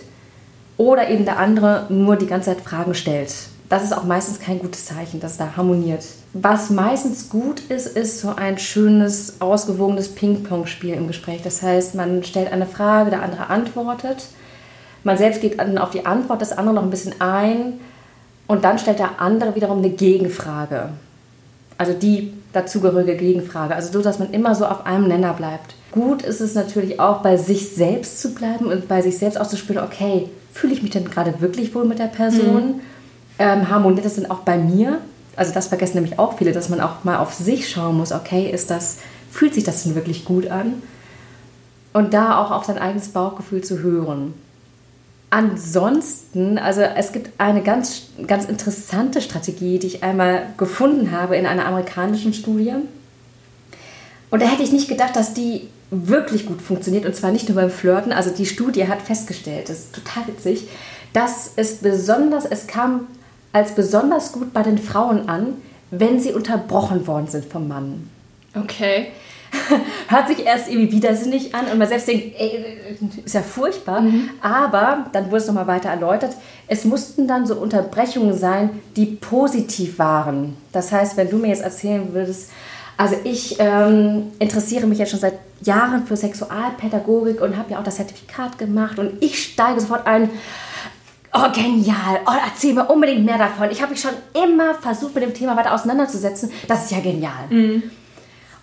oder 0.79 1.11
eben 1.11 1.27
der 1.27 1.39
andere 1.39 1.87
nur 1.91 2.17
die 2.17 2.27
ganze 2.27 2.51
Zeit 2.51 2.63
Fragen 2.63 2.95
stellt. 2.95 3.35
Das 3.73 3.85
ist 3.85 3.97
auch 3.97 4.05
meistens 4.05 4.39
kein 4.39 4.59
gutes 4.59 4.85
Zeichen, 4.85 5.19
dass 5.19 5.39
da 5.39 5.57
harmoniert. 5.57 6.05
Was 6.35 6.69
meistens 6.69 7.31
gut 7.31 7.61
ist, 7.71 7.87
ist 7.87 8.21
so 8.21 8.35
ein 8.37 8.59
schönes, 8.59 9.41
ausgewogenes 9.41 10.11
Ping-Pong-Spiel 10.15 10.93
im 10.93 11.07
Gespräch. 11.07 11.41
Das 11.43 11.63
heißt, 11.63 11.95
man 11.95 12.23
stellt 12.23 12.53
eine 12.53 12.67
Frage, 12.67 13.09
der 13.09 13.23
andere 13.23 13.49
antwortet. 13.49 14.27
Man 15.05 15.17
selbst 15.17 15.41
geht 15.41 15.59
dann 15.59 15.79
auf 15.79 15.89
die 15.89 16.05
Antwort 16.05 16.43
des 16.43 16.53
anderen 16.53 16.75
noch 16.75 16.83
ein 16.83 16.91
bisschen 16.91 17.19
ein 17.23 17.81
und 18.47 18.63
dann 18.63 18.79
stellt 18.79 18.99
der 18.99 19.23
andere 19.23 19.55
wiederum 19.55 19.79
eine 19.79 19.89
Gegenfrage. 19.89 20.91
Also 21.79 21.95
die 21.95 22.35
dazugehörige 22.53 23.17
Gegenfrage. 23.17 23.75
Also 23.75 23.91
so, 23.91 24.03
dass 24.03 24.19
man 24.19 24.35
immer 24.35 24.55
so 24.55 24.67
auf 24.67 24.85
einem 24.85 25.09
Nenner 25.09 25.33
bleibt. 25.33 25.77
Gut 25.93 26.21
ist 26.21 26.43
es 26.43 26.55
natürlich 26.55 27.01
auch, 27.01 27.23
bei 27.23 27.39
sich 27.39 27.71
selbst 27.71 28.21
zu 28.21 28.35
bleiben 28.35 28.67
und 28.67 28.87
bei 28.87 29.01
sich 29.01 29.17
selbst 29.17 29.41
auszuspüren, 29.41 29.83
okay, 29.83 30.29
fühle 30.53 30.75
ich 30.75 30.83
mich 30.83 30.91
denn 30.91 31.07
gerade 31.07 31.41
wirklich 31.41 31.75
wohl 31.75 31.87
mit 31.87 32.01
der 32.01 32.09
Person? 32.09 32.67
Mhm 32.67 32.92
ähm, 33.43 33.69
harmoniert 33.69 34.05
das 34.05 34.15
denn 34.15 34.31
auch 34.31 34.41
bei 34.41 34.57
mir? 34.57 35.01
Also 35.35 35.53
das 35.53 35.67
vergessen 35.67 35.97
nämlich 35.97 36.19
auch 36.19 36.39
viele, 36.39 36.53
dass 36.53 36.69
man 36.69 36.81
auch 36.81 37.03
mal 37.03 37.17
auf 37.17 37.35
sich 37.35 37.69
schauen 37.69 37.97
muss, 37.97 38.13
okay, 38.13 38.49
ist 38.49 38.71
das, 38.71 38.99
fühlt 39.31 39.55
sich 39.55 39.65
das 39.65 39.83
denn 39.83 39.97
wirklich 39.97 40.25
gut 40.25 40.47
an? 40.47 40.75
Und 41.93 42.15
da 42.15 42.39
auch 42.39 42.53
auf 42.53 42.65
sein 42.65 42.79
eigenes 42.79 43.09
Bauchgefühl 43.09 43.63
zu 43.65 43.81
hören. 43.81 44.35
Ansonsten, 45.31 46.57
also 46.59 46.83
es 46.83 47.13
gibt 47.13 47.31
eine 47.39 47.63
ganz, 47.63 48.03
ganz 48.27 48.45
interessante 48.45 49.21
Strategie, 49.21 49.79
die 49.79 49.89
ich 49.89 50.03
einmal 50.05 50.47
gefunden 50.57 51.11
habe 51.11 51.37
in 51.37 51.47
einer 51.47 51.67
amerikanischen 51.67 52.35
Studie. 52.35 52.75
Und 54.31 54.41
da 54.41 54.47
hätte 54.47 54.63
ich 54.63 54.73
nicht 54.73 54.89
gedacht, 54.89 55.17
dass 55.17 55.35
die 55.35 55.69
wirklich 55.91 56.47
gut 56.47 56.63
funktioniert 56.63 57.07
und 57.07 57.17
zwar 57.17 57.33
nicht 57.33 57.49
nur 57.49 57.57
beim 57.57 57.71
Flirten. 57.71 58.13
Also 58.13 58.31
die 58.31 58.47
Studie 58.47 58.87
hat 58.87 59.03
festgestellt, 59.03 59.69
das 59.69 59.79
ist 59.79 59.95
total 59.95 60.29
witzig, 60.29 60.69
dass 61.13 61.53
es 61.57 61.77
besonders, 61.77 62.45
es 62.45 62.67
kam 62.67 63.09
als 63.53 63.75
besonders 63.75 64.33
gut 64.33 64.53
bei 64.53 64.63
den 64.63 64.79
Frauen 64.79 65.29
an, 65.29 65.55
wenn 65.91 66.21
sie 66.21 66.33
unterbrochen 66.33 67.07
worden 67.07 67.27
sind 67.29 67.45
vom 67.45 67.69
Mann. 67.69 68.09
Okay. 68.55 69.09
Hört 70.09 70.29
sich 70.29 70.47
erst 70.47 70.71
irgendwie 70.71 70.93
widersinnig 70.93 71.55
an 71.55 71.67
und 71.67 71.79
man 71.79 71.87
selbst 71.87 72.09
denkt, 72.09 72.35
ey, 72.39 72.65
ist 73.25 73.35
ja 73.35 73.43
furchtbar. 73.43 74.01
Mhm. 74.01 74.31
Aber 74.41 75.07
dann 75.13 75.27
wurde 75.27 75.37
es 75.39 75.47
nochmal 75.47 75.67
weiter 75.67 75.91
erläutert. 75.91 76.35
Es 76.67 76.85
mussten 76.85 77.29
dann 77.29 77.47
so 77.47 77.57
Unterbrechungen 77.57 78.37
sein, 78.37 78.71
die 78.97 79.07
positiv 79.07 79.99
waren. 79.99 80.57
Das 80.73 80.91
heißt, 80.91 81.19
wenn 81.19 81.29
du 81.29 81.37
mir 81.37 81.49
jetzt 81.49 81.63
erzählen 81.63 82.15
würdest, 82.15 82.51
also 82.97 83.17
ich 83.25 83.57
ähm, 83.59 84.33
interessiere 84.39 84.87
mich 84.87 84.99
jetzt 84.99 85.11
schon 85.11 85.21
seit 85.21 85.35
Jahren 85.63 86.07
für 86.07 86.17
Sexualpädagogik 86.17 87.41
und 87.41 87.57
habe 87.57 87.73
ja 87.73 87.79
auch 87.79 87.85
das 87.85 87.97
Zertifikat 87.97 88.59
gemacht 88.59 88.99
und 88.99 89.23
ich 89.23 89.43
steige 89.43 89.81
sofort 89.81 90.07
ein 90.07 90.31
oh 91.33 91.51
genial, 91.53 92.21
oh, 92.27 92.33
erzähl 92.45 92.75
mir 92.75 92.87
unbedingt 92.87 93.25
mehr 93.25 93.39
davon. 93.39 93.71
Ich 93.71 93.81
habe 93.81 93.93
mich 93.93 94.01
schon 94.01 94.13
immer 94.35 94.75
versucht, 94.75 95.15
mit 95.15 95.25
dem 95.25 95.35
Thema 95.35 95.57
weiter 95.57 95.75
auseinanderzusetzen. 95.75 96.51
Das 96.69 96.85
ist 96.85 96.91
ja 96.91 97.01
genial. 97.01 97.47
Mhm. 97.49 97.83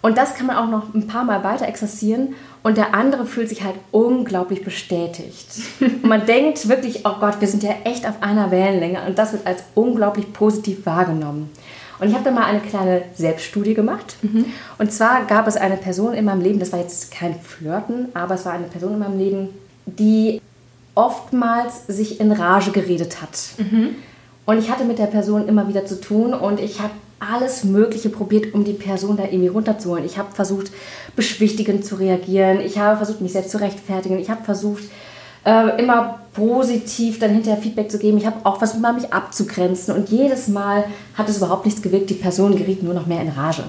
Und 0.01 0.17
das 0.17 0.35
kann 0.35 0.47
man 0.47 0.55
auch 0.55 0.67
noch 0.67 0.93
ein 0.93 1.07
paar 1.07 1.25
Mal 1.25 1.43
weiter 1.43 1.67
exerzieren 1.67 2.35
und 2.63 2.77
der 2.77 2.93
andere 2.93 3.25
fühlt 3.25 3.49
sich 3.49 3.63
halt 3.63 3.75
unglaublich 3.91 4.63
bestätigt. 4.63 5.47
und 5.81 6.05
man 6.05 6.25
denkt 6.25 6.69
wirklich, 6.69 7.05
oh 7.05 7.15
Gott, 7.19 7.41
wir 7.41 7.47
sind 7.47 7.63
ja 7.63 7.73
echt 7.83 8.07
auf 8.07 8.21
einer 8.21 8.49
Wellenlänge 8.51 9.01
und 9.05 9.17
das 9.17 9.33
wird 9.33 9.45
als 9.45 9.63
unglaublich 9.75 10.31
positiv 10.31 10.85
wahrgenommen. 10.85 11.49
Und 11.99 12.07
ich 12.07 12.13
habe 12.13 12.23
da 12.23 12.31
mal 12.31 12.45
eine 12.45 12.61
kleine 12.61 13.01
Selbststudie 13.15 13.73
gemacht. 13.73 14.15
Mhm. 14.21 14.45
Und 14.77 14.93
zwar 14.93 15.25
gab 15.25 15.47
es 15.47 15.57
eine 15.57 15.75
Person 15.75 16.13
in 16.13 16.23
meinem 16.23 16.41
Leben, 16.41 16.59
das 16.59 16.71
war 16.71 16.79
jetzt 16.79 17.11
kein 17.11 17.37
Flirten, 17.37 18.07
aber 18.13 18.35
es 18.35 18.45
war 18.45 18.53
eine 18.53 18.67
Person 18.67 18.93
in 18.93 18.99
meinem 18.99 19.17
Leben, 19.17 19.49
die 19.85 20.41
oftmals 20.99 21.87
sich 21.87 22.19
in 22.19 22.33
Rage 22.33 22.71
geredet 22.71 23.21
hat. 23.21 23.39
Mhm. 23.57 23.95
Und 24.45 24.57
ich 24.57 24.69
hatte 24.69 24.83
mit 24.83 24.99
der 24.99 25.05
Person 25.05 25.47
immer 25.47 25.69
wieder 25.69 25.85
zu 25.85 26.01
tun 26.01 26.33
und 26.33 26.59
ich 26.59 26.81
habe 26.81 26.91
alles 27.19 27.63
Mögliche 27.63 28.09
probiert, 28.09 28.53
um 28.53 28.65
die 28.65 28.73
Person 28.73 29.15
da 29.15 29.23
irgendwie 29.23 29.47
runterzuholen. 29.47 30.03
Ich 30.03 30.17
habe 30.17 30.33
versucht, 30.33 30.71
beschwichtigend 31.15 31.85
zu 31.85 31.95
reagieren. 31.95 32.59
Ich 32.59 32.77
habe 32.77 32.97
versucht, 32.97 33.21
mich 33.21 33.31
selbst 33.31 33.51
zu 33.51 33.61
rechtfertigen. 33.61 34.19
Ich 34.19 34.29
habe 34.29 34.43
versucht, 34.43 34.83
äh, 35.45 35.81
immer 35.81 36.19
positiv 36.33 37.19
dann 37.19 37.31
hinterher 37.31 37.61
Feedback 37.61 37.89
zu 37.89 37.97
geben. 37.97 38.17
Ich 38.17 38.25
habe 38.25 38.37
auch 38.43 38.57
versucht, 38.57 38.81
mal 38.81 38.93
mich 38.93 39.13
abzugrenzen. 39.13 39.95
Und 39.95 40.09
jedes 40.09 40.49
Mal 40.49 40.83
hat 41.15 41.29
es 41.29 41.37
überhaupt 41.37 41.65
nichts 41.65 41.81
gewirkt. 41.81 42.09
Die 42.09 42.15
Person 42.15 42.57
geriet 42.57 42.83
nur 42.83 42.93
noch 42.93 43.05
mehr 43.05 43.21
in 43.21 43.29
Rage. 43.29 43.63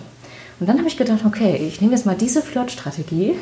Und 0.59 0.69
dann 0.69 0.79
habe 0.79 0.89
ich 0.89 0.97
gedacht, 0.97 1.21
okay, 1.25 1.57
ich 1.57 1.81
nehme 1.81 1.95
jetzt 1.95 2.07
mal 2.07 2.17
diese 2.17 2.43
Flirtstrategie 2.43 3.37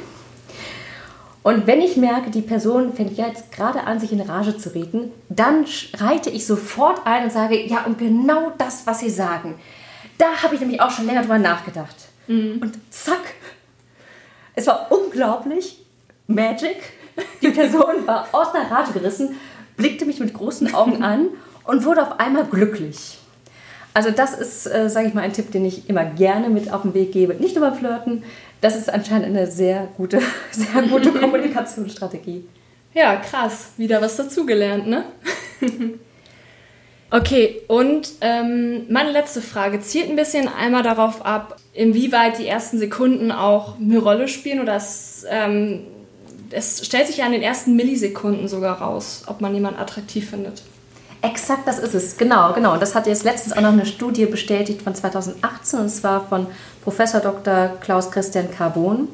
und 1.42 1.66
wenn 1.66 1.81
ich 1.81 1.96
merke, 1.96 2.31
die 2.31 2.42
Person 2.42 2.92
fängt 2.92 3.16
jetzt 3.16 3.53
gerade 3.53 3.85
an, 3.85 4.01
sich 4.01 4.12
in 4.12 4.20
Rage 4.20 4.57
zu 4.59 4.74
reden, 4.74 5.12
dann 5.29 5.64
reite 5.96 6.31
ich 6.31 6.46
sofort 6.46 7.07
ein 7.07 7.24
und 7.24 7.33
sage, 7.33 7.64
ja, 7.66 7.85
und 7.85 7.98
genau 7.98 8.53
das, 8.59 8.87
was 8.87 9.01
Sie 9.01 9.11
sagen. 9.11 9.55
Da 10.18 10.42
habe 10.42 10.55
ich 10.55 10.61
nämlich 10.61 10.81
auch 10.81 10.90
schon 10.90 11.07
länger 11.07 11.22
drüber 11.22 11.38
nachgedacht. 11.38 11.94
Mhm. 12.27 12.59
Und 12.61 12.79
zack, 12.90 13.35
es 14.55 14.66
war 14.66 14.88
unglaublich, 14.90 15.85
Magic. 16.27 16.77
Die 17.40 17.51
Person 17.51 17.94
war 18.07 18.29
aus 18.33 18.53
der 18.53 18.70
Rage 18.70 18.92
gerissen, 18.92 19.37
blickte 19.77 20.05
mich 20.05 20.20
mit 20.20 20.35
großen 20.35 20.74
Augen 20.74 21.03
an 21.03 21.29
und 21.64 21.85
wurde 21.85 22.03
auf 22.03 22.18
einmal 22.18 22.44
glücklich. 22.46 23.18
Also 23.94 24.11
das 24.11 24.35
ist, 24.35 24.66
äh, 24.66 24.90
sage 24.90 25.09
ich 25.09 25.14
mal, 25.14 25.22
ein 25.22 25.33
Tipp, 25.33 25.51
den 25.51 25.64
ich 25.64 25.88
immer 25.88 26.05
gerne 26.05 26.51
mit 26.51 26.72
auf 26.72 26.83
den 26.83 26.94
Weg 26.94 27.12
gebe. 27.12 27.35
Nicht 27.35 27.57
nur 27.57 27.68
beim 27.68 27.79
Flirten, 27.79 28.22
das 28.61 28.77
ist 28.77 28.92
anscheinend 28.92 29.27
eine 29.27 29.47
sehr 29.47 29.88
gute, 29.97 30.21
sehr 30.51 30.83
gute 30.83 31.12
Kommunikationsstrategie. 31.21 32.44
Ja, 32.94 33.16
krass. 33.16 33.73
Wieder 33.77 34.01
was 34.01 34.16
dazugelernt, 34.16 34.87
ne? 34.88 35.05
okay, 37.11 37.62
und 37.68 38.09
ähm, 38.21 38.87
meine 38.88 39.12
letzte 39.12 39.40
Frage 39.40 39.81
zielt 39.81 40.09
ein 40.09 40.16
bisschen 40.16 40.49
einmal 40.49 40.83
darauf 40.83 41.25
ab, 41.25 41.57
inwieweit 41.75 42.38
die 42.38 42.47
ersten 42.47 42.79
Sekunden 42.79 43.31
auch 43.31 43.79
eine 43.79 43.99
Rolle 43.99 44.27
spielen 44.27 44.61
oder 44.61 44.77
es, 44.77 45.25
ähm, 45.29 45.85
es 46.51 46.85
stellt 46.85 47.07
sich 47.07 47.18
ja 47.18 47.27
in 47.27 47.33
den 47.33 47.42
ersten 47.42 47.77
Millisekunden 47.77 48.49
sogar 48.49 48.81
raus, 48.81 49.25
ob 49.27 49.40
man 49.40 49.55
jemanden 49.55 49.81
attraktiv 49.81 50.31
findet. 50.31 50.62
Exakt, 51.20 51.66
das 51.66 51.78
ist 51.78 51.94
es. 51.94 52.16
Genau, 52.16 52.52
genau. 52.52 52.74
Und 52.74 52.83
das 52.83 52.94
hat 52.94 53.07
jetzt 53.07 53.24
letztens 53.24 53.57
auch 53.57 53.61
noch 53.61 53.72
eine 53.72 53.87
Studie 53.87 54.26
bestätigt 54.26 54.83
von 54.83 54.94
2018 54.94 55.81
und 55.81 55.88
zwar 55.88 56.26
von 56.26 56.46
Professor 56.85 57.20
Dr. 57.20 57.70
Klaus 57.81 58.11
Christian 58.11 58.50
Carbon 58.50 59.09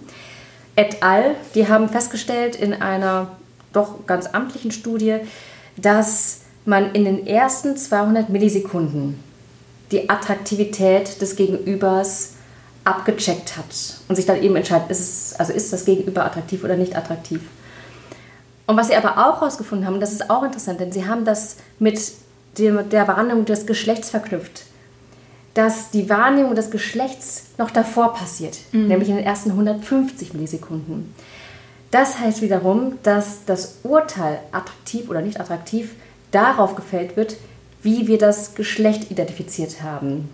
et 0.77 1.03
al. 1.03 1.35
Die 1.55 1.67
haben 1.67 1.89
festgestellt 1.89 2.57
in 2.57 2.75
einer 2.75 3.29
doch 3.73 4.07
ganz 4.07 4.27
amtlichen 4.27 4.71
Studie, 4.71 5.19
dass 5.77 6.41
man 6.67 6.93
in 6.93 7.05
den 7.05 7.27
ersten 7.27 7.77
200 7.77 8.29
Millisekunden 8.29 9.23
die 9.91 10.09
Attraktivität 10.09 11.21
des 11.21 11.37
Gegenübers 11.37 12.35
abgecheckt 12.85 13.57
hat 13.57 13.99
und 14.09 14.17
sich 14.17 14.27
dann 14.27 14.43
eben 14.43 14.57
entscheidet, 14.57 14.91
ist, 14.91 15.01
es, 15.01 15.41
also 15.41 15.53
ist 15.53 15.73
das 15.73 15.85
Gegenüber 15.85 16.25
attraktiv 16.25 16.65
oder 16.65 16.77
nicht 16.77 16.97
attraktiv. 16.97 17.41
Und 18.67 18.77
was 18.77 18.89
sie 18.89 18.97
aber 18.97 19.19
auch 19.19 19.41
herausgefunden 19.41 19.87
haben, 19.87 20.01
das 20.01 20.13
ist 20.13 20.31
auch 20.31 20.43
interessant, 20.43 20.81
denn 20.81 20.93
sie 20.93 21.07
haben 21.07 21.25
das 21.25 21.57
mit 21.79 22.01
dem, 22.59 22.89
der 22.89 23.09
Wahrnehmung 23.09 23.45
des 23.45 23.67
Geschlechts 23.67 24.11
verknüpft, 24.11 24.65
dass 25.55 25.91
die 25.91 26.09
Wahrnehmung 26.09 26.55
des 26.55 26.71
Geschlechts 26.71 27.47
noch 27.59 27.71
davor 27.71 28.15
passiert, 28.15 28.59
mhm. 28.73 28.89
nämlich 28.89 29.09
in 29.09 29.17
den 29.17 29.25
ersten 29.25 29.51
150 29.51 30.35
Millisekunden. 30.35 31.15
Das 31.91 32.19
heißt 32.19 32.43
wiederum, 32.43 32.99
dass 33.03 33.45
das 33.45 33.77
Urteil 33.85 34.41
attraktiv 34.51 35.09
oder 35.09 35.21
nicht 35.21 35.39
attraktiv 35.41 35.93
darauf 36.33 36.75
gefällt 36.75 37.17
wird, 37.17 37.37
wie 37.83 38.09
wir 38.09 38.19
das 38.19 38.55
Geschlecht 38.55 39.11
identifiziert 39.11 39.83
haben. 39.83 40.29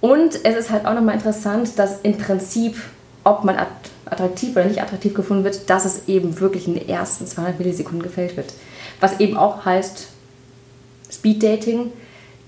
Und 0.00 0.44
es 0.44 0.56
ist 0.56 0.70
halt 0.70 0.86
auch 0.86 0.94
nochmal 0.94 1.14
interessant, 1.14 1.78
dass 1.78 2.00
im 2.02 2.16
Prinzip, 2.16 2.76
ob 3.24 3.44
man 3.44 3.56
attraktiv 4.04 4.50
oder 4.52 4.66
nicht 4.66 4.82
attraktiv 4.82 5.14
gefunden 5.14 5.44
wird, 5.44 5.68
dass 5.70 5.84
es 5.84 6.08
eben 6.08 6.38
wirklich 6.40 6.68
in 6.68 6.74
den 6.74 6.88
ersten 6.88 7.26
200 7.26 7.58
Millisekunden 7.58 8.02
gefällt 8.02 8.36
wird. 8.36 8.52
Was 9.00 9.18
eben 9.20 9.36
auch 9.36 9.64
heißt, 9.64 10.08
Speed 11.10 11.42
Dating, 11.42 11.92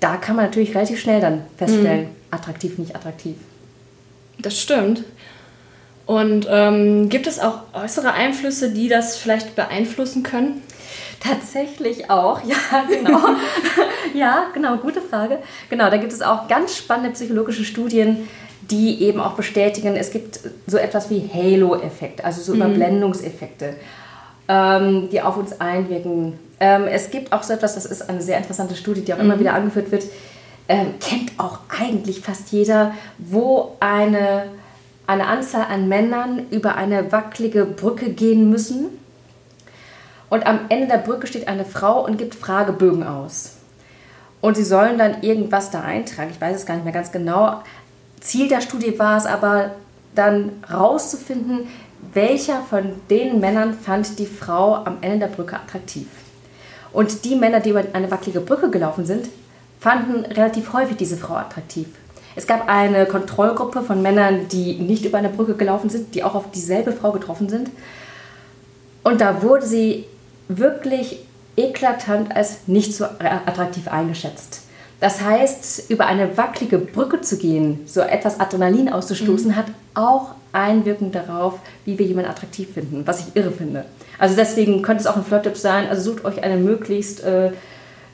da 0.01 0.17
kann 0.17 0.37
man 0.37 0.47
natürlich 0.47 0.75
relativ 0.75 1.01
schnell 1.01 1.21
dann 1.21 1.43
feststellen, 1.57 2.05
mhm. 2.05 2.15
attraktiv, 2.31 2.79
nicht 2.79 2.95
attraktiv. 2.95 3.37
Das 4.39 4.61
stimmt. 4.61 5.05
Und 6.05 6.47
ähm, 6.49 7.09
gibt 7.09 7.27
es 7.27 7.41
auch 7.41 7.63
äußere 7.73 8.13
Einflüsse, 8.13 8.71
die 8.71 8.89
das 8.89 9.17
vielleicht 9.17 9.57
beeinflussen 9.57 10.23
können? 10.23 10.63
Tatsächlich 11.21 12.11
auch, 12.11 12.43
ja, 12.45 12.85
genau. 12.89 13.21
ja, 14.15 14.47
genau, 14.55 14.77
gute 14.77 15.01
Frage. 15.01 15.39
Genau, 15.69 15.91
da 15.91 15.97
gibt 15.97 16.13
es 16.13 16.23
auch 16.23 16.47
ganz 16.47 16.77
spannende 16.77 17.11
psychologische 17.11 17.65
Studien, 17.65 18.29
die 18.71 19.03
eben 19.03 19.21
auch 19.21 19.35
bestätigen, 19.35 19.97
es 19.97 20.11
gibt 20.11 20.41
so 20.67 20.77
etwas 20.77 21.11
wie 21.11 21.29
Halo-Effekt, 21.33 22.25
also 22.25 22.43
so 22.43 22.55
mhm. 22.55 22.63
Überblendungseffekte, 22.63 23.75
ähm, 24.49 25.09
die 25.11 25.23
auf 25.23 25.37
uns 25.37 25.61
einwirken. 25.61 26.39
Ähm, 26.59 26.85
es 26.85 27.11
gibt 27.11 27.33
auch 27.33 27.43
so 27.43 27.53
etwas, 27.53 27.75
das 27.75 27.87
ist 27.87 28.09
eine 28.09 28.23
sehr 28.23 28.39
interessante 28.39 28.77
Studie, 28.77 29.03
die 29.03 29.13
auch 29.13 29.19
mhm. 29.19 29.25
immer 29.25 29.41
wieder 29.41 29.55
angeführt 29.55 29.93
wird, 29.93 30.05
ähm, 30.69 30.95
kennt 31.01 31.33
auch 31.39 31.61
eigentlich 31.69 32.21
fast 32.21 32.51
jeder, 32.51 32.93
wo 33.19 33.77
eine, 33.79 34.45
eine 35.07 35.27
Anzahl 35.27 35.67
an 35.71 35.89
Männern 35.89 36.47
über 36.51 36.75
eine 36.75 37.13
wackelige 37.13 37.65
Brücke 37.65 38.11
gehen 38.11 38.51
müssen. 38.51 38.87
Und 40.29 40.45
am 40.45 40.61
Ende 40.71 40.89
der 40.89 40.99
Brücke 40.99 41.29
steht 41.29 41.47
eine 41.47 41.65
Frau 41.65 42.05
und 42.05 42.19
gibt 42.19 42.35
Fragebögen 42.35 43.05
aus. 43.05 43.53
Und 44.41 44.57
sie 44.57 44.65
sollen 44.65 44.99
dann 44.99 45.23
irgendwas 45.23 45.71
da 45.71 45.83
eintragen. 45.83 46.31
Ich 46.31 46.41
weiß 46.41 46.57
es 46.57 46.67
gar 46.67 46.75
nicht 46.75 46.85
mehr 46.85 46.93
ganz 46.93 47.13
genau. 47.13 47.63
Ziel 48.21 48.49
der 48.49 48.61
Studie 48.61 48.99
war 48.99 49.17
es 49.17 49.27
aber, 49.27 49.73
dann 50.15 50.63
rauszufinden, 50.73 51.69
welcher 52.13 52.63
von 52.63 52.93
den 53.11 53.41
Männern 53.41 53.75
fand 53.75 54.19
die 54.19 54.27
Frau 54.27 54.75
am 54.77 54.99
Ende 55.03 55.27
der 55.27 55.35
Brücke 55.35 55.57
attraktiv. 55.57 56.07
Und 56.93 57.25
die 57.25 57.37
Männer, 57.37 57.61
die 57.61 57.71
über 57.71 57.85
eine 57.93 58.11
wackelige 58.11 58.41
Brücke 58.41 58.71
gelaufen 58.71 59.05
sind, 59.05 59.29
fanden 59.81 60.25
relativ 60.25 60.73
häufig 60.73 60.97
diese 60.97 61.17
Frau 61.17 61.35
attraktiv. 61.35 61.89
Es 62.35 62.47
gab 62.47 62.69
eine 62.69 63.07
Kontrollgruppe 63.07 63.83
von 63.83 64.03
Männern, 64.03 64.49
die 64.49 64.75
nicht 64.75 65.05
über 65.05 65.19
eine 65.19 65.29
Brücke 65.29 65.55
gelaufen 65.55 65.91
sind, 65.91 66.15
die 66.15 66.23
auch 66.23 66.35
auf 66.35 66.51
dieselbe 66.51 66.93
Frau 66.93 67.13
getroffen 67.13 67.49
sind. 67.49 67.71
Und 69.03 69.21
da 69.21 69.43
wurde 69.43 69.67
sie 69.67 70.05
wirklich 70.49 71.21
eklatant 71.57 72.35
als 72.35 72.67
nicht 72.67 72.95
so 72.95 73.05
attraktiv 73.05 73.89
eingeschätzt. 73.89 74.66
Das 75.01 75.21
heißt, 75.21 75.91
über 75.91 76.07
eine 76.07 76.37
wackelige 76.37 76.79
Brücke 76.79 77.21
zu 77.21 77.37
gehen, 77.37 77.83
so 77.87 78.01
etwas 78.01 78.41
Adrenalin 78.41 78.91
auszustoßen, 78.91 79.51
mhm. 79.51 79.57
hat 79.57 79.67
auch 79.95 80.35
Einwirkung 80.53 81.13
darauf, 81.13 81.59
wie 81.85 81.99
wir 81.99 82.07
jemanden 82.07 82.31
attraktiv 82.31 82.73
finden, 82.73 83.07
was 83.07 83.21
ich 83.21 83.37
irre 83.37 83.51
finde. 83.51 83.85
Also 84.19 84.37
deswegen 84.37 84.81
könnte 84.81 85.03
es 85.03 85.07
auch 85.07 85.17
ein 85.17 85.25
Flirt-Tipp 85.25 85.57
sein. 85.57 85.89
Also 85.89 86.13
sucht 86.13 86.25
euch 86.25 86.43
eine 86.43 86.57
möglichst 86.57 87.23
äh, 87.25 87.51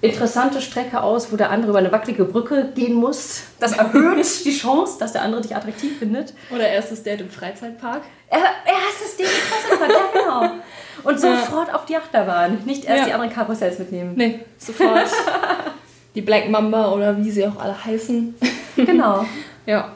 interessante 0.01 0.61
Strecke 0.61 1.01
aus, 1.01 1.33
wo 1.33 1.37
der 1.37 1.51
andere 1.51 1.70
über 1.70 1.78
eine 1.78 1.93
wackelige 1.93 2.24
Brücke 2.24 2.72
gehen 2.74 2.95
muss. 2.95 3.43
Das 3.61 3.72
erhöht 3.72 4.26
die 4.45 4.51
Chance, 4.51 4.99
dass 4.99 5.12
der 5.12 5.22
andere 5.22 5.43
dich 5.43 5.55
attraktiv 5.55 5.97
findet. 6.01 6.35
Oder 6.53 6.68
erstes 6.68 7.05
Date 7.05 7.20
im 7.20 7.30
Freizeitpark. 7.30 8.03
Er, 8.28 8.41
erstes 8.41 9.16
Date 9.16 9.28
im 9.28 9.78
Freizeitpark, 9.78 9.91
ja 9.91 10.20
genau. 10.20 10.62
Und 11.05 11.20
sofort 11.20 11.72
auf 11.72 11.87
die 11.87 11.97
Achterbahn. 11.97 12.59
Nicht 12.64 12.85
erst 12.85 13.01
ja. 13.01 13.05
die 13.07 13.12
anderen 13.12 13.33
Karussells 13.33 13.78
mitnehmen. 13.78 14.14
Nee, 14.16 14.41
sofort. 14.59 15.07
die 16.14 16.22
Black 16.22 16.48
Mamba 16.50 16.92
oder 16.92 17.16
wie 17.18 17.30
sie 17.30 17.46
auch 17.46 17.58
alle 17.58 17.84
heißen. 17.84 18.34
Genau. 18.76 19.24
ja. 19.66 19.92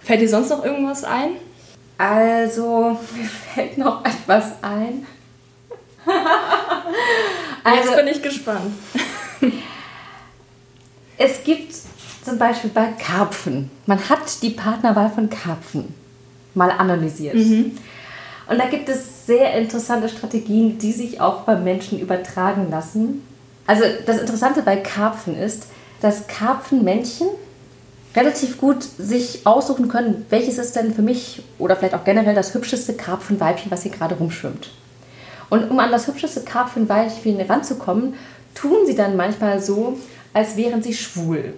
Fällt 0.00 0.20
dir 0.20 0.28
sonst 0.28 0.50
noch 0.50 0.64
irgendwas 0.64 1.04
ein? 1.04 1.30
Also, 1.96 2.98
mir 3.14 3.24
fällt 3.24 3.78
noch 3.78 4.04
etwas 4.04 4.62
ein. 4.62 5.06
also, 7.64 7.90
Jetzt 7.90 7.96
bin 7.96 8.06
ich 8.08 8.22
gespannt. 8.22 8.72
es 11.18 11.44
gibt 11.44 11.74
zum 12.24 12.38
Beispiel 12.38 12.70
bei 12.70 12.88
Karpfen, 12.98 13.70
man 13.86 14.08
hat 14.08 14.42
die 14.42 14.50
Partnerwahl 14.50 15.10
von 15.10 15.28
Karpfen 15.30 15.94
mal 16.54 16.70
analysiert. 16.70 17.34
Mhm. 17.34 17.72
Und 18.48 18.58
da 18.58 18.66
gibt 18.66 18.88
es 18.88 19.26
sehr 19.26 19.54
interessante 19.54 20.08
Strategien, 20.08 20.78
die 20.78 20.92
sich 20.92 21.20
auch 21.20 21.42
bei 21.42 21.56
Menschen 21.56 21.98
übertragen 21.98 22.70
lassen. 22.70 23.22
Also 23.66 23.84
das 24.06 24.18
Interessante 24.18 24.62
bei 24.62 24.76
Karpfen 24.76 25.36
ist, 25.36 25.66
dass 26.00 26.26
Karpfenmännchen 26.26 27.28
relativ 28.14 28.58
gut 28.58 28.82
sich 28.82 29.46
aussuchen 29.46 29.88
können, 29.88 30.26
welches 30.30 30.58
ist 30.58 30.76
denn 30.76 30.94
für 30.94 31.02
mich 31.02 31.42
oder 31.58 31.76
vielleicht 31.76 31.94
auch 31.94 32.04
generell 32.04 32.34
das 32.34 32.54
hübscheste 32.54 32.94
Karpfenweibchen, 32.94 33.70
was 33.70 33.82
hier 33.82 33.92
gerade 33.92 34.14
rumschwimmt. 34.16 34.70
Und 35.50 35.70
um 35.70 35.78
an 35.78 35.90
das 35.90 36.06
hübscheste 36.06 36.42
Karpfenweibchen 36.42 37.40
ranzukommen, 37.40 38.14
tun 38.54 38.86
sie 38.86 38.94
dann 38.94 39.16
manchmal 39.16 39.60
so, 39.60 39.98
als 40.32 40.56
wären 40.56 40.82
sie 40.82 40.94
schwul 40.94 41.54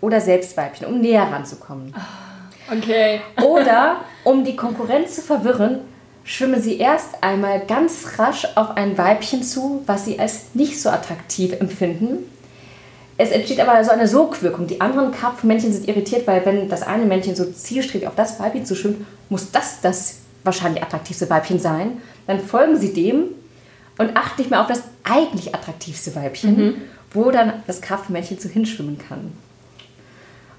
oder 0.00 0.20
Selbstweibchen, 0.20 0.86
um 0.86 1.00
näher 1.00 1.24
ranzukommen. 1.30 1.94
Ah, 1.96 2.72
okay. 2.72 3.20
Oder 3.42 4.00
um 4.24 4.44
die 4.44 4.56
Konkurrenz 4.56 5.16
zu 5.16 5.22
verwirren, 5.22 5.80
schwimmen 6.24 6.60
sie 6.60 6.78
erst 6.78 7.22
einmal 7.22 7.60
ganz 7.66 8.18
rasch 8.18 8.46
auf 8.56 8.76
ein 8.76 8.96
Weibchen 8.96 9.42
zu, 9.42 9.82
was 9.86 10.06
sie 10.06 10.18
als 10.18 10.54
nicht 10.54 10.80
so 10.80 10.88
attraktiv 10.88 11.52
empfinden. 11.60 12.30
Es 13.16 13.30
entsteht 13.30 13.60
aber 13.60 13.84
so 13.84 13.92
eine 13.92 14.08
Sogwirkung. 14.08 14.66
Die 14.66 14.80
anderen 14.80 15.12
Karpfenmännchen 15.12 15.72
sind 15.72 15.86
irritiert, 15.86 16.26
weil 16.26 16.44
wenn 16.44 16.68
das 16.68 16.82
eine 16.82 17.04
Männchen 17.04 17.36
so 17.36 17.44
zielstrebig 17.44 18.08
auf 18.08 18.16
das 18.16 18.40
Weibchen 18.40 18.66
zu 18.66 18.74
schwimmt, 18.74 19.06
muss 19.28 19.52
das 19.52 19.80
das 19.82 20.16
wahrscheinlich 20.42 20.82
attraktivste 20.82 21.30
Weibchen 21.30 21.60
sein. 21.60 21.98
Dann 22.26 22.40
folgen 22.40 22.76
sie 22.76 22.92
dem 22.92 23.26
und 23.98 24.16
achten 24.16 24.40
nicht 24.40 24.50
mehr 24.50 24.60
auf 24.60 24.66
das 24.66 24.82
eigentlich 25.04 25.54
attraktivste 25.54 26.16
Weibchen, 26.16 26.56
mhm. 26.56 26.74
wo 27.12 27.30
dann 27.30 27.62
das 27.66 27.80
Karpfenmännchen 27.80 28.40
zu 28.40 28.48
hinschwimmen 28.48 28.98
kann. 28.98 29.32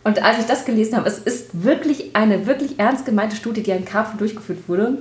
Und 0.05 0.23
als 0.23 0.39
ich 0.39 0.45
das 0.45 0.65
gelesen 0.65 0.95
habe, 0.95 1.09
es 1.09 1.17
ist 1.17 1.63
wirklich 1.63 2.15
eine 2.15 2.45
wirklich 2.45 2.79
ernst 2.79 3.05
gemeinte 3.05 3.35
Studie, 3.35 3.63
die 3.63 3.73
an 3.73 3.83
Karpfen 3.83 4.19
durchgeführt 4.19 4.59
wurde 4.69 4.99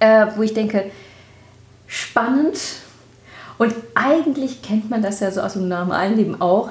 äh, 0.00 0.26
wo 0.36 0.42
ich 0.42 0.54
denke, 0.54 0.90
spannend. 1.86 2.58
Und 3.58 3.74
eigentlich 3.94 4.62
kennt 4.62 4.88
man 4.88 5.02
das 5.02 5.20
ja 5.20 5.30
so 5.30 5.40
aus 5.40 5.54
dem 5.54 5.68
normalen 5.68 6.16
Leben 6.16 6.40
auch, 6.40 6.70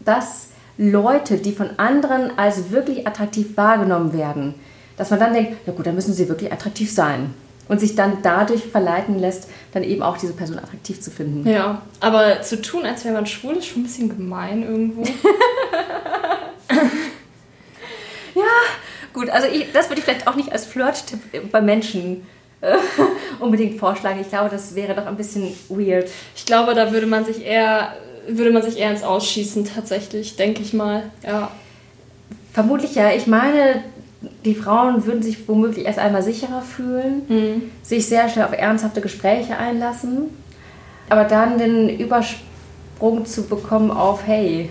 dass 0.00 0.48
Leute, 0.78 1.38
die 1.38 1.52
von 1.52 1.70
anderen 1.76 2.38
als 2.38 2.70
wirklich 2.70 3.06
attraktiv 3.06 3.56
wahrgenommen 3.56 4.12
werden, 4.12 4.54
dass 4.96 5.10
man 5.10 5.20
dann 5.20 5.34
denkt, 5.34 5.66
ja 5.66 5.72
gut, 5.72 5.86
dann 5.86 5.94
müssen 5.94 6.14
sie 6.14 6.28
wirklich 6.28 6.52
attraktiv 6.52 6.92
sein. 6.92 7.34
Und 7.68 7.80
sich 7.80 7.94
dann 7.94 8.18
dadurch 8.22 8.64
verleiten 8.64 9.18
lässt, 9.18 9.50
dann 9.72 9.82
eben 9.82 10.02
auch 10.02 10.16
diese 10.16 10.32
Person 10.32 10.58
attraktiv 10.58 11.02
zu 11.02 11.10
finden. 11.10 11.46
Ja, 11.46 11.82
aber 12.00 12.40
zu 12.40 12.62
tun, 12.62 12.86
als 12.86 13.04
wäre 13.04 13.12
man 13.12 13.26
schwul, 13.26 13.56
ist 13.56 13.66
schon 13.66 13.82
ein 13.82 13.84
bisschen 13.84 14.08
gemein 14.08 14.62
irgendwo. 14.62 15.02
ja, 18.34 18.42
gut, 19.12 19.28
also 19.28 19.48
ich, 19.48 19.70
das 19.72 19.90
würde 19.90 19.98
ich 19.98 20.04
vielleicht 20.04 20.26
auch 20.26 20.34
nicht 20.34 20.50
als 20.50 20.64
Flirt-Tipp 20.64 21.52
bei 21.52 21.60
Menschen 21.60 22.26
unbedingt 23.40 23.78
vorschlagen. 23.78 24.20
Ich 24.20 24.28
glaube, 24.28 24.50
das 24.50 24.74
wäre 24.74 24.94
doch 24.94 25.06
ein 25.06 25.16
bisschen 25.16 25.54
weird. 25.68 26.08
Ich 26.34 26.44
glaube, 26.46 26.74
da 26.74 26.92
würde 26.92 27.06
man 27.06 27.24
sich 27.24 27.44
eher, 27.44 27.92
würde 28.26 28.50
man 28.50 28.62
sich 28.62 28.78
eher 28.78 28.90
ins 28.90 29.02
Ausschießen 29.02 29.64
tatsächlich, 29.64 30.36
denke 30.36 30.62
ich 30.62 30.72
mal. 30.72 31.04
Ja. 31.24 31.50
Vermutlich 32.52 32.94
ja. 32.94 33.12
Ich 33.12 33.26
meine, 33.26 33.82
die 34.44 34.54
Frauen 34.54 35.06
würden 35.06 35.22
sich 35.22 35.48
womöglich 35.48 35.86
erst 35.86 35.98
einmal 35.98 36.22
sicherer 36.22 36.62
fühlen, 36.62 37.22
mhm. 37.28 37.70
sich 37.82 38.06
sehr 38.06 38.28
schnell 38.28 38.46
auf 38.46 38.52
ernsthafte 38.52 39.00
Gespräche 39.00 39.56
einlassen, 39.56 40.30
aber 41.08 41.24
dann 41.24 41.58
den 41.58 41.88
Übersprung 41.88 43.24
zu 43.24 43.44
bekommen 43.44 43.90
auf, 43.90 44.26
hey, 44.26 44.70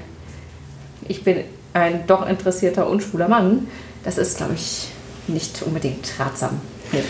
ich 1.07 1.23
bin 1.23 1.43
ein 1.73 2.05
doch 2.07 2.27
interessierter, 2.27 2.89
unschwuler 2.89 3.29
Mann, 3.29 3.67
das 4.03 4.17
ist, 4.17 4.37
glaube 4.37 4.53
ich, 4.55 4.89
nicht 5.27 5.61
unbedingt 5.63 6.13
ratsam. 6.19 6.59
Nee. 6.91 7.03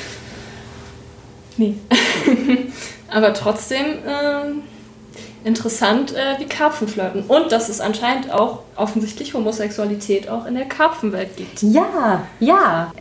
Nee. 1.57 1.75
Aber 3.09 3.33
trotzdem 3.33 3.85
äh, 4.05 5.47
interessant, 5.47 6.13
äh, 6.13 6.39
wie 6.39 6.45
Karpfen 6.45 6.87
flirten. 6.87 7.23
Und 7.27 7.51
dass 7.51 7.69
es 7.69 7.79
anscheinend 7.79 8.31
auch 8.31 8.59
offensichtlich 8.75 9.33
Homosexualität 9.33 10.29
auch 10.29 10.45
in 10.45 10.55
der 10.55 10.65
Karpfenwelt 10.65 11.35
gibt. 11.37 11.63
Ja, 11.63 12.23
ja. 12.39 12.91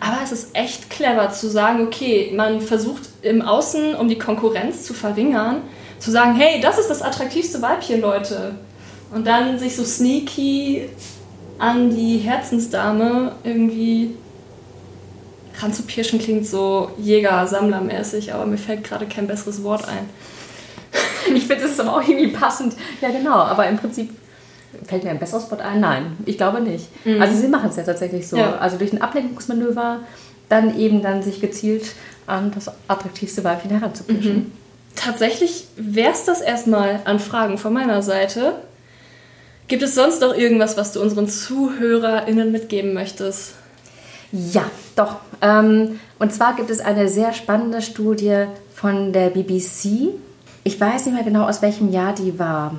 Aber 0.00 0.18
es 0.22 0.32
ist 0.32 0.54
echt 0.54 0.90
clever 0.90 1.30
zu 1.30 1.48
sagen, 1.48 1.86
okay, 1.86 2.32
man 2.34 2.60
versucht 2.60 3.02
im 3.22 3.42
Außen, 3.42 3.94
um 3.94 4.08
die 4.08 4.18
Konkurrenz 4.18 4.84
zu 4.84 4.92
verringern, 4.92 5.62
zu 5.98 6.10
sagen, 6.10 6.34
hey, 6.34 6.60
das 6.60 6.78
ist 6.78 6.90
das 6.90 7.00
attraktivste 7.00 7.62
Weibchen, 7.62 8.00
Leute. 8.00 8.56
Und 9.12 9.26
dann 9.26 9.58
sich 9.58 9.76
so 9.76 9.84
sneaky 9.84 10.88
an 11.58 11.90
die 11.90 12.18
Herzensdame 12.18 13.32
irgendwie 13.44 14.14
ranzupirschen 15.60 16.18
klingt 16.18 16.46
so 16.46 16.90
Jäger-Sammler-mäßig, 16.98 18.32
aber 18.32 18.46
mir 18.46 18.58
fällt 18.58 18.84
gerade 18.84 19.06
kein 19.06 19.26
besseres 19.26 19.62
Wort 19.62 19.88
ein. 19.88 20.08
ich 21.34 21.46
finde, 21.46 21.62
das 21.62 21.72
ist 21.72 21.80
aber 21.80 21.96
auch 21.96 22.08
irgendwie 22.08 22.28
passend. 22.28 22.74
Ja, 23.00 23.10
genau, 23.10 23.34
aber 23.34 23.68
im 23.68 23.76
Prinzip 23.76 24.10
fällt 24.84 25.04
mir 25.04 25.10
ein 25.10 25.18
besseres 25.18 25.50
Wort 25.50 25.60
ein? 25.60 25.80
Nein, 25.80 26.16
ich 26.26 26.36
glaube 26.36 26.60
nicht. 26.60 26.86
Mhm. 27.04 27.20
Also 27.20 27.40
sie 27.40 27.48
machen 27.48 27.70
es 27.70 27.76
ja 27.76 27.82
tatsächlich 27.82 28.28
so. 28.28 28.36
Ja. 28.36 28.56
Also 28.58 28.76
durch 28.76 28.92
ein 28.92 29.00
Ablenkungsmanöver 29.00 30.00
dann 30.48 30.78
eben 30.78 31.02
dann 31.02 31.22
sich 31.22 31.40
gezielt 31.40 31.92
an 32.26 32.52
das 32.54 32.70
attraktivste 32.88 33.44
Weibchen 33.44 33.70
heranzupirschen. 33.70 34.34
Mhm. 34.34 34.52
Tatsächlich 34.94 35.66
wäre 35.76 36.12
es 36.12 36.24
das 36.24 36.40
erstmal 36.40 37.00
an 37.04 37.18
Fragen 37.18 37.58
von 37.58 37.72
meiner 37.72 38.02
Seite. 38.02 38.54
Gibt 39.68 39.82
es 39.82 39.94
sonst 39.94 40.20
noch 40.20 40.34
irgendwas, 40.36 40.76
was 40.76 40.92
du 40.92 41.02
unseren 41.02 41.28
ZuhörerInnen 41.28 42.52
mitgeben 42.52 42.94
möchtest? 42.94 43.54
Ja, 44.32 44.64
doch. 44.94 45.16
Ähm, 45.40 46.00
und 46.18 46.32
zwar 46.32 46.56
gibt 46.56 46.70
es 46.70 46.80
eine 46.80 47.08
sehr 47.08 47.32
spannende 47.32 47.82
Studie 47.82 48.46
von 48.74 49.12
der 49.12 49.30
BBC. 49.30 50.14
Ich 50.64 50.80
weiß 50.80 51.06
nicht 51.06 51.14
mehr 51.14 51.24
genau, 51.24 51.48
aus 51.48 51.62
welchem 51.62 51.90
Jahr 51.90 52.14
die 52.14 52.38
war. 52.38 52.74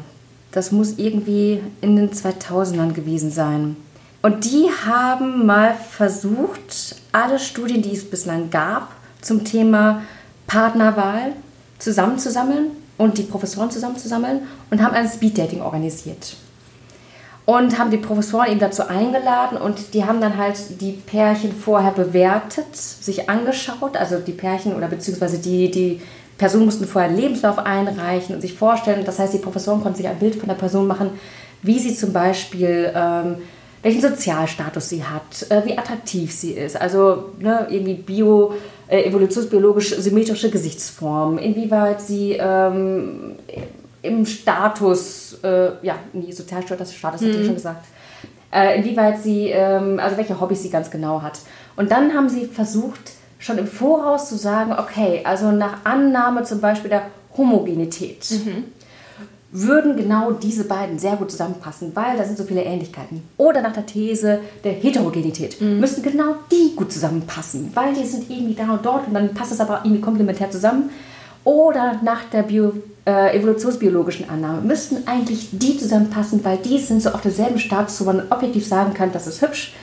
Das 0.51 0.71
muss 0.71 0.97
irgendwie 0.97 1.61
in 1.81 1.95
den 1.95 2.11
2000ern 2.11 2.93
gewesen 2.93 3.31
sein. 3.31 3.77
Und 4.21 4.45
die 4.45 4.67
haben 4.85 5.45
mal 5.45 5.73
versucht, 5.73 6.95
alle 7.11 7.39
Studien, 7.39 7.81
die 7.81 7.93
es 7.93 8.09
bislang 8.09 8.49
gab, 8.49 8.91
zum 9.21 9.45
Thema 9.45 10.01
Partnerwahl 10.47 11.33
zusammenzusammeln 11.79 12.71
und 12.97 13.17
die 13.17 13.23
Professoren 13.23 13.69
zusammenzusammeln 13.69 14.41
und 14.71 14.81
haben 14.81 14.95
ein 14.95 15.07
Speeddating 15.07 15.61
organisiert. 15.61 16.35
Und 17.47 17.79
haben 17.79 17.91
die 17.91 17.97
Professoren 17.97 18.51
eben 18.51 18.59
dazu 18.59 18.89
eingeladen 18.89 19.57
und 19.57 19.93
die 19.93 20.03
haben 20.03 20.19
dann 20.19 20.35
halt 20.35 20.81
die 20.81 20.91
Pärchen 20.91 21.53
vorher 21.53 21.91
bewertet, 21.91 22.75
sich 22.75 23.29
angeschaut, 23.29 23.95
also 23.95 24.19
die 24.19 24.33
Pärchen 24.33 24.75
oder 24.75 24.87
beziehungsweise 24.87 25.37
die, 25.37 25.71
die 25.71 26.01
Personen 26.37 26.65
mussten 26.65 26.85
vorher 26.85 27.09
einen 27.09 27.17
Lebenslauf 27.17 27.57
einreichen 27.57 28.35
und 28.35 28.41
sich 28.41 28.53
vorstellen. 28.53 29.05
Das 29.05 29.17
heißt, 29.17 29.33
die 29.33 29.37
Professoren 29.37 29.81
konnten 29.81 29.95
sich 29.95 30.09
ein 30.09 30.19
Bild 30.19 30.35
von 30.35 30.49
der 30.49 30.55
Person 30.55 30.87
machen, 30.87 31.11
wie 31.61 31.79
sie 31.79 31.95
zum 31.95 32.11
Beispiel, 32.11 32.91
ähm, 32.93 33.37
welchen 33.81 34.01
Sozialstatus 34.01 34.89
sie 34.89 35.05
hat, 35.05 35.49
äh, 35.49 35.65
wie 35.65 35.77
attraktiv 35.77 36.33
sie 36.33 36.51
ist, 36.51 36.75
also 36.75 37.29
ne, 37.39 37.65
irgendwie 37.69 37.93
bio, 37.93 38.55
äh, 38.89 39.03
evolutionsbiologisch 39.03 39.95
symmetrische 39.95 40.49
Gesichtsform, 40.49 41.37
inwieweit 41.37 42.01
sie 42.01 42.33
ähm, 42.37 43.37
im 44.08 44.26
Status, 44.26 45.38
äh, 45.43 45.72
ja, 45.82 45.95
nee, 46.14 46.32
Sozialstatus, 46.32 46.93
Status 46.93 47.22
mhm. 47.22 47.28
hatte 47.28 47.38
ich 47.39 47.45
schon 47.45 47.55
gesagt, 47.55 47.86
äh, 48.51 48.80
inwieweit 48.80 49.22
sie, 49.22 49.49
ähm, 49.49 49.99
also 49.99 50.18
welche 50.18 50.39
Hobbys 50.39 50.64
sie 50.64 50.70
ganz 50.70 50.89
genau 50.89 51.22
hat. 51.22 51.39
Und 51.76 51.91
dann 51.91 52.14
haben 52.14 52.30
sie 52.30 52.45
versucht, 52.45 53.12
schon 53.39 53.58
im 53.58 53.68
Voraus 53.68 54.30
zu 54.30 54.36
sagen, 54.36 54.74
okay, 54.74 55.22
also 55.24 55.51
nach 55.51 55.78
Annahme 55.84 56.43
zum 56.43 56.60
Beispiel 56.60 56.89
der 56.89 57.03
Homogenität 57.38 58.26
mhm. 58.32 58.64
würden 59.51 59.95
genau 59.95 60.32
diese 60.32 60.64
beiden 60.64 60.97
sehr 60.97 61.16
gut 61.18 61.30
zusammenpassen, 61.30 61.91
weil 61.95 62.18
da 62.18 62.24
sind 62.24 62.38
so 62.38 62.45
viele 62.45 62.64
Ähnlichkeiten. 62.64 63.22
Oder 63.38 63.62
nach 63.62 63.74
der 63.74 63.86
These 63.86 64.39
der 64.64 64.74
Heterogenität 64.74 65.62
mhm. 65.62 65.80
müssten 65.80 66.01
genau 66.01 66.36
die 66.51 66.76
gut 66.76 66.91
zusammenpassen, 66.91 67.72
weil 67.76 67.93
die 67.93 68.05
sind 68.05 68.30
irgendwie 68.30 68.55
da 68.55 68.72
und 68.72 68.86
dort 68.86 69.08
und 69.08 69.14
dann 69.14 69.34
passt 69.34 69.51
es 69.51 69.60
aber 69.60 69.82
irgendwie 69.84 70.01
komplementär 70.01 70.49
zusammen. 70.49 70.89
Oder 71.47 72.01
nach 72.03 72.25
der 72.25 72.43
Bio, 72.43 72.73
äh, 73.05 73.37
evolutionsbiologischen 73.37 74.29
Annahme 74.29 74.59
müssten 74.63 75.07
eigentlich 75.07 75.47
die 75.53 75.77
zusammenpassen, 75.77 76.43
weil 76.43 76.57
die 76.57 76.77
sind 76.77 77.01
so 77.01 77.11
auf 77.11 77.21
derselben 77.21 77.57
Status, 77.57 78.01
wo 78.01 78.03
man 78.03 78.23
objektiv 78.29 78.67
sagen 78.67 78.93
kann, 78.93 79.13
das 79.13 79.27
ist 79.27 79.41
hübsch 79.41 79.73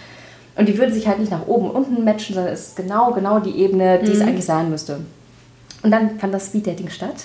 und 0.56 0.68
die 0.68 0.76
würden 0.76 0.92
sich 0.92 1.08
halt 1.08 1.20
nicht 1.20 1.30
nach 1.30 1.46
oben 1.46 1.70
und 1.70 1.86
unten 1.86 2.04
matchen, 2.04 2.34
sondern 2.34 2.52
es 2.52 2.68
ist 2.68 2.76
genau, 2.76 3.12
genau 3.12 3.40
die 3.40 3.56
Ebene, 3.56 3.98
die 4.00 4.10
mhm. 4.10 4.12
es 4.12 4.20
eigentlich 4.20 4.44
sein 4.44 4.68
müsste. 4.68 5.00
Und 5.82 5.90
dann 5.90 6.18
fand 6.18 6.34
das 6.34 6.48
Speeddating 6.48 6.90
statt. 6.90 7.24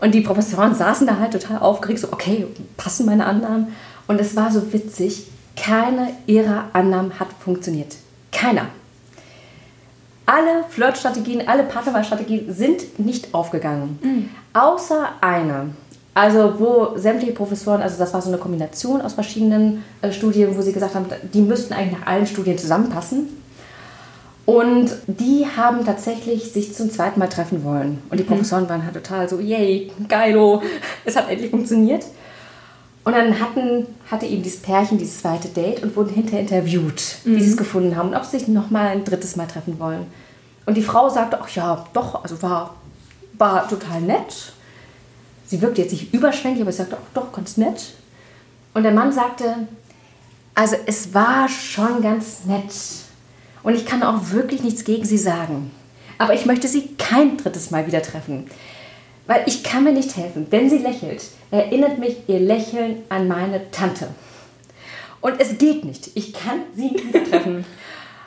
Und 0.00 0.14
die 0.14 0.20
Professoren 0.20 0.72
saßen 0.72 1.04
da 1.04 1.18
halt 1.18 1.32
total 1.32 1.58
aufgeregt, 1.58 1.98
so, 1.98 2.12
okay, 2.12 2.46
passen 2.76 3.04
meine 3.04 3.26
Annahmen? 3.26 3.74
Und 4.06 4.20
es 4.20 4.36
war 4.36 4.52
so 4.52 4.72
witzig, 4.72 5.26
keine 5.56 6.10
ihrer 6.28 6.66
Annahmen 6.72 7.18
hat 7.18 7.30
funktioniert. 7.40 7.96
Keiner. 8.30 8.66
Alle 10.26 10.64
Flirtstrategien, 10.68 11.46
alle 11.46 11.62
Partnerwahlstrategien 11.62 12.52
sind 12.52 12.98
nicht 12.98 13.32
aufgegangen. 13.32 13.98
Mhm. 14.02 14.30
Außer 14.52 15.08
eine. 15.20 15.70
Also 16.14 16.54
wo 16.58 16.96
sämtliche 16.96 17.32
Professoren, 17.32 17.82
also 17.82 17.98
das 17.98 18.12
war 18.12 18.22
so 18.22 18.28
eine 18.28 18.38
Kombination 18.38 19.02
aus 19.02 19.12
verschiedenen 19.12 19.84
äh, 20.02 20.10
Studien, 20.12 20.56
wo 20.56 20.62
sie 20.62 20.72
gesagt 20.72 20.94
haben, 20.94 21.06
die 21.32 21.42
müssten 21.42 21.74
eigentlich 21.74 22.00
nach 22.00 22.06
allen 22.06 22.26
Studien 22.26 22.58
zusammenpassen. 22.58 23.28
Und 24.46 24.92
die 25.06 25.44
haben 25.56 25.84
tatsächlich 25.84 26.52
sich 26.52 26.72
zum 26.72 26.90
zweiten 26.90 27.18
Mal 27.18 27.28
treffen 27.28 27.64
wollen. 27.64 28.02
Und 28.10 28.18
die 28.18 28.24
mhm. 28.24 28.28
Professoren 28.28 28.68
waren 28.68 28.84
halt 28.84 28.94
total 28.94 29.28
so, 29.28 29.38
yay, 29.38 29.92
geilo, 30.08 30.62
es 31.04 31.16
hat 31.16 31.28
endlich 31.28 31.50
funktioniert. 31.50 32.04
Und 33.06 33.14
dann 33.14 33.40
hatten, 33.40 33.86
hatte 34.10 34.26
eben 34.26 34.42
dieses 34.42 34.60
Pärchen 34.60 34.98
dieses 34.98 35.22
zweite 35.22 35.48
Date 35.48 35.82
und 35.82 35.96
wurden 35.96 36.12
hinterher 36.12 36.40
interviewt, 36.40 37.16
mhm. 37.24 37.36
wie 37.36 37.42
sie 37.42 37.50
es 37.50 37.56
gefunden 37.56 37.96
haben 37.96 38.10
und 38.10 38.14
ob 38.14 38.24
sie 38.24 38.38
sich 38.38 38.48
nochmal 38.48 38.88
ein 38.88 39.04
drittes 39.04 39.36
Mal 39.36 39.46
treffen 39.46 39.78
wollen. 39.78 40.06
Und 40.66 40.76
die 40.76 40.82
Frau 40.82 41.08
sagte, 41.08 41.38
ach 41.40 41.48
ja, 41.50 41.86
doch, 41.94 42.22
also 42.22 42.42
war, 42.42 42.74
war 43.38 43.66
total 43.66 44.02
nett 44.02 44.52
sie 45.46 45.62
wirkte 45.62 45.82
jetzt 45.82 45.92
nicht 45.92 46.12
überschwänglich, 46.12 46.62
aber 46.62 46.72
sie 46.72 46.78
sagte 46.78 46.96
auch 46.96 47.14
doch 47.14 47.32
ganz 47.32 47.56
nett. 47.56 47.92
Und 48.74 48.82
der 48.82 48.92
Mann 48.92 49.12
sagte, 49.12 49.68
also 50.54 50.76
es 50.86 51.14
war 51.14 51.48
schon 51.48 52.02
ganz 52.02 52.44
nett. 52.44 52.74
Und 53.62 53.74
ich 53.74 53.86
kann 53.86 54.02
auch 54.02 54.30
wirklich 54.30 54.62
nichts 54.62 54.84
gegen 54.84 55.04
sie 55.04 55.18
sagen. 55.18 55.70
Aber 56.18 56.34
ich 56.34 56.46
möchte 56.46 56.68
sie 56.68 56.94
kein 56.98 57.36
drittes 57.36 57.70
Mal 57.70 57.86
wieder 57.86 58.02
treffen. 58.02 58.48
Weil 59.26 59.42
ich 59.46 59.64
kann 59.64 59.84
mir 59.84 59.92
nicht 59.92 60.16
helfen. 60.16 60.46
Wenn 60.50 60.70
sie 60.70 60.78
lächelt, 60.78 61.22
erinnert 61.50 61.98
mich 61.98 62.28
ihr 62.28 62.40
Lächeln 62.40 63.02
an 63.08 63.28
meine 63.28 63.70
Tante. 63.70 64.08
Und 65.20 65.40
es 65.40 65.58
geht 65.58 65.84
nicht. 65.84 66.10
Ich 66.14 66.32
kann 66.32 66.60
sie 66.74 66.90
nicht 66.90 67.08
wieder 67.08 67.24
treffen. 67.30 67.64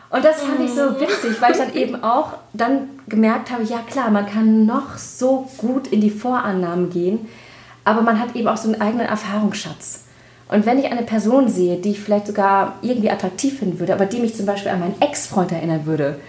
Und 0.10 0.26
das 0.26 0.42
fand 0.42 0.60
ich 0.62 0.72
so 0.72 1.00
witzig, 1.00 1.40
weil 1.40 1.52
ich 1.52 1.58
dann 1.58 1.76
eben 1.76 2.04
auch 2.04 2.34
dann 2.54 2.90
gemerkt 3.08 3.52
habe, 3.52 3.64
ja 3.64 3.80
klar, 3.80 4.10
man 4.10 4.26
kann 4.26 4.66
noch 4.66 4.98
so 4.98 5.48
gut 5.58 5.88
in 5.88 6.02
die 6.02 6.10
Vorannahmen 6.10 6.90
gehen, 6.90 7.28
aber 7.84 8.02
man 8.02 8.20
hat 8.20 8.36
eben 8.36 8.48
auch 8.48 8.58
so 8.58 8.70
einen 8.70 8.82
eigenen 8.82 9.06
Erfahrungsschatz. 9.06 10.06
Und 10.48 10.66
wenn 10.66 10.80
ich 10.80 10.92
eine 10.92 11.04
Person 11.04 11.48
sehe, 11.48 11.78
die 11.78 11.92
ich 11.92 12.00
vielleicht 12.00 12.26
sogar 12.26 12.80
irgendwie 12.82 13.12
attraktiv 13.12 13.60
finden 13.60 13.80
würde, 13.80 13.94
aber 13.94 14.08
die 14.08 14.20
mich 14.20 14.36
zum 14.36 14.48
Beispiel 14.48 14.72
an 14.72 14.80
meinen 14.80 15.00
Ex-Freund 15.00 15.52
erinnern 15.52 15.86
würde, 15.86 16.20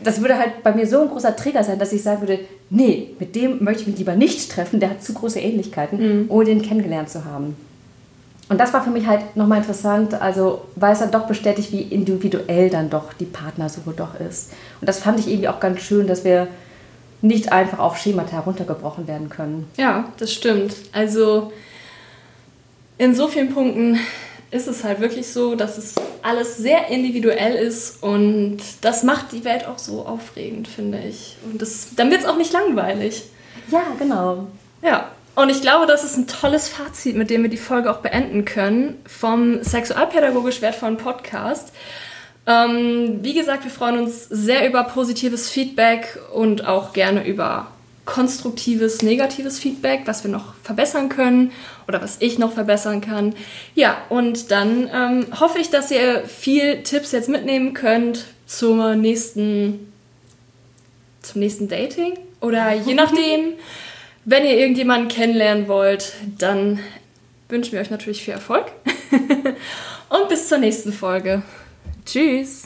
das 0.00 0.20
würde 0.20 0.36
halt 0.36 0.64
bei 0.64 0.74
mir 0.74 0.86
so 0.86 1.02
ein 1.02 1.08
großer 1.08 1.36
Trigger 1.36 1.62
sein, 1.62 1.78
dass 1.78 1.92
ich 1.92 2.02
sagen 2.02 2.22
würde, 2.22 2.40
nee, 2.70 3.10
mit 3.18 3.34
dem 3.34 3.62
möchte 3.62 3.82
ich 3.82 3.88
mich 3.88 3.98
lieber 3.98 4.16
nicht 4.16 4.50
treffen, 4.50 4.80
der 4.80 4.90
hat 4.90 5.02
zu 5.02 5.12
große 5.12 5.40
Ähnlichkeiten, 5.40 5.98
mhm. 5.98 6.30
ohne 6.30 6.46
den 6.46 6.62
kennengelernt 6.62 7.10
zu 7.10 7.24
haben. 7.24 7.56
Und 8.48 8.58
das 8.58 8.72
war 8.72 8.82
für 8.82 8.90
mich 8.90 9.06
halt 9.06 9.36
nochmal 9.36 9.58
interessant, 9.58 10.14
also 10.14 10.62
weil 10.74 10.92
es 10.92 10.98
dann 10.98 11.12
doch 11.12 11.26
bestätigt, 11.26 11.70
wie 11.70 11.82
individuell 11.82 12.68
dann 12.68 12.90
doch 12.90 13.12
die 13.12 13.24
Partnersuche 13.24 13.92
doch 13.92 14.18
ist. 14.18 14.52
Und 14.80 14.88
das 14.88 14.98
fand 14.98 15.20
ich 15.20 15.28
irgendwie 15.28 15.48
auch 15.48 15.60
ganz 15.60 15.80
schön, 15.80 16.08
dass 16.08 16.24
wir 16.24 16.48
nicht 17.22 17.52
einfach 17.52 17.78
auf 17.78 17.96
Schemata 17.96 18.32
heruntergebrochen 18.32 19.06
werden 19.06 19.28
können. 19.28 19.68
Ja, 19.76 20.06
das 20.18 20.32
stimmt. 20.32 20.74
Also 20.92 21.52
in 22.98 23.14
so 23.14 23.28
vielen 23.28 23.54
Punkten 23.54 23.98
ist 24.50 24.66
es 24.66 24.82
halt 24.82 25.00
wirklich 25.00 25.28
so, 25.28 25.54
dass 25.54 25.78
es 25.78 25.94
alles 26.22 26.56
sehr 26.56 26.88
individuell 26.88 27.54
ist 27.54 28.02
und 28.02 28.58
das 28.80 29.04
macht 29.04 29.32
die 29.32 29.44
Welt 29.44 29.66
auch 29.66 29.78
so 29.78 30.04
aufregend, 30.04 30.66
finde 30.66 30.98
ich. 30.98 31.36
Und 31.44 31.62
das, 31.62 31.94
dann 31.94 32.10
wird 32.10 32.22
es 32.22 32.26
auch 32.26 32.36
nicht 32.36 32.52
langweilig. 32.52 33.24
Ja, 33.70 33.82
genau. 33.98 34.48
Ja, 34.82 35.10
und 35.36 35.50
ich 35.50 35.60
glaube, 35.60 35.86
das 35.86 36.04
ist 36.04 36.16
ein 36.16 36.26
tolles 36.26 36.68
Fazit, 36.68 37.16
mit 37.16 37.30
dem 37.30 37.42
wir 37.42 37.50
die 37.50 37.56
Folge 37.56 37.90
auch 37.90 37.98
beenden 37.98 38.44
können 38.44 39.00
vom 39.06 39.62
sexualpädagogisch 39.62 40.60
wertvollen 40.60 40.96
Podcast. 40.96 41.72
Ähm, 42.46 43.20
wie 43.22 43.34
gesagt, 43.34 43.64
wir 43.64 43.70
freuen 43.70 44.00
uns 44.00 44.24
sehr 44.28 44.66
über 44.68 44.82
positives 44.84 45.48
Feedback 45.48 46.18
und 46.32 46.66
auch 46.66 46.92
gerne 46.92 47.24
über 47.24 47.68
konstruktives, 48.04 49.02
negatives 49.02 49.58
Feedback, 49.58 50.02
was 50.06 50.24
wir 50.24 50.30
noch 50.30 50.54
verbessern 50.62 51.08
können 51.08 51.52
oder 51.86 52.02
was 52.02 52.16
ich 52.20 52.38
noch 52.38 52.52
verbessern 52.52 53.00
kann. 53.00 53.34
Ja, 53.74 53.98
und 54.08 54.50
dann 54.50 54.90
ähm, 54.92 55.26
hoffe 55.38 55.58
ich, 55.58 55.70
dass 55.70 55.90
ihr 55.90 56.24
viel 56.26 56.82
Tipps 56.82 57.12
jetzt 57.12 57.28
mitnehmen 57.28 57.74
könnt 57.74 58.26
zum 58.46 59.00
nächsten, 59.00 59.92
zum 61.22 61.40
nächsten 61.40 61.68
Dating 61.68 62.18
oder 62.40 62.72
je 62.86 62.94
nachdem. 62.94 63.54
Wenn 64.26 64.44
ihr 64.44 64.58
irgendjemanden 64.58 65.08
kennenlernen 65.08 65.66
wollt, 65.66 66.12
dann 66.38 66.78
wünschen 67.48 67.72
wir 67.72 67.80
euch 67.80 67.90
natürlich 67.90 68.22
viel 68.22 68.34
Erfolg. 68.34 68.66
Und 70.10 70.28
bis 70.28 70.48
zur 70.48 70.58
nächsten 70.58 70.92
Folge. 70.92 71.42
Tschüss. 72.04 72.64